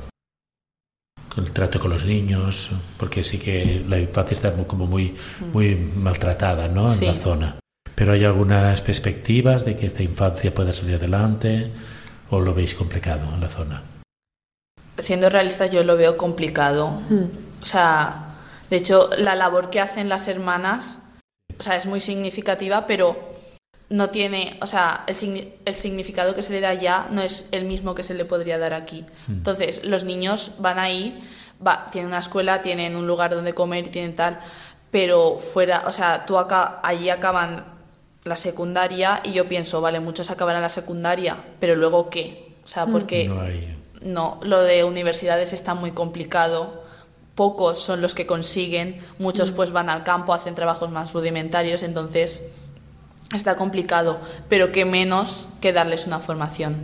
Con 1.34 1.44
el 1.44 1.52
trato 1.52 1.80
con 1.80 1.90
los 1.92 2.06
niños, 2.06 2.70
porque 2.98 3.24
sí 3.24 3.40
que 3.40 3.84
la 3.88 3.98
infancia 4.00 4.34
está 4.36 4.52
como 4.68 4.86
muy, 4.86 5.16
muy 5.54 5.76
maltratada, 5.76 6.68
¿no? 6.68 6.88
En 6.88 6.94
Sí. 6.98 7.06
la 7.06 7.14
zona. 7.14 7.56
Pero 7.96 8.14
hay 8.14 8.24
algunas 8.26 8.82
perspectivas 8.82 9.66
de 9.66 9.76
que 9.76 9.88
esta 9.88 10.04
infancia 10.04 10.54
pueda 10.54 10.72
salir 10.72 10.96
adelante, 10.96 11.72
o 12.30 12.40
lo 12.40 12.54
veis 12.54 12.76
complicado 12.76 13.34
en 13.34 13.42
la 13.42 13.50
zona. 13.50 13.82
Siendo 15.00 15.30
realistas, 15.30 15.72
yo 15.72 15.84
lo 15.84 15.98
veo 15.98 16.16
complicado. 16.18 17.02
O 17.62 17.66
sea, 17.66 18.36
de 18.70 18.78
hecho, 18.78 19.10
la 19.18 19.34
labor 19.36 19.70
que 19.70 19.80
hacen 19.82 20.10
las 20.10 20.28
hermanas, 20.28 20.99
o 21.60 21.64
sea, 21.64 21.76
es 21.76 21.86
muy 21.86 22.00
significativa, 22.00 22.88
pero 22.88 23.38
no 23.90 24.10
tiene, 24.10 24.58
o 24.62 24.68
sea, 24.68 25.04
el, 25.08 25.54
el 25.66 25.74
significado 25.74 26.36
que 26.36 26.44
se 26.44 26.52
le 26.52 26.62
da 26.62 26.70
allá 26.70 27.08
no 27.12 27.22
es 27.22 27.48
el 27.52 27.66
mismo 27.66 27.96
que 27.96 28.04
se 28.04 28.14
le 28.14 28.24
podría 28.26 28.58
dar 28.58 28.74
aquí. 28.74 29.06
Entonces, 29.28 29.84
los 29.86 30.04
niños 30.04 30.54
van 30.60 30.80
ahí, 30.80 31.22
va, 31.66 31.88
tienen 31.92 32.10
una 32.10 32.20
escuela, 32.20 32.62
tienen 32.62 32.96
un 32.96 33.08
lugar 33.08 33.34
donde 33.34 33.54
comer, 33.54 33.90
tienen 33.90 34.16
tal, 34.16 34.40
pero 34.92 35.38
fuera, 35.38 35.84
o 35.88 35.92
sea, 35.92 36.26
tú 36.26 36.38
acá, 36.38 36.80
allí 36.84 37.10
acaban 37.10 37.66
la 38.24 38.36
secundaria 38.36 39.22
y 39.24 39.32
yo 39.32 39.48
pienso, 39.48 39.82
vale, 39.82 40.00
muchos 40.00 40.30
acabarán 40.30 40.62
la 40.62 40.70
secundaria, 40.70 41.38
pero 41.60 41.76
luego 41.76 42.10
qué? 42.10 42.56
O 42.64 42.68
sea, 42.68 42.86
porque 42.86 43.28
No 43.28 43.42
hay. 43.42 43.76
no, 44.02 44.40
lo 44.44 44.62
de 44.62 44.84
universidades 44.84 45.52
está 45.54 45.74
muy 45.74 45.92
complicado. 45.92 46.79
Pocos 47.40 47.80
son 47.80 48.02
los 48.02 48.16
que 48.16 48.26
consiguen, 48.26 49.00
muchos 49.18 49.54
pues 49.54 49.72
van 49.72 49.90
al 49.90 50.04
campo, 50.04 50.34
hacen 50.34 50.56
trabajos 50.56 50.92
más 50.92 51.14
rudimentarios, 51.14 51.84
entonces 51.84 52.42
está 53.34 53.56
complicado, 53.56 54.20
pero 54.50 54.74
que 54.74 54.84
menos 54.84 55.48
que 55.62 55.72
darles 55.72 56.06
una 56.06 56.20
formación. 56.20 56.76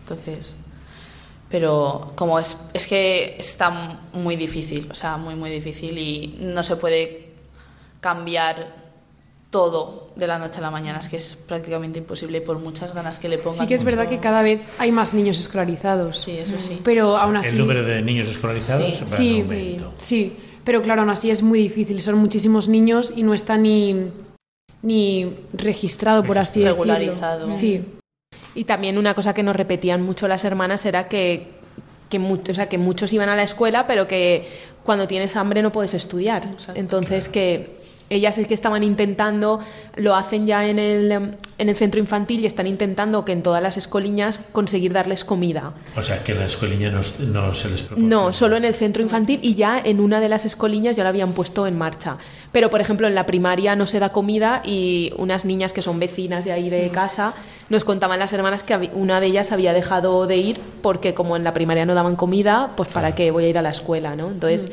Entonces, 0.00 0.56
pero 1.48 2.14
como 2.16 2.40
es, 2.40 2.56
es 2.72 2.88
que 2.88 3.36
está 3.38 4.00
muy 4.12 4.34
difícil, 4.34 4.90
o 4.90 4.94
sea, 4.96 5.18
muy, 5.18 5.36
muy 5.36 5.50
difícil 5.50 5.96
y 5.96 6.36
no 6.40 6.64
se 6.64 6.74
puede 6.74 7.34
cambiar 8.00 8.81
todo 9.52 10.08
de 10.16 10.26
la 10.26 10.38
noche 10.38 10.58
a 10.58 10.62
la 10.62 10.70
mañana, 10.70 10.98
es 10.98 11.08
que 11.08 11.16
es 11.18 11.36
prácticamente 11.36 11.98
imposible 11.98 12.40
por 12.40 12.58
muchas 12.58 12.92
ganas 12.94 13.18
que 13.18 13.28
le 13.28 13.36
pongan. 13.38 13.60
Sí 13.60 13.66
que 13.68 13.74
es 13.74 13.84
verdad 13.84 14.04
mucho- 14.04 14.16
que 14.16 14.20
cada 14.20 14.42
vez 14.42 14.60
hay 14.78 14.90
más 14.90 15.12
niños 15.14 15.38
escolarizados. 15.38 16.18
Sí, 16.22 16.32
eso 16.38 16.58
sí. 16.58 16.80
Pero 16.82 17.16
aún 17.18 17.36
así... 17.36 17.50
El 17.50 17.58
número 17.58 17.84
de 17.84 18.00
niños 18.02 18.26
escolarizados 18.28 18.96
Sí. 18.96 19.04
Sí, 19.06 19.40
aumento. 19.42 19.92
sí, 19.98 20.32
pero 20.64 20.80
claro, 20.82 21.02
aún 21.02 21.10
así 21.10 21.30
es 21.30 21.42
muy 21.42 21.58
difícil. 21.60 22.00
Son 22.00 22.16
muchísimos 22.16 22.66
niños 22.68 23.12
y 23.14 23.22
no 23.24 23.34
está 23.34 23.56
ni, 23.58 24.10
ni 24.82 25.36
registrado, 25.52 26.24
por 26.24 26.38
así 26.38 26.64
Regularizado. 26.64 27.46
decirlo. 27.46 27.82
Sí. 27.84 27.84
Y 28.54 28.64
también 28.64 28.98
una 28.98 29.14
cosa 29.14 29.34
que 29.34 29.42
nos 29.42 29.54
repetían 29.54 30.02
mucho 30.02 30.28
las 30.28 30.44
hermanas 30.44 30.84
era 30.86 31.08
que, 31.08 31.48
que, 32.08 32.18
mu- 32.18 32.38
o 32.50 32.54
sea, 32.54 32.68
que 32.68 32.78
muchos 32.78 33.12
iban 33.12 33.28
a 33.28 33.36
la 33.36 33.42
escuela, 33.42 33.86
pero 33.86 34.08
que 34.08 34.48
cuando 34.82 35.06
tienes 35.06 35.36
hambre 35.36 35.62
no 35.62 35.72
puedes 35.72 35.94
estudiar. 35.94 36.56
Entonces 36.74 37.28
que 37.28 37.81
ellas 38.10 38.38
es 38.38 38.46
que 38.46 38.54
estaban 38.54 38.82
intentando, 38.82 39.60
lo 39.96 40.14
hacen 40.14 40.46
ya 40.46 40.66
en 40.66 40.78
el, 40.78 41.12
en 41.12 41.68
el 41.68 41.76
centro 41.76 42.00
infantil 42.00 42.40
y 42.40 42.46
están 42.46 42.66
intentando 42.66 43.24
que 43.24 43.32
en 43.32 43.42
todas 43.42 43.62
las 43.62 43.76
escoliñas 43.76 44.38
conseguir 44.52 44.92
darles 44.92 45.24
comida. 45.24 45.72
O 45.96 46.02
sea, 46.02 46.22
que 46.22 46.34
la 46.34 46.46
escuelilla 46.46 46.90
no, 46.90 47.00
no 47.20 47.54
se 47.54 47.70
les 47.70 47.82
proporciona. 47.82 48.14
No, 48.14 48.32
solo 48.32 48.56
en 48.56 48.64
el 48.64 48.74
centro 48.74 49.02
infantil 49.02 49.40
y 49.42 49.54
ya 49.54 49.80
en 49.82 50.00
una 50.00 50.20
de 50.20 50.28
las 50.28 50.44
escoliñas 50.44 50.96
ya 50.96 51.02
lo 51.02 51.08
habían 51.08 51.32
puesto 51.32 51.66
en 51.66 51.78
marcha. 51.78 52.16
Pero, 52.52 52.70
por 52.70 52.80
ejemplo, 52.80 53.06
en 53.06 53.14
la 53.14 53.26
primaria 53.26 53.76
no 53.76 53.86
se 53.86 53.98
da 53.98 54.10
comida 54.10 54.62
y 54.64 55.12
unas 55.16 55.44
niñas 55.44 55.72
que 55.72 55.82
son 55.82 55.98
vecinas 55.98 56.44
de 56.44 56.52
ahí 56.52 56.68
de 56.68 56.90
casa 56.90 57.34
nos 57.68 57.84
contaban 57.84 58.18
las 58.18 58.32
hermanas 58.34 58.62
que 58.62 58.90
una 58.92 59.18
de 59.20 59.28
ellas 59.28 59.50
había 59.50 59.72
dejado 59.72 60.26
de 60.26 60.36
ir 60.36 60.60
porque 60.82 61.14
como 61.14 61.36
en 61.36 61.44
la 61.44 61.54
primaria 61.54 61.86
no 61.86 61.94
daban 61.94 62.16
comida, 62.16 62.72
pues 62.76 62.90
para 62.90 63.14
qué 63.14 63.30
voy 63.30 63.44
a 63.44 63.48
ir 63.48 63.56
a 63.56 63.62
la 63.62 63.70
escuela, 63.70 64.14
¿no? 64.14 64.28
Entonces... 64.28 64.70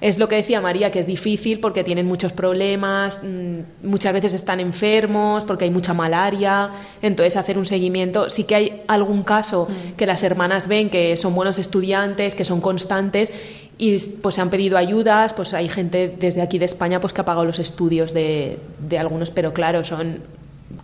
Es 0.00 0.18
lo 0.18 0.28
que 0.28 0.36
decía 0.36 0.62
María, 0.62 0.90
que 0.90 0.98
es 0.98 1.06
difícil 1.06 1.60
porque 1.60 1.84
tienen 1.84 2.06
muchos 2.06 2.32
problemas, 2.32 3.20
mm, 3.22 3.86
muchas 3.86 4.14
veces 4.14 4.32
están 4.32 4.58
enfermos 4.58 5.44
porque 5.44 5.64
hay 5.64 5.70
mucha 5.70 5.92
malaria, 5.92 6.70
entonces 7.02 7.36
hacer 7.36 7.58
un 7.58 7.66
seguimiento. 7.66 8.30
Sí 8.30 8.44
que 8.44 8.54
hay 8.54 8.82
algún 8.86 9.22
caso 9.22 9.68
que 9.98 10.06
las 10.06 10.22
hermanas 10.22 10.68
ven 10.68 10.88
que 10.88 11.16
son 11.18 11.34
buenos 11.34 11.58
estudiantes, 11.58 12.34
que 12.34 12.46
son 12.46 12.62
constantes 12.62 13.30
y 13.76 13.98
pues 14.22 14.36
se 14.36 14.40
han 14.40 14.48
pedido 14.48 14.78
ayudas, 14.78 15.34
pues 15.34 15.52
hay 15.52 15.68
gente 15.68 16.14
desde 16.18 16.40
aquí 16.40 16.58
de 16.58 16.64
España 16.64 17.00
pues 17.00 17.12
que 17.12 17.20
ha 17.20 17.24
pagado 17.24 17.44
los 17.44 17.58
estudios 17.58 18.14
de, 18.14 18.58
de 18.78 18.98
algunos, 18.98 19.30
pero 19.30 19.52
claro, 19.52 19.84
son 19.84 20.20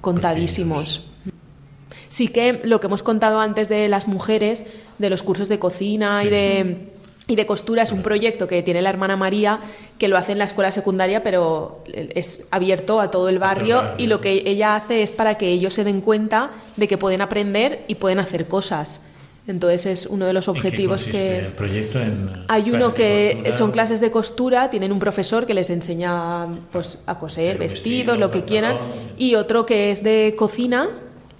contadísimos. 0.03 1.07
Sí 2.09 2.29
que 2.29 2.61
lo 2.65 2.81
que 2.81 2.87
hemos 2.87 3.03
contado 3.03 3.41
antes 3.41 3.69
de 3.69 3.89
las 3.89 4.09
mujeres, 4.09 4.67
de 4.99 5.11
los 5.11 5.23
cursos 5.23 5.49
de 5.49 5.59
cocina 5.59 6.23
y 6.23 6.29
de 6.29 6.77
y 7.29 7.35
de 7.37 7.45
costura 7.47 7.83
es 7.83 7.93
un 7.93 8.03
proyecto 8.03 8.47
que 8.47 8.63
tiene 8.63 8.83
la 8.83 8.91
hermana 8.91 9.17
María 9.17 9.59
que 9.99 10.09
lo 10.09 10.17
hace 10.17 10.33
en 10.33 10.39
la 10.39 10.45
escuela 10.45 10.71
secundaria 10.71 11.23
pero 11.23 11.83
es 11.93 12.47
abierto 12.51 13.01
a 13.01 13.11
todo 13.11 13.29
el 13.29 13.39
barrio 13.39 13.83
y 13.99 14.07
lo 14.07 14.21
que 14.21 14.43
ella 14.47 14.77
hace 14.77 15.03
es 15.03 15.13
para 15.13 15.37
que 15.37 15.49
ellos 15.49 15.75
se 15.75 15.83
den 15.85 16.01
cuenta 16.01 16.51
de 16.77 16.87
que 16.87 16.99
pueden 16.99 17.21
aprender 17.21 17.85
y 17.89 17.97
pueden 17.97 18.19
hacer 18.21 18.47
cosas. 18.47 19.07
Entonces 19.49 19.87
es 19.87 20.07
uno 20.07 20.27
de 20.27 20.33
los 20.33 20.49
¿En 20.49 20.55
qué 20.55 20.59
objetivos 20.59 21.05
que 21.05 21.39
el 21.39 21.47
proyecto 21.53 22.01
en 22.01 22.31
hay 22.49 22.69
uno 22.71 22.91
de 22.91 22.95
que 22.95 23.53
son 23.53 23.71
clases 23.71 24.01
de 24.01 24.11
costura, 24.11 24.71
tienen 24.71 24.91
un 24.93 24.99
profesor 24.99 25.47
que 25.47 25.55
les 25.55 25.71
enseña 25.71 26.47
pues, 26.73 26.99
a 27.07 27.17
coser 27.19 27.57
vestidos, 27.57 28.07
vestido, 28.07 28.17
lo 28.17 28.31
que 28.33 28.45
quieran, 28.45 28.77
y 29.17 29.37
otro 29.37 29.65
que 29.65 29.93
es 29.93 30.03
de 30.03 30.35
cocina, 30.37 30.89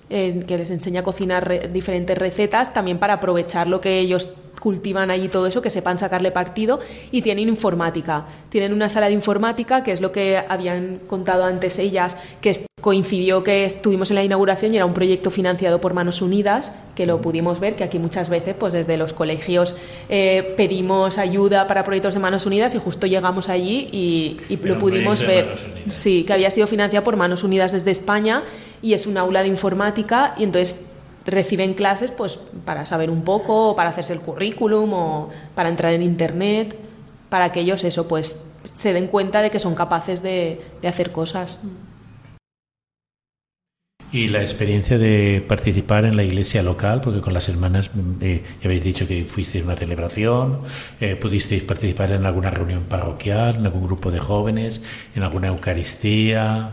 eh, 0.09 0.45
que 0.47 0.57
les 0.57 0.71
enseña 0.71 1.01
a 1.01 1.03
cocinar 1.03 1.49
re- 1.49 1.69
diferentes 1.73 2.17
recetas, 2.17 2.73
también 2.73 2.99
para 2.99 3.15
aprovechar 3.15 3.67
lo 3.67 3.81
que 3.81 3.99
ellos 3.99 4.29
cultivan 4.61 5.11
allí 5.11 5.29
todo 5.29 5.47
eso, 5.47 5.63
que 5.63 5.71
sepan 5.71 5.99
sacarle 5.99 6.31
partido, 6.31 6.81
y 7.11 7.23
tienen 7.23 7.49
informática. 7.49 8.27
Tienen 8.49 8.73
una 8.73 8.89
sala 8.89 9.07
de 9.07 9.13
informática, 9.13 9.83
que 9.83 9.93
es 9.93 10.01
lo 10.01 10.13
que 10.13 10.39
habían 10.49 11.01
contado 11.07 11.45
antes 11.45 11.79
ellas, 11.79 12.17
que 12.41 12.67
coincidió 12.81 13.43
que 13.43 13.65
estuvimos 13.65 14.11
en 14.11 14.15
la 14.15 14.23
inauguración 14.23 14.73
y 14.73 14.77
era 14.77 14.87
un 14.87 14.95
proyecto 14.95 15.31
financiado 15.31 15.81
por 15.81 15.93
Manos 15.93 16.23
Unidas, 16.23 16.73
que 16.95 17.05
lo 17.05 17.21
pudimos 17.21 17.59
ver, 17.59 17.75
que 17.75 17.83
aquí 17.83 17.99
muchas 17.99 18.29
veces, 18.29 18.55
pues 18.57 18.75
desde 18.75 18.97
los 18.97 19.13
colegios 19.13 19.77
eh, 20.09 20.55
pedimos 20.57 21.19
ayuda 21.19 21.67
para 21.67 21.83
proyectos 21.85 22.15
de 22.15 22.21
Manos 22.21 22.47
Unidas 22.47 22.75
y 22.77 22.79
justo 22.79 23.07
llegamos 23.07 23.49
allí 23.49 23.89
y, 23.91 24.37
y 24.49 24.57
lo 24.57 24.79
pudimos 24.79 25.27
ver. 25.27 25.55
Sí, 25.91 26.23
que 26.25 26.33
había 26.33 26.51
sido 26.51 26.69
financiado 26.69 27.03
por 27.03 27.17
Manos 27.17 27.43
Unidas 27.43 27.73
desde 27.73 27.91
España 27.91 28.45
y 28.83 28.93
es 28.93 29.07
un 29.07 29.17
aula 29.19 29.43
de 29.43 29.49
informática 29.49 30.35
y 30.39 30.45
entonces 30.45 30.87
reciben 31.27 31.75
clases 31.75 32.11
pues 32.11 32.39
para 32.65 32.87
saber 32.87 33.11
un 33.11 33.23
poco, 33.23 33.71
o 33.71 33.77
para 33.77 33.91
hacerse 33.91 34.13
el 34.13 34.21
currículum 34.21 34.93
o 34.93 35.31
para 35.55 35.69
entrar 35.69 35.93
en 35.93 36.03
internet, 36.03 36.77
para 37.29 37.53
que 37.53 37.61
ellos 37.61 37.85
eso 37.85 38.09
pues 38.09 38.45
se 38.75 38.93
den 38.93 39.09
cuenta 39.09 39.43
de 39.43 39.51
que 39.51 39.59
son 39.59 39.75
capaces 39.75 40.23
de, 40.23 40.61
de 40.81 40.89
hacer 40.89 41.13
cosas. 41.13 41.59
Y 44.13 44.29
la 44.29 44.41
experiencia 44.41 44.99
de 44.99 45.45
participar 45.47 46.05
en 46.05 46.17
la 46.17 46.23
iglesia 46.23 46.63
local, 46.63 47.01
porque 47.01 47.21
con 47.21 47.35
las 47.35 47.49
hermanas 47.49 47.91
mm, 47.93 48.23
eh, 48.23 48.43
ya 48.63 48.67
habéis 48.67 48.85
dicho 48.85 49.07
que 49.07 49.25
fuisteis 49.25 49.63
a 49.63 49.67
una 49.67 49.77
celebración, 49.77 50.61
eh, 51.01 51.17
pudisteis 51.17 51.65
participar 51.65 52.13
en 52.13 52.25
alguna 52.25 52.51
reunión 52.51 52.85
parroquial, 52.85 53.57
en 53.57 53.67
algún 53.67 53.85
grupo 53.85 54.11
de 54.11 54.21
jóvenes, 54.21 54.81
en 55.15 55.23
alguna 55.23 55.49
Eucaristía. 55.49 56.71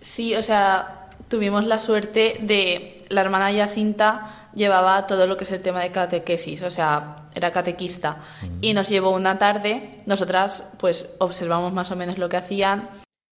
Sí, 0.00 0.34
o 0.34 0.42
sea, 0.42 1.10
tuvimos 1.28 1.64
la 1.64 1.78
suerte 1.78 2.38
de 2.42 2.99
la 3.10 3.20
hermana 3.20 3.52
Yacinta 3.52 4.48
llevaba 4.54 5.06
todo 5.06 5.26
lo 5.26 5.36
que 5.36 5.44
es 5.44 5.52
el 5.52 5.60
tema 5.60 5.80
de 5.82 5.90
catequesis, 5.92 6.62
o 6.62 6.70
sea, 6.70 7.24
era 7.34 7.50
catequista 7.52 8.18
y 8.60 8.72
nos 8.72 8.88
llevó 8.88 9.10
una 9.10 9.38
tarde, 9.38 9.98
nosotras 10.06 10.64
pues 10.78 11.08
observamos 11.18 11.72
más 11.72 11.90
o 11.90 11.96
menos 11.96 12.18
lo 12.18 12.28
que 12.28 12.38
hacían 12.38 12.88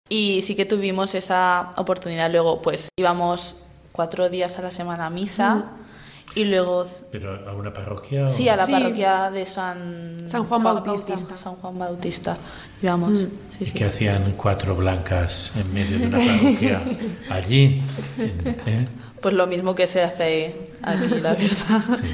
y 0.09 0.41
sí 0.43 0.55
que 0.55 0.65
tuvimos 0.65 1.13
esa 1.15 1.71
oportunidad. 1.78 2.32
Luego 2.32 2.61
pues 2.61 2.89
íbamos 2.97 3.57
cuatro 3.91 4.30
días 4.30 4.57
a 4.57 4.61
la 4.61 4.71
semana 4.71 5.07
a 5.07 5.09
misa 5.09 5.65
y 6.36 6.45
luego 6.45 6.84
¿Pero 7.11 7.47
a 7.47 7.53
una 7.53 7.71
parroquia? 7.71 8.26
o- 8.26 8.30
sí 8.30 8.49
a 8.49 8.55
la 8.55 8.65
Sí. 8.65 8.71
parroquia 8.71 9.30
de 9.30 9.45
San 9.45 10.24
San 10.28 10.43
Juan 10.45 10.63
Bautista. 10.63 11.15
San 11.38 11.55
Juan 11.57 11.78
Bautista 11.78 12.38
íbamos. 12.82 13.19
Sí, 13.19 13.30
¿Y 13.59 13.65
sí. 13.67 13.74
qué 13.74 13.86
hacían 13.86 14.34
cuatro 14.38 14.76
blancas 14.76 15.51
en 15.55 15.71
medio 15.74 15.99
de 15.99 16.07
una 16.07 16.17
parroquia 16.17 16.82
allí? 17.30 17.82
¿Eh? 18.65 18.88
Pues 19.24 19.34
lo 19.36 19.47
mismo 19.47 19.74
que 19.74 19.88
se 19.88 20.01
hace 20.03 20.53
aquí, 20.82 21.07
la 21.21 21.34
verdad. 21.36 21.82
Sí. 21.97 22.07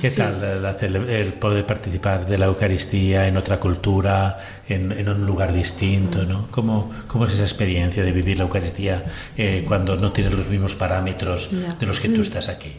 ¿Qué 0.00 0.10
tal 0.10 0.40
cele- 0.78 1.08
el 1.08 1.32
poder 1.34 1.64
participar 1.64 2.26
de 2.26 2.36
la 2.36 2.46
Eucaristía 2.46 3.28
en 3.28 3.36
otra 3.36 3.58
cultura, 3.60 4.38
en, 4.68 4.90
en 4.92 5.08
un 5.08 5.24
lugar 5.24 5.52
distinto? 5.52 6.24
¿no? 6.24 6.48
¿Cómo, 6.50 6.90
¿Cómo 7.06 7.26
es 7.26 7.32
esa 7.34 7.42
experiencia 7.44 8.02
de 8.02 8.10
vivir 8.10 8.36
la 8.38 8.42
Eucaristía 8.42 9.04
eh, 9.36 9.64
cuando 9.66 9.96
no 9.96 10.10
tienes 10.12 10.34
los 10.34 10.48
mismos 10.48 10.74
parámetros 10.74 11.48
Ya. 11.52 11.74
de 11.74 11.86
los 11.86 12.00
que 12.00 12.08
tú 12.08 12.20
estás 12.22 12.48
aquí? 12.48 12.72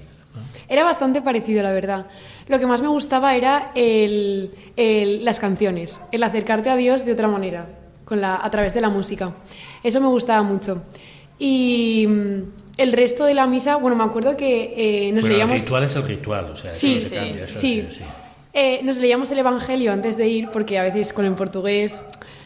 Era 0.68 0.84
bastante 0.84 1.22
parecido, 1.22 1.64
la 1.64 1.72
verdad. 1.72 2.06
Lo 2.48 2.60
que 2.60 2.68
más 2.68 2.82
me 2.82 2.90
gustaba 2.90 3.36
era 3.36 3.72
el- 3.76 4.52
el- 4.76 5.24
las 5.26 5.40
canciones, 5.40 6.00
el 6.12 6.22
acercarte 6.24 6.70
a 6.70 6.76
Dios 6.76 7.06
de 7.06 7.14
otra 7.14 7.28
manera, 7.30 7.66
con 8.06 8.20
la, 8.22 8.36
a 8.44 8.52
través 8.52 8.74
de 8.74 8.82
la 8.82 8.90
música. 8.90 9.32
Eso 9.84 10.00
me 10.02 10.08
gustaba 10.08 10.44
mucho. 10.44 10.84
Y 11.40 12.06
mm, 12.08 12.42
el 12.80 12.94
resto 12.94 13.26
de 13.26 13.34
la 13.34 13.46
misa, 13.46 13.76
bueno, 13.76 13.96
me 13.96 14.04
acuerdo 14.04 14.36
que 14.38 14.74
eh, 14.76 15.12
nos 15.12 15.22
bueno, 15.22 15.34
leíamos... 15.36 15.56
el 15.58 15.62
ritual 15.62 15.84
es 15.84 15.96
el 15.96 16.04
ritual, 16.04 16.46
o 16.46 16.58
sea, 16.58 16.72
eso 16.72 16.80
Sí, 16.80 16.96
no 16.96 17.02
se 17.02 17.10
sí, 17.10 17.16
cambia, 17.16 17.44
eso 17.44 17.60
sí. 17.60 17.88
sí. 17.90 18.04
Eh, 18.54 18.80
nos 18.84 18.98
leíamos 18.98 19.30
el 19.32 19.38
Evangelio 19.40 19.92
antes 19.94 20.18
de 20.18 20.28
ir, 20.28 20.50
porque 20.50 20.80
a 20.80 20.84
veces 20.84 21.14
con 21.14 21.26
el 21.26 21.34
portugués 21.34 22.04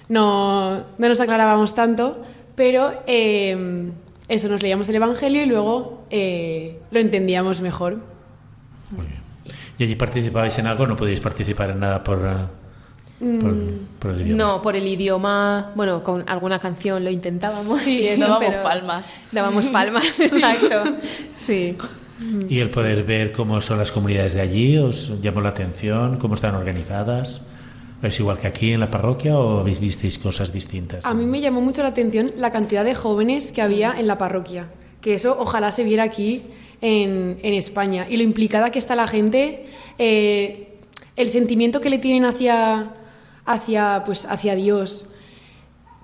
no, 0.09 0.83
no 0.97 1.09
nos 1.09 1.19
aclarábamos 1.21 1.75
tanto, 1.75 2.21
pero 2.55 2.93
eh, 3.07 3.89
eso, 4.27 4.47
nos 4.49 4.61
leíamos 4.61 4.89
el 4.89 4.95
Evangelio 4.95 5.43
y 5.43 5.45
luego 5.45 6.03
eh, 6.09 6.79
lo 6.91 6.99
entendíamos 6.99 7.61
mejor. 7.61 7.99
Muy 8.91 9.05
bien. 9.05 9.21
¿Y 9.77 9.83
allí 9.83 9.95
participabais 9.95 10.57
en 10.59 10.67
algo? 10.67 10.85
¿No 10.87 10.95
podíais 10.95 11.21
participar 11.21 11.69
en 11.71 11.79
nada 11.79 12.03
por, 12.03 12.19
eh, 12.25 12.31
por, 13.41 13.55
por 13.99 14.11
el 14.11 14.21
idioma? 14.21 14.43
No, 14.43 14.61
por 14.61 14.75
el 14.75 14.87
idioma, 14.87 15.71
bueno, 15.75 16.03
con 16.03 16.27
alguna 16.27 16.59
canción 16.59 17.03
lo 17.03 17.09
intentábamos. 17.09 17.85
y 17.87 18.07
eso, 18.07 18.27
dábamos 18.27 18.55
palmas. 18.57 19.17
Dábamos 19.31 19.67
palmas, 19.67 20.19
exacto. 20.19 20.83
Sí. 21.35 21.77
¿Y 22.47 22.59
el 22.59 22.69
poder 22.69 23.03
ver 23.03 23.31
cómo 23.31 23.59
son 23.61 23.79
las 23.79 23.91
comunidades 23.91 24.33
de 24.33 24.41
allí 24.41 24.77
os 24.77 25.21
llamó 25.21 25.41
la 25.41 25.49
atención? 25.49 26.17
¿Cómo 26.17 26.35
están 26.35 26.55
organizadas? 26.55 27.41
¿Es 28.01 28.19
igual 28.19 28.37
que 28.37 28.47
aquí 28.47 28.73
en 28.73 28.81
la 28.81 28.89
parroquia 28.89 29.37
o 29.37 29.59
habéis 29.59 29.79
visteis 29.79 30.17
cosas 30.17 30.51
distintas? 30.51 31.05
A 31.05 31.13
mí 31.13 31.25
me 31.25 31.39
llamó 31.39 31.61
mucho 31.61 31.81
la 31.83 31.89
atención 31.89 32.31
la 32.37 32.51
cantidad 32.51 32.83
de 32.83 32.95
jóvenes 32.95 33.51
que 33.51 33.61
había 33.61 33.95
en 33.97 34.07
la 34.07 34.17
parroquia, 34.17 34.67
que 35.01 35.15
eso 35.15 35.37
ojalá 35.39 35.71
se 35.71 35.83
viera 35.83 36.03
aquí 36.03 36.43
en, 36.81 37.39
en 37.41 37.53
España. 37.53 38.05
Y 38.09 38.17
lo 38.17 38.23
implicada 38.23 38.71
que 38.71 38.79
está 38.79 38.95
la 38.95 39.07
gente, 39.07 39.67
eh, 39.97 40.67
el 41.15 41.29
sentimiento 41.29 41.79
que 41.79 41.89
le 41.89 41.97
tienen 41.97 42.25
hacia, 42.25 42.91
hacia, 43.45 44.03
pues, 44.05 44.25
hacia 44.25 44.55
Dios, 44.55 45.07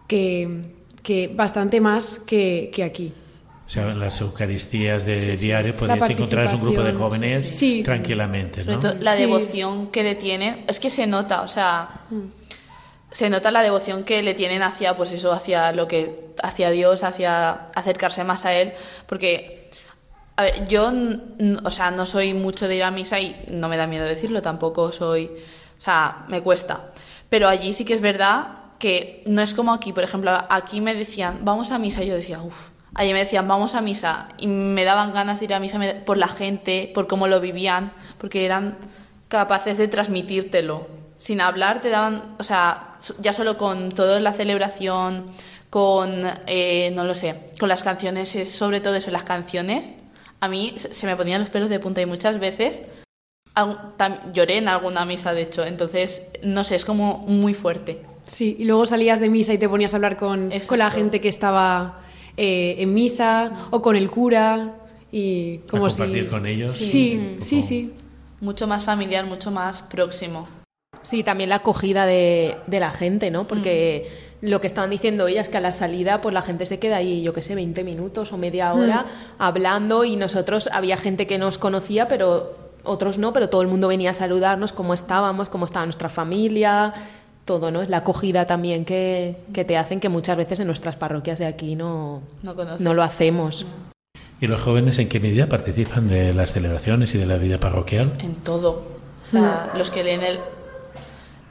que, 0.07 0.61
que 1.03 1.27
bastante 1.33 1.81
más 1.81 2.19
que, 2.19 2.71
que 2.73 2.83
aquí. 2.83 3.13
O 3.67 3.71
sea, 3.71 3.91
en 3.91 3.99
las 3.99 4.19
Eucaristías 4.21 5.05
de 5.05 5.37
diario 5.37 5.73
La 5.73 5.77
podías 5.77 6.09
encontrar 6.09 6.55
un 6.55 6.61
grupo 6.61 6.81
de 6.81 6.93
jóvenes 6.93 7.55
sí. 7.55 7.83
tranquilamente, 7.83 8.63
¿no? 8.63 8.79
todo 8.79 8.95
la 8.99 9.13
Sí. 9.15 9.21
devoción 9.21 9.87
que 9.91 10.01
le 10.01 10.15
tienen, 10.15 10.65
es 10.67 10.79
que 10.79 10.89
se 10.89 11.05
nota, 11.05 11.41
o 11.43 11.47
sea, 11.47 12.01
se 13.11 13.29
nota 13.29 13.51
la 13.51 13.61
devoción 13.61 14.03
que 14.05 14.23
le 14.23 14.33
tienen 14.33 14.63
hacia, 14.63 14.95
pues 14.97 15.11
eso, 15.11 15.31
hacia 15.31 15.71
lo 15.71 15.87
que, 15.87 16.29
hacia 16.41 16.71
Dios, 16.71 17.03
hacia 17.03 17.67
acercarse 17.75 18.23
más 18.23 18.43
a 18.45 18.53
Él, 18.55 18.73
porque 19.05 19.69
a 20.35 20.43
ver, 20.43 20.67
yo, 20.67 20.91
o 21.63 21.69
sea, 21.69 21.91
no 21.91 22.07
soy 22.07 22.33
mucho 22.33 22.67
de 22.67 22.75
ir 22.77 22.83
a 22.83 22.89
misa 22.91 23.19
y 23.19 23.35
no 23.49 23.67
me 23.69 23.77
da 23.77 23.85
miedo 23.85 24.05
decirlo, 24.05 24.41
tampoco 24.41 24.91
soy, 24.91 25.25
o 25.77 25.81
sea, 25.81 26.25
me 26.29 26.41
cuesta, 26.41 26.89
pero 27.29 27.47
allí 27.47 27.73
sí 27.73 27.85
que 27.85 27.93
es 27.93 28.01
verdad 28.01 28.47
que 28.79 29.23
no 29.27 29.41
es 29.41 29.53
como 29.53 29.73
aquí, 29.73 29.93
por 29.93 30.03
ejemplo, 30.03 30.31
aquí 30.49 30.81
me 30.81 30.95
decían, 30.95 31.39
vamos 31.41 31.71
a 31.71 31.77
misa, 31.77 32.03
y 32.03 32.07
yo 32.07 32.15
decía, 32.15 32.41
uff, 32.41 32.69
allí 32.95 33.13
me 33.13 33.19
decían, 33.19 33.47
vamos 33.47 33.75
a 33.75 33.81
misa, 33.81 34.29
y 34.37 34.47
me 34.47 34.85
daban 34.85 35.13
ganas 35.13 35.39
de 35.39 35.45
ir 35.45 35.53
a 35.53 35.59
misa 35.59 35.79
por 36.05 36.17
la 36.17 36.29
gente, 36.29 36.91
por 36.93 37.07
cómo 37.07 37.27
lo 37.27 37.39
vivían, 37.41 37.91
porque 38.17 38.45
eran 38.45 38.77
capaces 39.27 39.77
de 39.77 39.87
transmitírtelo. 39.87 40.87
Sin 41.17 41.41
hablar, 41.41 41.81
te 41.81 41.89
daban, 41.89 42.35
o 42.39 42.43
sea, 42.43 42.93
ya 43.19 43.33
solo 43.33 43.57
con 43.57 43.89
toda 43.89 44.19
la 44.21 44.31
celebración, 44.31 45.25
con, 45.69 46.21
eh, 46.47 46.91
no 46.95 47.03
lo 47.03 47.13
sé, 47.13 47.47
con 47.59 47.67
las 47.67 47.83
canciones, 47.83 48.29
sobre 48.49 48.79
todo 48.79 48.95
eso, 48.95 49.11
las 49.11 49.25
canciones, 49.25 49.97
a 50.39 50.47
mí 50.47 50.75
se 50.77 51.05
me 51.05 51.17
ponían 51.17 51.41
los 51.41 51.49
pelos 51.49 51.69
de 51.69 51.79
punta 51.79 52.01
y 52.01 52.05
muchas 52.05 52.39
veces 52.39 52.81
lloré 54.33 54.57
en 54.57 54.67
alguna 54.67 55.05
misa, 55.05 55.33
de 55.33 55.43
hecho, 55.43 55.65
entonces, 55.65 56.23
no 56.43 56.63
sé, 56.63 56.75
es 56.75 56.85
como 56.85 57.19
muy 57.19 57.53
fuerte. 57.53 58.01
Sí, 58.25 58.55
y 58.59 58.65
luego 58.65 58.85
salías 58.85 59.19
de 59.19 59.29
misa 59.29 59.53
y 59.53 59.57
te 59.57 59.67
ponías 59.67 59.93
a 59.93 59.97
hablar 59.97 60.17
con, 60.17 60.51
con 60.67 60.77
la 60.77 60.91
gente 60.91 61.19
que 61.19 61.29
estaba 61.29 62.01
eh, 62.37 62.75
en 62.79 62.93
misa 62.93 63.67
o 63.71 63.81
con 63.81 63.95
el 63.95 64.09
cura 64.09 64.75
y 65.11 65.57
como 65.69 65.87
a 65.87 65.89
compartir 65.89 66.29
con 66.29 66.45
ellos. 66.45 66.71
Sí, 66.71 67.37
sí, 67.41 67.61
sí, 67.61 67.93
Mucho 68.39 68.67
más 68.67 68.85
familiar, 68.85 69.25
mucho 69.25 69.51
más 69.51 69.81
próximo. 69.81 70.47
Sí, 71.03 71.23
también 71.23 71.49
la 71.49 71.57
acogida 71.57 72.05
de, 72.05 72.55
de 72.67 72.79
la 72.79 72.91
gente, 72.91 73.31
¿no? 73.31 73.47
Porque 73.47 74.07
mm. 74.41 74.45
lo 74.47 74.61
que 74.61 74.67
estaban 74.67 74.89
diciendo 74.89 75.27
ellas 75.27 75.47
es 75.47 75.51
que 75.51 75.57
a 75.57 75.61
la 75.61 75.71
salida 75.71 76.21
pues 76.21 76.33
la 76.33 76.41
gente 76.41 76.65
se 76.65 76.79
queda 76.79 76.97
ahí, 76.97 77.23
yo 77.23 77.33
qué 77.33 77.41
sé, 77.41 77.55
20 77.55 77.83
minutos 77.83 78.31
o 78.31 78.37
media 78.37 78.73
hora 78.73 79.03
mm. 79.03 79.41
hablando 79.41 80.05
y 80.05 80.15
nosotros 80.15 80.69
había 80.71 80.97
gente 80.97 81.25
que 81.25 81.37
nos 81.37 81.57
conocía, 81.57 82.07
pero 82.07 82.68
otros 82.89 83.17
no, 83.17 83.31
pero 83.33 83.49
todo 83.49 83.61
el 83.61 83.67
mundo 83.67 83.87
venía 83.87 84.09
a 84.09 84.13
saludarnos, 84.13 84.73
cómo 84.73 84.93
estábamos, 84.93 85.49
cómo 85.49 85.65
estaba 85.65 85.85
nuestra 85.85 86.09
familia, 86.09 86.93
todo, 87.45 87.71
¿no? 87.71 87.81
Es 87.81 87.89
la 87.89 87.97
acogida 87.97 88.45
también 88.45 88.85
que, 88.85 89.35
que, 89.53 89.65
te 89.65 89.77
hacen 89.77 89.99
que 89.99 90.09
muchas 90.09 90.37
veces 90.37 90.59
en 90.59 90.67
nuestras 90.67 90.95
parroquias 90.95 91.39
de 91.39 91.45
aquí 91.45 91.75
no, 91.75 92.21
no, 92.43 92.93
lo 92.93 93.03
hacemos. 93.03 93.65
¿Y 94.41 94.47
los 94.47 94.61
jóvenes 94.61 94.99
en 94.99 95.09
qué 95.09 95.19
medida 95.19 95.47
participan 95.47 96.07
de 96.07 96.33
las 96.33 96.53
celebraciones 96.53 97.13
y 97.15 97.17
de 97.17 97.25
la 97.25 97.37
vida 97.37 97.57
parroquial? 97.57 98.13
En 98.19 98.35
todo. 98.35 98.83
O 99.21 99.25
sea, 99.25 99.71
los 99.75 99.89
que 99.89 100.03
leen 100.03 100.23
el 100.23 100.39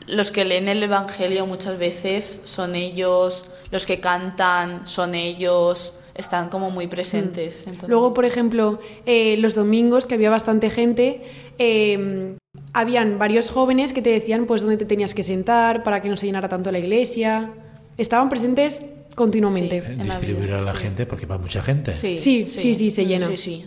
los 0.09 0.31
que 0.31 0.45
leen 0.45 0.69
el 0.69 0.83
Evangelio 0.83 1.47
muchas 1.47 1.79
veces 1.79 2.41
son 2.45 2.75
ellos, 2.75 3.45
los 3.71 3.85
que 3.85 4.01
cantan 4.01 4.87
son 4.87 5.15
ellos, 5.15 5.93
están 6.19 6.51
como 6.51 6.71
muy 6.71 6.89
presentes. 6.89 7.65
Mm. 7.67 7.87
Luego, 7.87 8.13
por 8.13 8.27
ejemplo, 8.27 8.81
eh, 9.07 9.37
los 9.39 9.55
domingos, 9.55 10.07
que 10.07 10.17
había 10.17 10.29
bastante 10.29 10.69
gente, 10.69 11.23
eh, 11.59 12.37
habían 12.75 13.19
varios 13.19 13.51
jóvenes 13.51 13.93
que 13.93 14.03
te 14.03 14.11
decían 14.11 14.47
pues 14.47 14.63
dónde 14.63 14.77
te 14.77 14.85
tenías 14.85 15.15
que 15.15 15.23
sentar 15.23 15.83
para 15.85 16.03
que 16.03 16.09
no 16.09 16.17
se 16.17 16.27
llenara 16.27 16.49
tanto 16.49 16.71
la 16.71 16.79
iglesia. 16.79 17.53
Estaban 17.97 18.29
presentes 18.29 18.81
continuamente. 19.15 19.83
Sí, 19.87 20.03
distribuir 20.03 20.53
a 20.53 20.61
la 20.61 20.75
gente 20.75 21.07
porque 21.07 21.27
va 21.27 21.39
mucha 21.39 21.63
gente. 21.63 21.93
Sí, 21.93 22.19
sí, 22.19 22.45
sí, 22.47 22.75
sí, 22.75 22.91
se 22.91 23.07
llena. 23.07 23.29
Sí, 23.29 23.37
sí. 23.37 23.67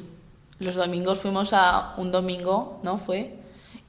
Los 0.59 0.75
domingos 0.75 1.19
fuimos 1.19 1.53
a 1.53 1.95
un 1.97 2.11
domingo, 2.11 2.79
¿no? 2.83 2.99
Fue 2.99 3.40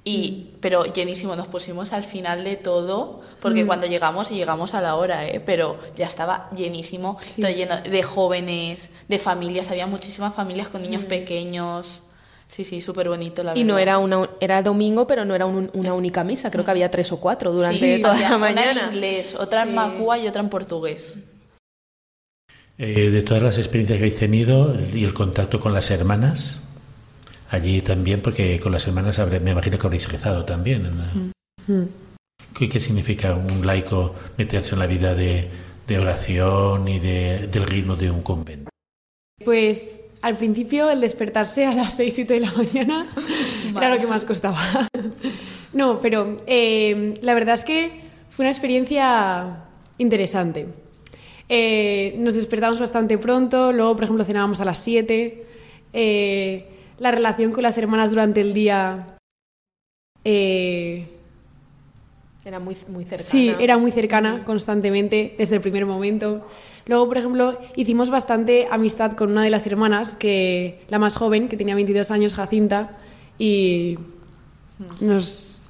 y, 0.05 0.51
mm. 0.55 0.57
Pero 0.61 0.85
llenísimo, 0.85 1.37
nos 1.37 1.47
pusimos 1.47 1.93
al 1.93 2.05
final 2.05 2.45
de 2.45 2.57
todo, 2.57 3.21
porque 3.41 3.65
mm. 3.65 3.67
cuando 3.67 3.87
llegamos, 3.87 4.31
y 4.33 4.35
llegamos 4.35 4.75
a 4.75 4.81
la 4.81 4.97
hora, 4.97 5.27
¿eh? 5.29 5.41
pero 5.45 5.79
ya 5.97 6.07
estaba 6.07 6.51
llenísimo, 6.57 7.19
todo 7.37 7.51
lleno 7.51 7.81
de 7.81 8.03
jóvenes, 8.03 8.91
de 9.09 9.19
familias, 9.19 9.71
había 9.71 9.87
muchísimas 9.87 10.35
familias 10.35 10.69
con 10.69 10.83
niños 10.83 11.05
mm. 11.05 11.09
pequeños. 11.09 12.03
Sí, 12.49 12.65
sí, 12.65 12.83
súper 12.83 13.09
bonito, 13.09 13.43
la 13.43 13.57
y 13.57 13.65
no 13.65 13.79
era 13.79 13.97
una, 13.97 14.29
era 14.39 14.61
domingo, 14.61 15.07
pero 15.07 15.25
no 15.25 15.35
era 15.35 15.47
una 15.47 15.95
única 15.95 16.23
misa, 16.23 16.51
creo 16.51 16.67
que 16.67 16.71
había 16.71 16.91
tres 16.91 17.11
o 17.11 17.19
cuatro 17.19 17.51
durante 17.51 17.99
toda 17.99 18.19
la 18.19 18.37
mañana. 18.37 18.73
Una 18.73 18.89
en 18.89 18.95
inglés, 18.95 19.35
otra 19.35 19.63
en 19.63 19.75
macúa 19.75 20.19
y 20.19 20.29
otra 20.29 20.43
en 20.43 20.51
portugués. 20.51 21.19
Eh, 22.77 23.11
de 23.11 23.23
todas 23.23 23.43
las 23.43 23.57
experiencias 23.57 23.97
que 23.97 24.03
habéis 24.03 24.19
tenido 24.19 24.75
y 24.93 25.05
el 25.05 25.15
contacto 25.15 25.61
con 25.61 25.73
las 25.73 25.91
hermanas, 25.91 26.62
allí 27.53 27.83
también, 27.83 28.21
porque 28.21 28.59
con 28.59 28.73
las 28.73 28.87
hermanas 28.89 29.21
me 29.43 29.51
imagino 29.51 29.79
que 29.79 29.87
habréis 29.87 30.11
rezado 30.11 30.45
también. 30.45 30.91
Mm. 31.67 31.85
¿Qué, 32.55 32.81
significa 32.81 33.35
un 33.35 33.67
laico 33.67 34.15
meterse 34.39 34.75
en 34.75 34.79
la 34.81 34.87
vida 34.87 35.15
de, 35.15 35.49
oración 35.99 36.89
y 36.89 36.99
de, 36.99 37.49
del 37.49 37.65
ritmo 37.65 37.97
de 37.97 38.11
un 38.11 38.23
convento? 38.23 38.71
Pues 39.45 40.01
al 40.23 40.39
principio 40.39 40.91
el 40.91 41.01
despertarse 41.01 41.67
a 41.67 41.75
las 41.75 41.95
6, 41.95 42.15
7 42.15 42.35
de 42.35 42.41
la 42.41 42.53
mañana 42.53 43.07
era 43.77 43.95
lo 43.95 43.99
que 43.99 44.07
más 44.07 44.25
costaba. 44.25 44.89
no, 45.75 46.01
pero 46.01 46.39
eh, 46.47 47.15
la 47.21 47.35
verdad 47.35 47.57
es 47.57 47.65
que 47.65 48.01
fue 48.31 48.45
una 48.45 48.51
experiencia 48.51 49.65
interesante. 49.99 50.69
Eh, 51.49 52.15
nos 52.19 52.35
despertamos 52.35 52.81
bastante 52.81 53.19
pronto, 53.19 53.73
luego, 53.73 53.95
por 53.95 54.05
ejemplo, 54.05 54.25
cenábamos 54.25 54.61
a 54.63 54.65
las 54.65 54.79
7. 54.79 55.45
Eh, 55.93 56.72
la 57.03 57.11
relación 57.11 57.51
con 57.51 57.65
las 57.65 57.77
hermanas 57.77 58.11
durante 58.11 58.41
el 58.41 58.55
día. 58.55 59.19
Eh, 60.25 61.09
era 62.45 62.61
muy, 62.61 62.77
muy 62.89 63.05
cercana. 63.05 63.29
Sí, 63.29 63.53
era 63.59 63.77
muy 63.77 63.91
cercana 63.91 64.45
constantemente 64.45 65.35
desde 65.37 65.57
el 65.57 65.61
primer 65.61 65.85
momento. 65.85 66.47
Luego, 66.87 67.09
por 67.09 67.19
ejemplo, 67.19 67.59
hicimos 67.75 68.09
bastante 68.09 68.69
amistad 68.71 69.13
con 69.13 69.33
una 69.33 69.43
de 69.43 69.51
las 69.51 69.67
hermanas, 69.67 70.15
que 70.15 70.85
la 70.89 71.01
más 71.01 71.17
joven, 71.17 71.49
que 71.49 71.57
tenía 71.57 71.75
22 71.75 72.11
años, 72.13 72.35
Jacinta, 72.35 72.99
y 73.37 73.99
nos 75.01 75.61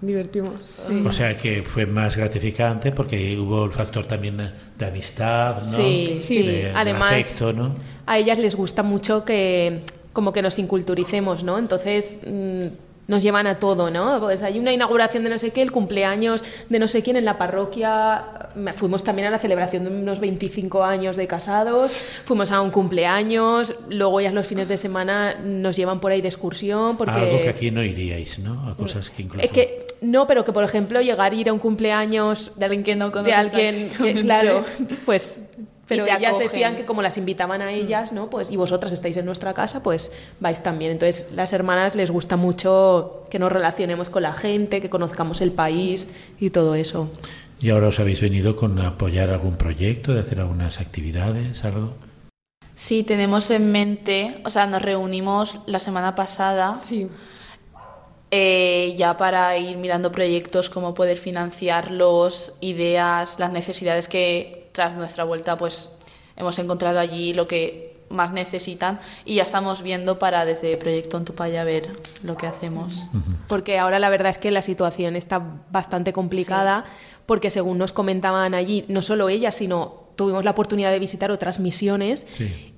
divertimos. 0.00 0.88
O 1.04 1.12
sea 1.12 1.36
que 1.36 1.62
fue 1.62 1.84
más 1.86 2.16
gratificante 2.16 2.92
porque 2.92 3.36
hubo 3.36 3.64
el 3.64 3.72
factor 3.72 4.06
también 4.06 4.36
de 4.36 4.86
amistad, 4.86 5.56
¿no? 5.56 5.62
Sí, 5.62 6.20
sí. 6.22 6.62
Además, 6.72 7.40
¿no? 7.40 7.74
a 8.06 8.18
ellas 8.18 8.38
les 8.38 8.54
gusta 8.54 8.82
mucho 8.82 9.24
que 9.24 9.82
como 10.12 10.32
que 10.32 10.42
nos 10.42 10.58
inculturicemos, 10.58 11.44
¿no? 11.44 11.58
Entonces 11.58 12.20
mm, 12.26 12.66
nos 13.08 13.22
llevan 13.22 13.46
a 13.46 13.58
todo, 13.58 13.90
¿no? 13.90 14.20
Pues 14.20 14.42
hay 14.42 14.58
una 14.58 14.70
inauguración 14.72 15.24
de 15.24 15.30
no 15.30 15.38
sé 15.38 15.50
qué, 15.50 15.62
el 15.62 15.72
cumpleaños 15.72 16.44
de 16.68 16.78
no 16.78 16.86
sé 16.86 17.02
quién 17.02 17.16
en 17.16 17.24
la 17.24 17.38
parroquia, 17.38 18.50
fuimos 18.76 19.02
también 19.02 19.28
a 19.28 19.30
la 19.30 19.38
celebración 19.38 19.84
de 19.84 19.90
unos 19.90 20.20
25 20.20 20.84
años 20.84 21.16
de 21.16 21.26
casados, 21.26 21.90
fuimos 22.24 22.52
a 22.52 22.60
un 22.60 22.70
cumpleaños, 22.70 23.74
luego 23.88 24.20
ya 24.20 24.30
los 24.30 24.46
fines 24.46 24.68
de 24.68 24.76
semana 24.76 25.36
nos 25.42 25.74
llevan 25.74 26.00
por 26.00 26.12
ahí 26.12 26.20
de 26.20 26.28
excursión. 26.28 26.98
Porque... 26.98 27.14
Algo 27.14 27.40
que 27.40 27.48
aquí 27.48 27.70
no 27.70 27.82
iríais, 27.82 28.38
¿no? 28.40 28.68
A 28.68 28.76
cosas 28.76 29.08
que 29.08 29.22
incluso... 29.22 29.42
Es 29.42 29.52
que, 29.52 29.86
no, 30.02 30.26
pero 30.26 30.44
que 30.44 30.52
por 30.52 30.62
ejemplo 30.62 31.00
llegar 31.00 31.32
a 31.32 31.34
ir 31.34 31.48
a 31.48 31.52
un 31.54 31.58
cumpleaños 31.58 32.52
de 32.56 32.66
alguien 32.66 32.84
que 32.84 32.94
no 32.94 33.10
conoce. 33.10 33.30
De 33.30 33.34
alguien, 33.34 33.88
claro, 34.22 34.64
pues 35.06 35.40
pero 35.88 36.04
ellas 36.04 36.38
decían 36.38 36.76
que 36.76 36.84
como 36.84 37.02
las 37.02 37.16
invitaban 37.16 37.62
a 37.62 37.66
mm. 37.66 37.74
ellas, 37.74 38.12
¿no? 38.12 38.28
Pues 38.30 38.50
y 38.50 38.56
vosotras 38.56 38.92
estáis 38.92 39.16
en 39.16 39.24
nuestra 39.24 39.54
casa, 39.54 39.82
pues 39.82 40.12
vais 40.38 40.62
también. 40.62 40.92
Entonces, 40.92 41.28
las 41.34 41.52
hermanas 41.52 41.94
les 41.94 42.10
gusta 42.10 42.36
mucho 42.36 43.24
que 43.30 43.38
nos 43.38 43.50
relacionemos 43.50 44.10
con 44.10 44.22
la 44.22 44.34
gente, 44.34 44.80
que 44.80 44.90
conozcamos 44.90 45.40
el 45.40 45.50
país 45.50 46.10
y 46.38 46.50
todo 46.50 46.74
eso. 46.74 47.10
¿Y 47.60 47.70
ahora 47.70 47.88
os 47.88 47.98
habéis 47.98 48.20
venido 48.20 48.54
con 48.54 48.78
apoyar 48.78 49.30
algún 49.30 49.56
proyecto, 49.56 50.14
de 50.14 50.20
hacer 50.20 50.40
algunas 50.40 50.78
actividades, 50.78 51.64
algo? 51.64 51.94
Sí, 52.76 53.02
tenemos 53.02 53.50
en 53.50 53.72
mente, 53.72 54.40
o 54.44 54.50
sea, 54.50 54.66
nos 54.66 54.82
reunimos 54.82 55.58
la 55.66 55.80
semana 55.80 56.14
pasada. 56.14 56.74
Sí. 56.74 57.08
Eh, 58.30 58.94
ya 58.96 59.16
para 59.16 59.56
ir 59.56 59.78
mirando 59.78 60.12
proyectos, 60.12 60.68
cómo 60.68 60.94
poder 60.94 61.16
financiarlos, 61.16 62.54
ideas, 62.60 63.38
las 63.38 63.52
necesidades 63.52 64.06
que 64.06 64.57
tras 64.78 64.94
nuestra 64.94 65.24
vuelta 65.24 65.58
pues 65.58 65.88
hemos 66.36 66.56
encontrado 66.60 67.00
allí 67.00 67.34
lo 67.34 67.48
que 67.48 67.96
más 68.10 68.32
necesitan 68.32 69.00
y 69.24 69.34
ya 69.34 69.42
estamos 69.42 69.82
viendo 69.82 70.20
para 70.20 70.44
desde 70.44 70.76
Proyecto 70.76 71.16
Antupaya 71.16 71.64
ver 71.64 71.96
lo 72.22 72.36
que 72.36 72.46
hacemos. 72.46 73.08
Porque 73.48 73.80
ahora 73.80 73.98
la 73.98 74.08
verdad 74.08 74.30
es 74.30 74.38
que 74.38 74.52
la 74.52 74.62
situación 74.62 75.16
está 75.16 75.42
bastante 75.72 76.12
complicada 76.12 76.84
porque 77.26 77.50
según 77.50 77.76
nos 77.76 77.90
comentaban 77.90 78.54
allí, 78.54 78.84
no 78.86 79.02
solo 79.02 79.28
ellas, 79.28 79.56
sino 79.56 80.06
tuvimos 80.14 80.44
la 80.44 80.52
oportunidad 80.52 80.92
de 80.92 81.00
visitar 81.00 81.32
otras 81.32 81.58
misiones 81.58 82.26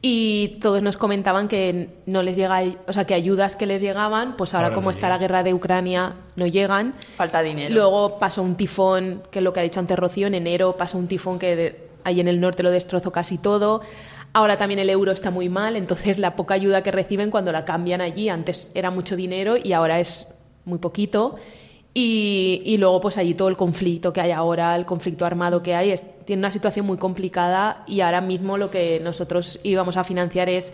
y 0.00 0.58
todos 0.62 0.82
nos 0.82 0.96
comentaban 0.96 1.48
que 1.48 1.88
no 2.06 2.22
les 2.22 2.36
llega, 2.36 2.62
o 2.86 2.92
sea, 2.94 3.04
que 3.04 3.12
ayudas 3.12 3.56
que 3.56 3.66
les 3.66 3.82
llegaban, 3.82 4.36
pues 4.38 4.54
ahora, 4.54 4.72
como 4.72 4.90
está 4.90 5.10
la 5.10 5.18
guerra 5.18 5.42
de 5.42 5.52
Ucrania, 5.52 6.14
no 6.36 6.46
llegan. 6.46 6.94
Falta 7.16 7.42
dinero. 7.42 7.74
Luego 7.74 8.18
pasó 8.18 8.42
un 8.42 8.56
tifón, 8.56 9.22
que 9.30 9.40
es 9.40 9.42
lo 9.42 9.52
que 9.52 9.60
ha 9.60 9.62
dicho 9.62 9.80
antes 9.80 9.98
Rocío, 9.98 10.26
en 10.26 10.34
enero 10.34 10.76
pasó 10.76 10.98
un 10.98 11.08
tifón 11.08 11.38
que 11.38 11.89
ahí 12.04 12.20
en 12.20 12.28
el 12.28 12.40
norte 12.40 12.62
lo 12.62 12.70
destrozó 12.70 13.12
casi 13.12 13.38
todo. 13.38 13.82
Ahora 14.32 14.56
también 14.56 14.78
el 14.78 14.90
euro 14.90 15.10
está 15.10 15.30
muy 15.30 15.48
mal, 15.48 15.76
entonces 15.76 16.18
la 16.18 16.36
poca 16.36 16.54
ayuda 16.54 16.82
que 16.82 16.92
reciben 16.92 17.30
cuando 17.30 17.50
la 17.50 17.64
cambian 17.64 18.00
allí, 18.00 18.28
antes 18.28 18.70
era 18.74 18.90
mucho 18.90 19.16
dinero 19.16 19.56
y 19.56 19.72
ahora 19.72 19.98
es 19.98 20.28
muy 20.64 20.78
poquito. 20.78 21.36
Y, 21.92 22.76
luego 22.78 23.00
pues 23.00 23.18
allí 23.18 23.34
todo 23.34 23.48
el 23.48 23.56
conflicto 23.56 24.12
que 24.12 24.20
hay 24.20 24.30
ahora, 24.30 24.76
el 24.76 24.86
conflicto 24.86 25.26
armado 25.26 25.60
que 25.60 25.74
hay, 25.74 25.92
tiene 26.24 26.40
una 26.40 26.52
situación 26.52 26.86
muy 26.86 26.98
complicada 26.98 27.82
y 27.88 28.00
ahora 28.00 28.20
mismo 28.20 28.56
lo 28.56 28.70
que 28.70 29.00
nosotros 29.02 29.58
íbamos 29.64 29.96
a 29.96 30.04
financiar 30.04 30.48
es 30.48 30.72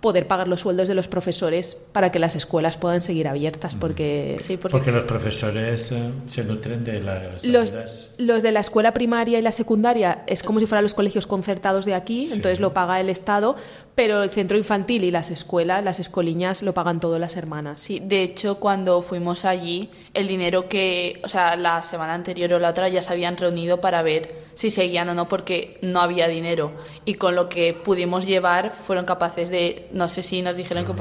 poder 0.00 0.26
pagar 0.26 0.48
los 0.48 0.60
sueldos 0.62 0.88
de 0.88 0.94
los 0.94 1.08
profesores 1.08 1.76
para 1.92 2.10
que 2.10 2.18
las 2.18 2.34
escuelas 2.34 2.78
puedan 2.78 3.02
seguir 3.02 3.28
abiertas, 3.28 3.74
porque... 3.74 4.38
Sí, 4.46 4.56
porque, 4.56 4.76
Porque 4.78 4.92
los 4.92 5.04
profesores 5.04 5.92
eh, 5.92 6.10
se 6.26 6.42
nutren 6.44 6.84
de 6.84 7.02
las 7.02 7.44
Los, 7.44 7.74
los 8.18 8.42
de 8.42 8.50
la 8.52 8.60
escuela 8.60 8.94
primaria 8.94 9.38
y 9.38 9.42
la 9.42 9.52
secundaria 9.52 10.22
es 10.26 10.42
como 10.42 10.58
si 10.58 10.64
fueran 10.66 10.84
los 10.84 10.94
colegios 10.94 11.26
concertados 11.26 11.84
de 11.84 11.94
aquí, 11.94 12.26
Sí. 12.26 12.34
entonces 12.34 12.60
lo 12.60 12.72
paga 12.72 12.98
el 12.98 13.10
Estado, 13.10 13.56
pero 13.94 14.22
el 14.22 14.30
centro 14.30 14.56
infantil 14.56 15.04
y 15.04 15.10
las 15.10 15.30
escuelas, 15.30 15.84
las 15.84 16.00
escoliñas, 16.00 16.62
lo 16.62 16.72
pagan 16.72 16.98
todas 17.00 17.20
las 17.20 17.36
hermanas. 17.36 17.82
Sí, 17.82 18.00
de 18.00 18.22
hecho, 18.22 18.58
cuando 18.58 19.02
fuimos 19.02 19.44
allí, 19.44 19.90
el 20.14 20.26
dinero 20.26 20.68
que, 20.68 21.20
o 21.22 21.28
sea, 21.28 21.56
la 21.56 21.82
semana 21.82 22.14
anterior 22.14 22.54
o 22.54 22.58
la 22.58 22.70
otra 22.70 22.88
ya 22.88 23.02
se 23.02 23.12
habían 23.12 23.36
reunido 23.36 23.82
para 23.82 24.00
ver 24.02 24.48
si 24.60 24.68
seguían 24.70 25.08
o 25.08 25.14
no, 25.14 25.26
porque 25.26 25.78
no 25.80 26.00
había 26.02 26.28
dinero. 26.28 26.72
Y 27.06 27.14
con 27.14 27.34
lo 27.34 27.48
que 27.48 27.72
pudimos 27.72 28.26
llevar, 28.26 28.72
fueron 28.72 29.06
capaces 29.06 29.48
de, 29.48 29.86
no 29.92 30.06
sé 30.06 30.20
si 30.20 30.42
nos 30.42 30.56
dijeron 30.58 30.84
que, 30.84 30.92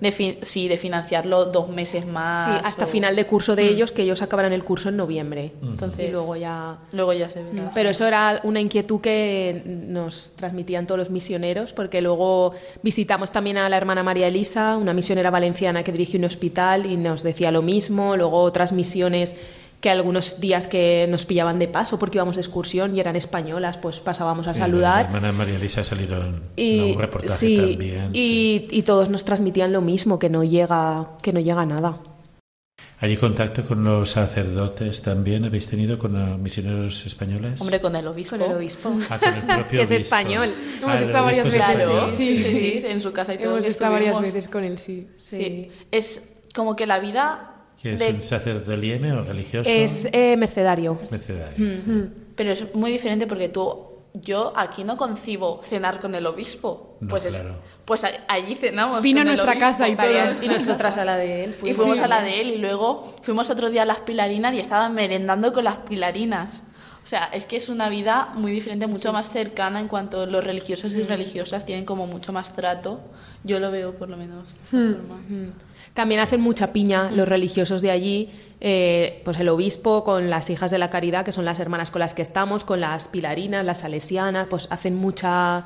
de, 0.00 0.38
sí, 0.42 0.68
de 0.68 0.78
financiarlo 0.78 1.46
dos 1.46 1.68
meses 1.68 2.06
más. 2.06 2.46
Sí, 2.60 2.60
hasta 2.64 2.84
o- 2.84 2.86
final 2.88 3.16
de 3.16 3.26
curso 3.26 3.56
de 3.56 3.64
ellos, 3.68 3.90
que 3.90 4.02
ellos 4.02 4.22
acabarán 4.22 4.52
el 4.52 4.62
curso 4.62 4.88
en 4.90 4.96
noviembre. 4.96 5.50
Entonces, 5.62 6.08
Y 6.08 6.12
luego 6.12 6.36
ya... 6.36 6.78
luego 6.92 7.12
ya 7.12 7.28
se 7.28 7.42
verá. 7.42 7.70
Pero 7.74 7.88
eso 7.90 8.06
era 8.06 8.40
una 8.44 8.60
inquietud 8.60 9.00
que 9.00 9.62
nos 9.66 10.30
transmitían 10.36 10.86
todos 10.86 10.98
los 11.00 11.10
misioneros, 11.10 11.72
porque 11.72 12.00
luego 12.00 12.52
visitamos 12.84 13.32
también 13.32 13.56
a 13.58 13.68
la 13.68 13.76
hermana 13.76 14.04
María 14.04 14.28
Elisa, 14.28 14.76
una 14.76 14.92
misionera 14.94 15.30
valenciana 15.30 15.82
que 15.82 15.90
dirige 15.90 16.18
un 16.18 16.24
hospital 16.24 16.86
y 16.86 16.96
nos 16.96 17.24
decía 17.24 17.50
lo 17.50 17.62
mismo, 17.62 18.16
luego 18.16 18.42
otras 18.42 18.70
misiones 18.72 19.36
que 19.80 19.90
algunos 19.90 20.40
días 20.40 20.66
que 20.66 21.06
nos 21.08 21.24
pillaban 21.24 21.58
de 21.60 21.68
paso 21.68 21.98
porque 21.98 22.18
íbamos 22.18 22.34
de 22.36 22.42
excursión 22.42 22.96
y 22.96 23.00
eran 23.00 23.14
españolas, 23.14 23.76
pues 23.78 24.00
pasábamos 24.00 24.48
a 24.48 24.54
Sí, 24.54 24.60
saludar. 24.60 25.02
La 25.10 25.16
hermana 25.18 25.32
María 25.32 25.54
Elisa 25.56 25.82
ha 25.82 25.84
salido 25.84 26.20
en 26.20 26.40
Y, 26.56 26.92
un 26.92 26.98
reportaje 26.98 27.36
sí, 27.36 27.56
también. 27.56 28.10
y, 28.12 28.66
sí. 28.68 28.68
y 28.72 28.82
todos 28.82 29.08
nos 29.08 29.24
transmitían 29.24 29.72
lo 29.72 29.80
mismo, 29.80 30.18
que 30.18 30.28
no 30.30 30.42
llega, 30.42 31.10
que 31.22 31.32
no 31.32 31.38
llega 31.40 31.64
nada. 31.64 32.00
¿Hay 33.00 33.16
contacto 33.16 33.64
con 33.64 33.84
los 33.84 34.10
sacerdotes 34.10 35.02
también? 35.02 35.44
¿Habéis 35.44 35.68
tenido 35.68 35.96
con 36.00 36.12
los 36.14 36.36
misioneros 36.38 37.06
españoles? 37.06 37.60
Hombre, 37.60 37.80
con 37.80 37.94
el 37.94 38.06
obispo. 38.08 38.36
Con 38.36 38.46
el 38.50 38.56
obispo. 38.56 38.92
Ah, 39.08 39.18
con 39.20 39.32
el 39.34 39.42
propio 39.42 39.64
Que 39.78 39.82
es 39.82 39.90
obispo. 39.90 40.04
español. 40.06 40.48
Hemos 40.82 40.96
el 40.96 41.02
estado 41.04 41.24
varias 41.24 41.46
veces, 41.46 41.62
Claro, 41.64 42.08
sí, 42.08 42.42
sí, 42.42 42.44
sí, 42.44 42.80
sí, 42.80 42.86
en 42.88 43.00
su 43.00 43.12
casa 43.12 43.34
y 43.34 43.38
todo. 43.38 43.52
Hemos 43.52 43.66
estado 43.66 43.92
varias 43.92 44.20
veces 44.20 44.48
con 44.48 44.64
él, 44.64 44.78
sí. 44.78 45.06
Sí. 45.16 45.70
Es 45.92 46.20
como 46.54 46.74
que 46.74 46.86
la 46.88 46.98
vida 46.98 47.54
¿Que 47.80 47.94
es 47.94 48.00
de- 48.00 48.10
un 48.14 48.22
sacerdote 48.22 49.12
o 49.12 49.22
religioso? 49.22 49.70
Es 49.70 50.08
eh, 50.12 50.36
mercedario. 50.36 50.98
Mercedario. 51.10 51.58
Mm. 51.86 52.02
Pero 52.34 52.50
es 52.52 52.74
muy 52.74 52.90
diferente 52.90 53.26
porque 53.26 53.48
tú, 53.48 53.84
yo 54.14 54.52
aquí 54.56 54.84
no 54.84 54.96
concibo 54.96 55.60
cenar 55.62 56.00
con 56.00 56.14
el 56.14 56.26
obispo. 56.26 56.96
No, 57.00 57.08
pues, 57.08 57.24
es- 57.26 57.34
claro. 57.36 57.54
pues 57.84 58.02
a- 58.04 58.10
allí 58.28 58.54
cenamos. 58.56 59.02
Vino 59.02 59.20
con 59.20 59.28
a 59.28 59.30
el 59.30 59.36
nuestra 59.36 59.52
obispo. 59.52 59.60
casa 59.60 59.88
y 59.88 59.96
todo. 59.96 60.42
Y 60.44 60.48
nosotras 60.48 60.98
a 60.98 61.04
la 61.04 61.16
de 61.16 61.44
él. 61.44 61.54
Y 61.64 61.72
fuimos 61.74 62.00
a 62.00 62.08
la 62.08 62.22
de 62.22 62.40
él 62.40 62.48
y 62.50 62.58
luego 62.58 63.14
fuimos 63.22 63.48
otro 63.50 63.70
día 63.70 63.82
a 63.82 63.86
las 63.86 63.98
pilarinas 64.00 64.54
y 64.54 64.58
estaban 64.58 64.94
merendando 64.94 65.52
con 65.52 65.64
las 65.64 65.78
pilarinas. 65.78 66.62
O 67.02 67.06
sea, 67.08 67.26
es 67.32 67.46
que 67.46 67.56
es 67.56 67.68
una 67.70 67.88
vida 67.88 68.32
muy 68.34 68.52
diferente, 68.52 68.86
mucho 68.86 69.12
más 69.14 69.30
cercana 69.30 69.80
en 69.80 69.88
cuanto 69.88 70.26
los 70.26 70.44
religiosos 70.44 70.94
y 70.94 71.02
religiosas 71.02 71.64
tienen 71.64 71.84
como 71.86 72.06
mucho 72.06 72.32
más 72.34 72.54
trato. 72.54 73.00
Yo 73.44 73.60
lo 73.60 73.70
veo 73.70 73.94
por 73.94 74.10
lo 74.10 74.16
menos 74.18 74.54
de 74.54 74.60
esa 74.66 74.96
forma. 74.96 75.20
También 75.94 76.20
hacen 76.20 76.40
mucha 76.40 76.72
piña 76.72 77.10
los 77.10 77.28
religiosos 77.28 77.82
de 77.82 77.90
allí, 77.90 78.30
eh, 78.60 79.20
pues 79.24 79.38
el 79.38 79.48
obispo 79.48 80.04
con 80.04 80.30
las 80.30 80.50
hijas 80.50 80.70
de 80.70 80.78
la 80.78 80.90
caridad, 80.90 81.24
que 81.24 81.32
son 81.32 81.44
las 81.44 81.58
hermanas 81.60 81.90
con 81.90 82.00
las 82.00 82.14
que 82.14 82.22
estamos, 82.22 82.64
con 82.64 82.80
las 82.80 83.08
pilarinas, 83.08 83.64
las 83.64 83.78
salesianas, 83.78 84.46
pues 84.48 84.68
hacen 84.70 84.94
mucha 84.96 85.64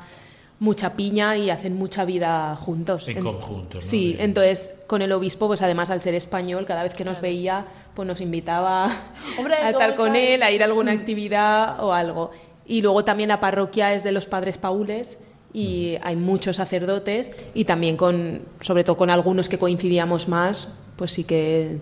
mucha 0.59 0.93
piña 0.95 1.35
y 1.35 1.49
hacen 1.49 1.75
mucha 1.75 2.05
vida 2.05 2.55
juntos. 2.55 3.07
En 3.09 3.17
En- 3.17 3.23
conjunto, 3.23 3.75
¿no? 3.77 3.81
Sí, 3.81 4.13
De- 4.13 4.23
entonces 4.23 4.73
con 4.87 5.01
el 5.01 5.11
obispo, 5.11 5.47
pues 5.47 5.61
además 5.61 5.89
al 5.89 6.01
ser 6.01 6.13
español, 6.15 6.65
cada 6.65 6.83
vez 6.83 6.93
que 6.95 7.03
nos 7.03 7.19
veía, 7.19 7.65
pues 7.93 8.07
nos 8.07 8.21
invitaba 8.21 8.85
Hombre, 9.37 9.55
a 9.55 9.57
¿cómo 9.57 9.69
estar 9.71 9.95
con 9.95 10.15
estáis? 10.15 10.29
él, 10.35 10.43
a 10.43 10.51
ir 10.51 10.61
a 10.61 10.65
alguna 10.65 10.91
actividad 11.01 11.83
o 11.83 11.91
algo. 11.91 12.31
Y 12.65 12.81
luego 12.81 13.03
también 13.03 13.27
la 13.27 13.41
parroquia 13.41 13.93
es 13.93 14.03
de 14.05 14.13
los 14.13 14.25
padres 14.25 14.57
paules 14.57 15.21
y 15.53 15.95
hay 16.01 16.15
muchos 16.15 16.55
sacerdotes 16.55 17.31
y 17.53 17.65
también 17.65 17.95
con, 17.97 18.41
sobre 18.59 18.83
todo 18.83 18.97
con 18.97 19.09
algunos 19.09 19.49
que 19.49 19.57
coincidíamos 19.59 20.27
más, 20.27 20.69
pues 20.95 21.11
sí 21.11 21.23
que 21.23 21.77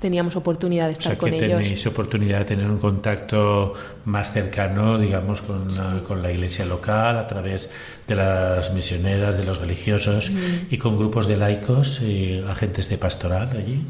teníamos 0.00 0.36
oportunidad 0.36 0.84
de 0.84 0.90
O 0.90 0.92
estar 0.92 1.12
sea, 1.12 1.18
con 1.18 1.30
que 1.30 1.44
ellos. 1.44 1.60
tenéis 1.60 1.86
oportunidad 1.86 2.38
de 2.40 2.44
tener 2.44 2.66
un 2.70 2.78
contacto 2.78 3.74
más 4.04 4.32
cercano, 4.32 4.98
digamos, 4.98 5.42
con, 5.42 5.76
la- 5.76 6.02
con 6.06 6.22
la 6.22 6.30
iglesia 6.32 6.64
local, 6.64 7.18
a 7.18 7.26
través 7.26 7.70
de 8.06 8.14
las 8.14 8.72
misioneras, 8.72 9.36
de 9.36 9.44
los 9.44 9.58
religiosos 9.60 10.30
y 10.70 10.76
con 10.78 10.96
grupos 10.98 11.26
de 11.26 11.36
laicos 11.36 12.00
y 12.02 12.38
agentes 12.48 12.88
de 12.88 12.98
pastoral 12.98 13.48
allí. 13.56 13.82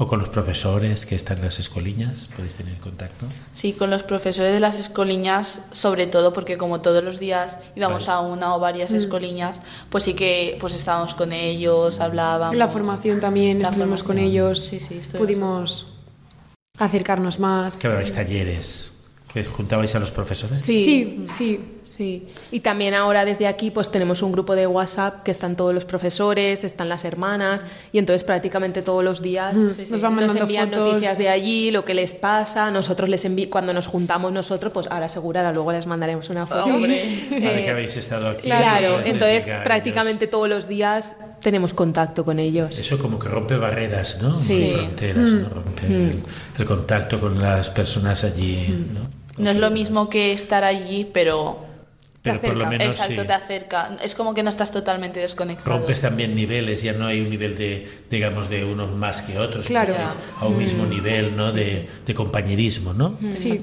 O 0.00 0.06
con 0.06 0.20
los 0.20 0.28
profesores 0.28 1.06
que 1.06 1.16
están 1.16 1.38
en 1.38 1.44
las 1.44 1.58
escoliñas, 1.58 2.28
podéis 2.36 2.54
tener 2.54 2.78
contacto. 2.78 3.26
Sí, 3.52 3.72
con 3.72 3.90
los 3.90 4.04
profesores 4.04 4.52
de 4.52 4.60
las 4.60 4.78
escoliñas, 4.78 5.60
sobre 5.72 6.06
todo 6.06 6.32
porque 6.32 6.56
como 6.56 6.80
todos 6.80 7.02
los 7.02 7.18
días 7.18 7.58
íbamos 7.74 8.06
Vale. 8.06 8.16
a 8.18 8.20
una 8.32 8.54
o 8.54 8.60
varias 8.60 8.92
escoliñas, 8.92 9.60
pues 9.90 10.04
sí 10.04 10.14
que 10.14 10.56
pues 10.60 10.74
estábamos 10.74 11.16
con 11.16 11.32
ellos, 11.32 11.98
hablábamos. 11.98 12.52
En 12.52 12.60
la 12.60 12.68
formación 12.68 13.18
también 13.18 13.60
La 13.60 13.70
estuvimos 13.70 14.02
con 14.04 14.16
formación. 14.18 14.30
ellos, 14.30 14.60
Sí, 14.66 14.78
sí, 14.78 15.00
pudimos 15.18 15.86
acercarnos 16.78 17.40
más. 17.40 17.76
Que 17.76 17.88
habéis 17.88 18.14
talleres, 18.14 18.92
que 19.32 19.44
juntabais 19.44 19.94
a 19.94 19.98
los 19.98 20.10
profesores. 20.10 20.60
Sí, 20.60 20.84
Sí, 20.84 21.26
sí. 21.36 21.60
Sí, 21.88 22.26
y 22.52 22.60
también 22.60 22.92
ahora 22.92 23.24
desde 23.24 23.46
aquí 23.46 23.70
pues 23.70 23.90
tenemos 23.90 24.20
un 24.20 24.30
grupo 24.30 24.54
de 24.54 24.66
WhatsApp 24.66 25.22
que 25.22 25.30
están 25.30 25.56
todos 25.56 25.74
los 25.74 25.86
profesores, 25.86 26.62
están 26.62 26.90
las 26.90 27.06
hermanas 27.06 27.64
y 27.92 27.98
entonces 27.98 28.24
prácticamente 28.24 28.82
todos 28.82 29.02
los 29.02 29.22
días 29.22 29.56
Nos 29.56 30.02
van 30.02 30.14
mandando 30.16 30.42
envían 30.42 30.68
fotos. 30.68 30.86
noticias 30.88 31.16
de 31.16 31.30
allí, 31.30 31.70
lo 31.70 31.86
que 31.86 31.94
les 31.94 32.12
pasa, 32.12 32.70
nosotros 32.70 33.08
les 33.08 33.24
envi 33.24 33.46
cuando 33.46 33.72
nos 33.72 33.86
juntamos 33.86 34.32
nosotros, 34.32 34.70
pues 34.70 34.86
ahora 34.90 35.08
seguro, 35.08 35.38
ahora 35.40 35.52
luego 35.54 35.72
les 35.72 35.86
mandaremos 35.86 36.28
una 36.28 36.46
foto. 36.46 36.66
Hombre. 36.66 37.20
Vale, 37.30 37.62
Eh, 37.62 37.64
que 37.64 37.70
habéis 37.70 37.96
estado 37.96 38.28
aquí. 38.28 38.42
Claro, 38.42 38.98
les 38.98 39.06
entonces 39.06 39.46
prácticamente 39.64 40.26
todos 40.26 40.46
los 40.50 40.68
días 40.68 41.16
tenemos 41.40 41.72
contacto 41.72 42.22
con 42.22 42.38
ellos. 42.38 42.78
Eso 42.78 42.98
como 42.98 43.18
que 43.18 43.28
rompe 43.30 43.56
barreras, 43.56 44.20
¿no? 44.20 44.34
Sí. 44.34 44.72
Fronteras, 44.74 45.32
¿no? 45.32 45.48
Rompe 45.48 45.86
el, 45.86 46.22
el 46.58 46.64
contacto 46.66 47.18
con 47.18 47.40
las 47.40 47.70
personas 47.70 48.24
allí, 48.24 48.68
¿no? 48.92 49.08
No 49.38 49.50
es 49.50 49.56
lo 49.56 49.70
mismo 49.70 50.08
que 50.10 50.32
estar 50.32 50.64
allí, 50.64 51.08
pero 51.12 51.64
Pero 52.22 52.40
por 52.40 52.56
lo 52.56 52.66
menos 52.66 52.96
exacto, 52.96 53.22
sí. 53.22 53.26
te 53.26 53.32
acerca. 53.32 53.96
Es 54.02 54.14
como 54.14 54.34
que 54.34 54.42
no 54.42 54.50
estás 54.50 54.70
totalmente 54.72 55.20
desconectado. 55.20 55.78
rompes 55.78 56.00
también 56.00 56.34
niveles, 56.34 56.82
ya 56.82 56.92
no 56.92 57.06
hay 57.06 57.20
un 57.20 57.30
nivel 57.30 57.56
de, 57.56 57.86
digamos, 58.10 58.50
de 58.50 58.64
unos 58.64 58.90
más 58.92 59.22
que 59.22 59.38
otros, 59.38 59.66
Claro. 59.66 59.94
a 60.40 60.46
un 60.46 60.58
mismo 60.58 60.84
nivel, 60.84 61.36
¿no? 61.36 61.52
De, 61.52 61.88
de 62.04 62.14
compañerismo, 62.14 62.92
¿no? 62.92 63.16
Sí. 63.32 63.62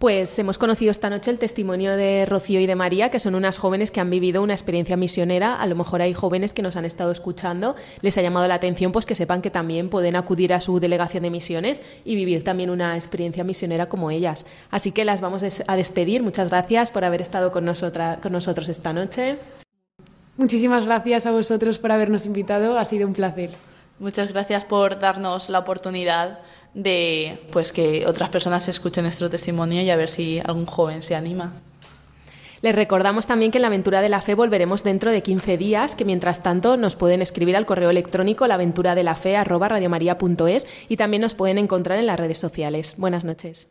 Pues 0.00 0.38
hemos 0.38 0.56
conocido 0.56 0.90
esta 0.90 1.10
noche 1.10 1.30
el 1.30 1.38
testimonio 1.38 1.94
de 1.94 2.24
Rocío 2.24 2.58
y 2.58 2.64
de 2.64 2.74
María, 2.74 3.10
que 3.10 3.18
son 3.18 3.34
unas 3.34 3.58
jóvenes 3.58 3.90
que 3.90 4.00
han 4.00 4.08
vivido 4.08 4.42
una 4.42 4.54
experiencia 4.54 4.96
misionera. 4.96 5.56
A 5.56 5.66
lo 5.66 5.76
mejor 5.76 6.00
hay 6.00 6.14
jóvenes 6.14 6.54
que 6.54 6.62
nos 6.62 6.76
han 6.76 6.86
estado 6.86 7.12
escuchando, 7.12 7.76
les 8.00 8.16
ha 8.16 8.22
llamado 8.22 8.48
la 8.48 8.54
atención 8.54 8.92
pues 8.92 9.04
que 9.04 9.14
sepan 9.14 9.42
que 9.42 9.50
también 9.50 9.90
pueden 9.90 10.16
acudir 10.16 10.54
a 10.54 10.60
su 10.62 10.80
delegación 10.80 11.24
de 11.24 11.28
misiones 11.28 11.82
y 12.02 12.14
vivir 12.14 12.42
también 12.44 12.70
una 12.70 12.94
experiencia 12.94 13.44
misionera 13.44 13.90
como 13.90 14.10
ellas. 14.10 14.46
Así 14.70 14.90
que 14.90 15.04
las 15.04 15.20
vamos 15.20 15.42
a 15.66 15.76
despedir. 15.76 16.22
Muchas 16.22 16.48
gracias 16.48 16.90
por 16.90 17.04
haber 17.04 17.20
estado 17.20 17.52
con, 17.52 17.66
nosotra- 17.66 18.20
con 18.20 18.32
nosotros 18.32 18.70
esta 18.70 18.94
noche. 18.94 19.36
Muchísimas 20.38 20.86
gracias 20.86 21.26
a 21.26 21.30
vosotros 21.30 21.78
por 21.78 21.92
habernos 21.92 22.24
invitado, 22.24 22.78
ha 22.78 22.86
sido 22.86 23.06
un 23.06 23.12
placer. 23.12 23.50
Muchas 23.98 24.32
gracias 24.32 24.64
por 24.64 24.98
darnos 24.98 25.50
la 25.50 25.58
oportunidad 25.58 26.38
de 26.74 27.38
pues 27.50 27.72
que 27.72 28.04
otras 28.06 28.30
personas 28.30 28.68
escuchen 28.68 29.04
nuestro 29.04 29.30
testimonio 29.30 29.82
y 29.82 29.90
a 29.90 29.96
ver 29.96 30.08
si 30.08 30.40
algún 30.44 30.66
joven 30.66 31.02
se 31.02 31.14
anima. 31.14 31.52
Les 32.62 32.74
recordamos 32.74 33.26
también 33.26 33.50
que 33.50 33.58
en 33.58 33.62
la 33.62 33.68
aventura 33.68 34.02
de 34.02 34.10
la 34.10 34.20
fe 34.20 34.34
volveremos 34.34 34.84
dentro 34.84 35.10
de 35.10 35.22
15 35.22 35.56
días, 35.56 35.94
que 35.94 36.04
mientras 36.04 36.42
tanto 36.42 36.76
nos 36.76 36.94
pueden 36.94 37.22
escribir 37.22 37.56
al 37.56 37.64
correo 37.64 37.88
electrónico 37.88 38.46
laventuradelafe@radiomaria.es 38.46 40.66
y 40.88 40.98
también 40.98 41.22
nos 41.22 41.34
pueden 41.34 41.56
encontrar 41.56 41.98
en 41.98 42.06
las 42.06 42.20
redes 42.20 42.38
sociales. 42.38 42.96
Buenas 42.98 43.24
noches. 43.24 43.70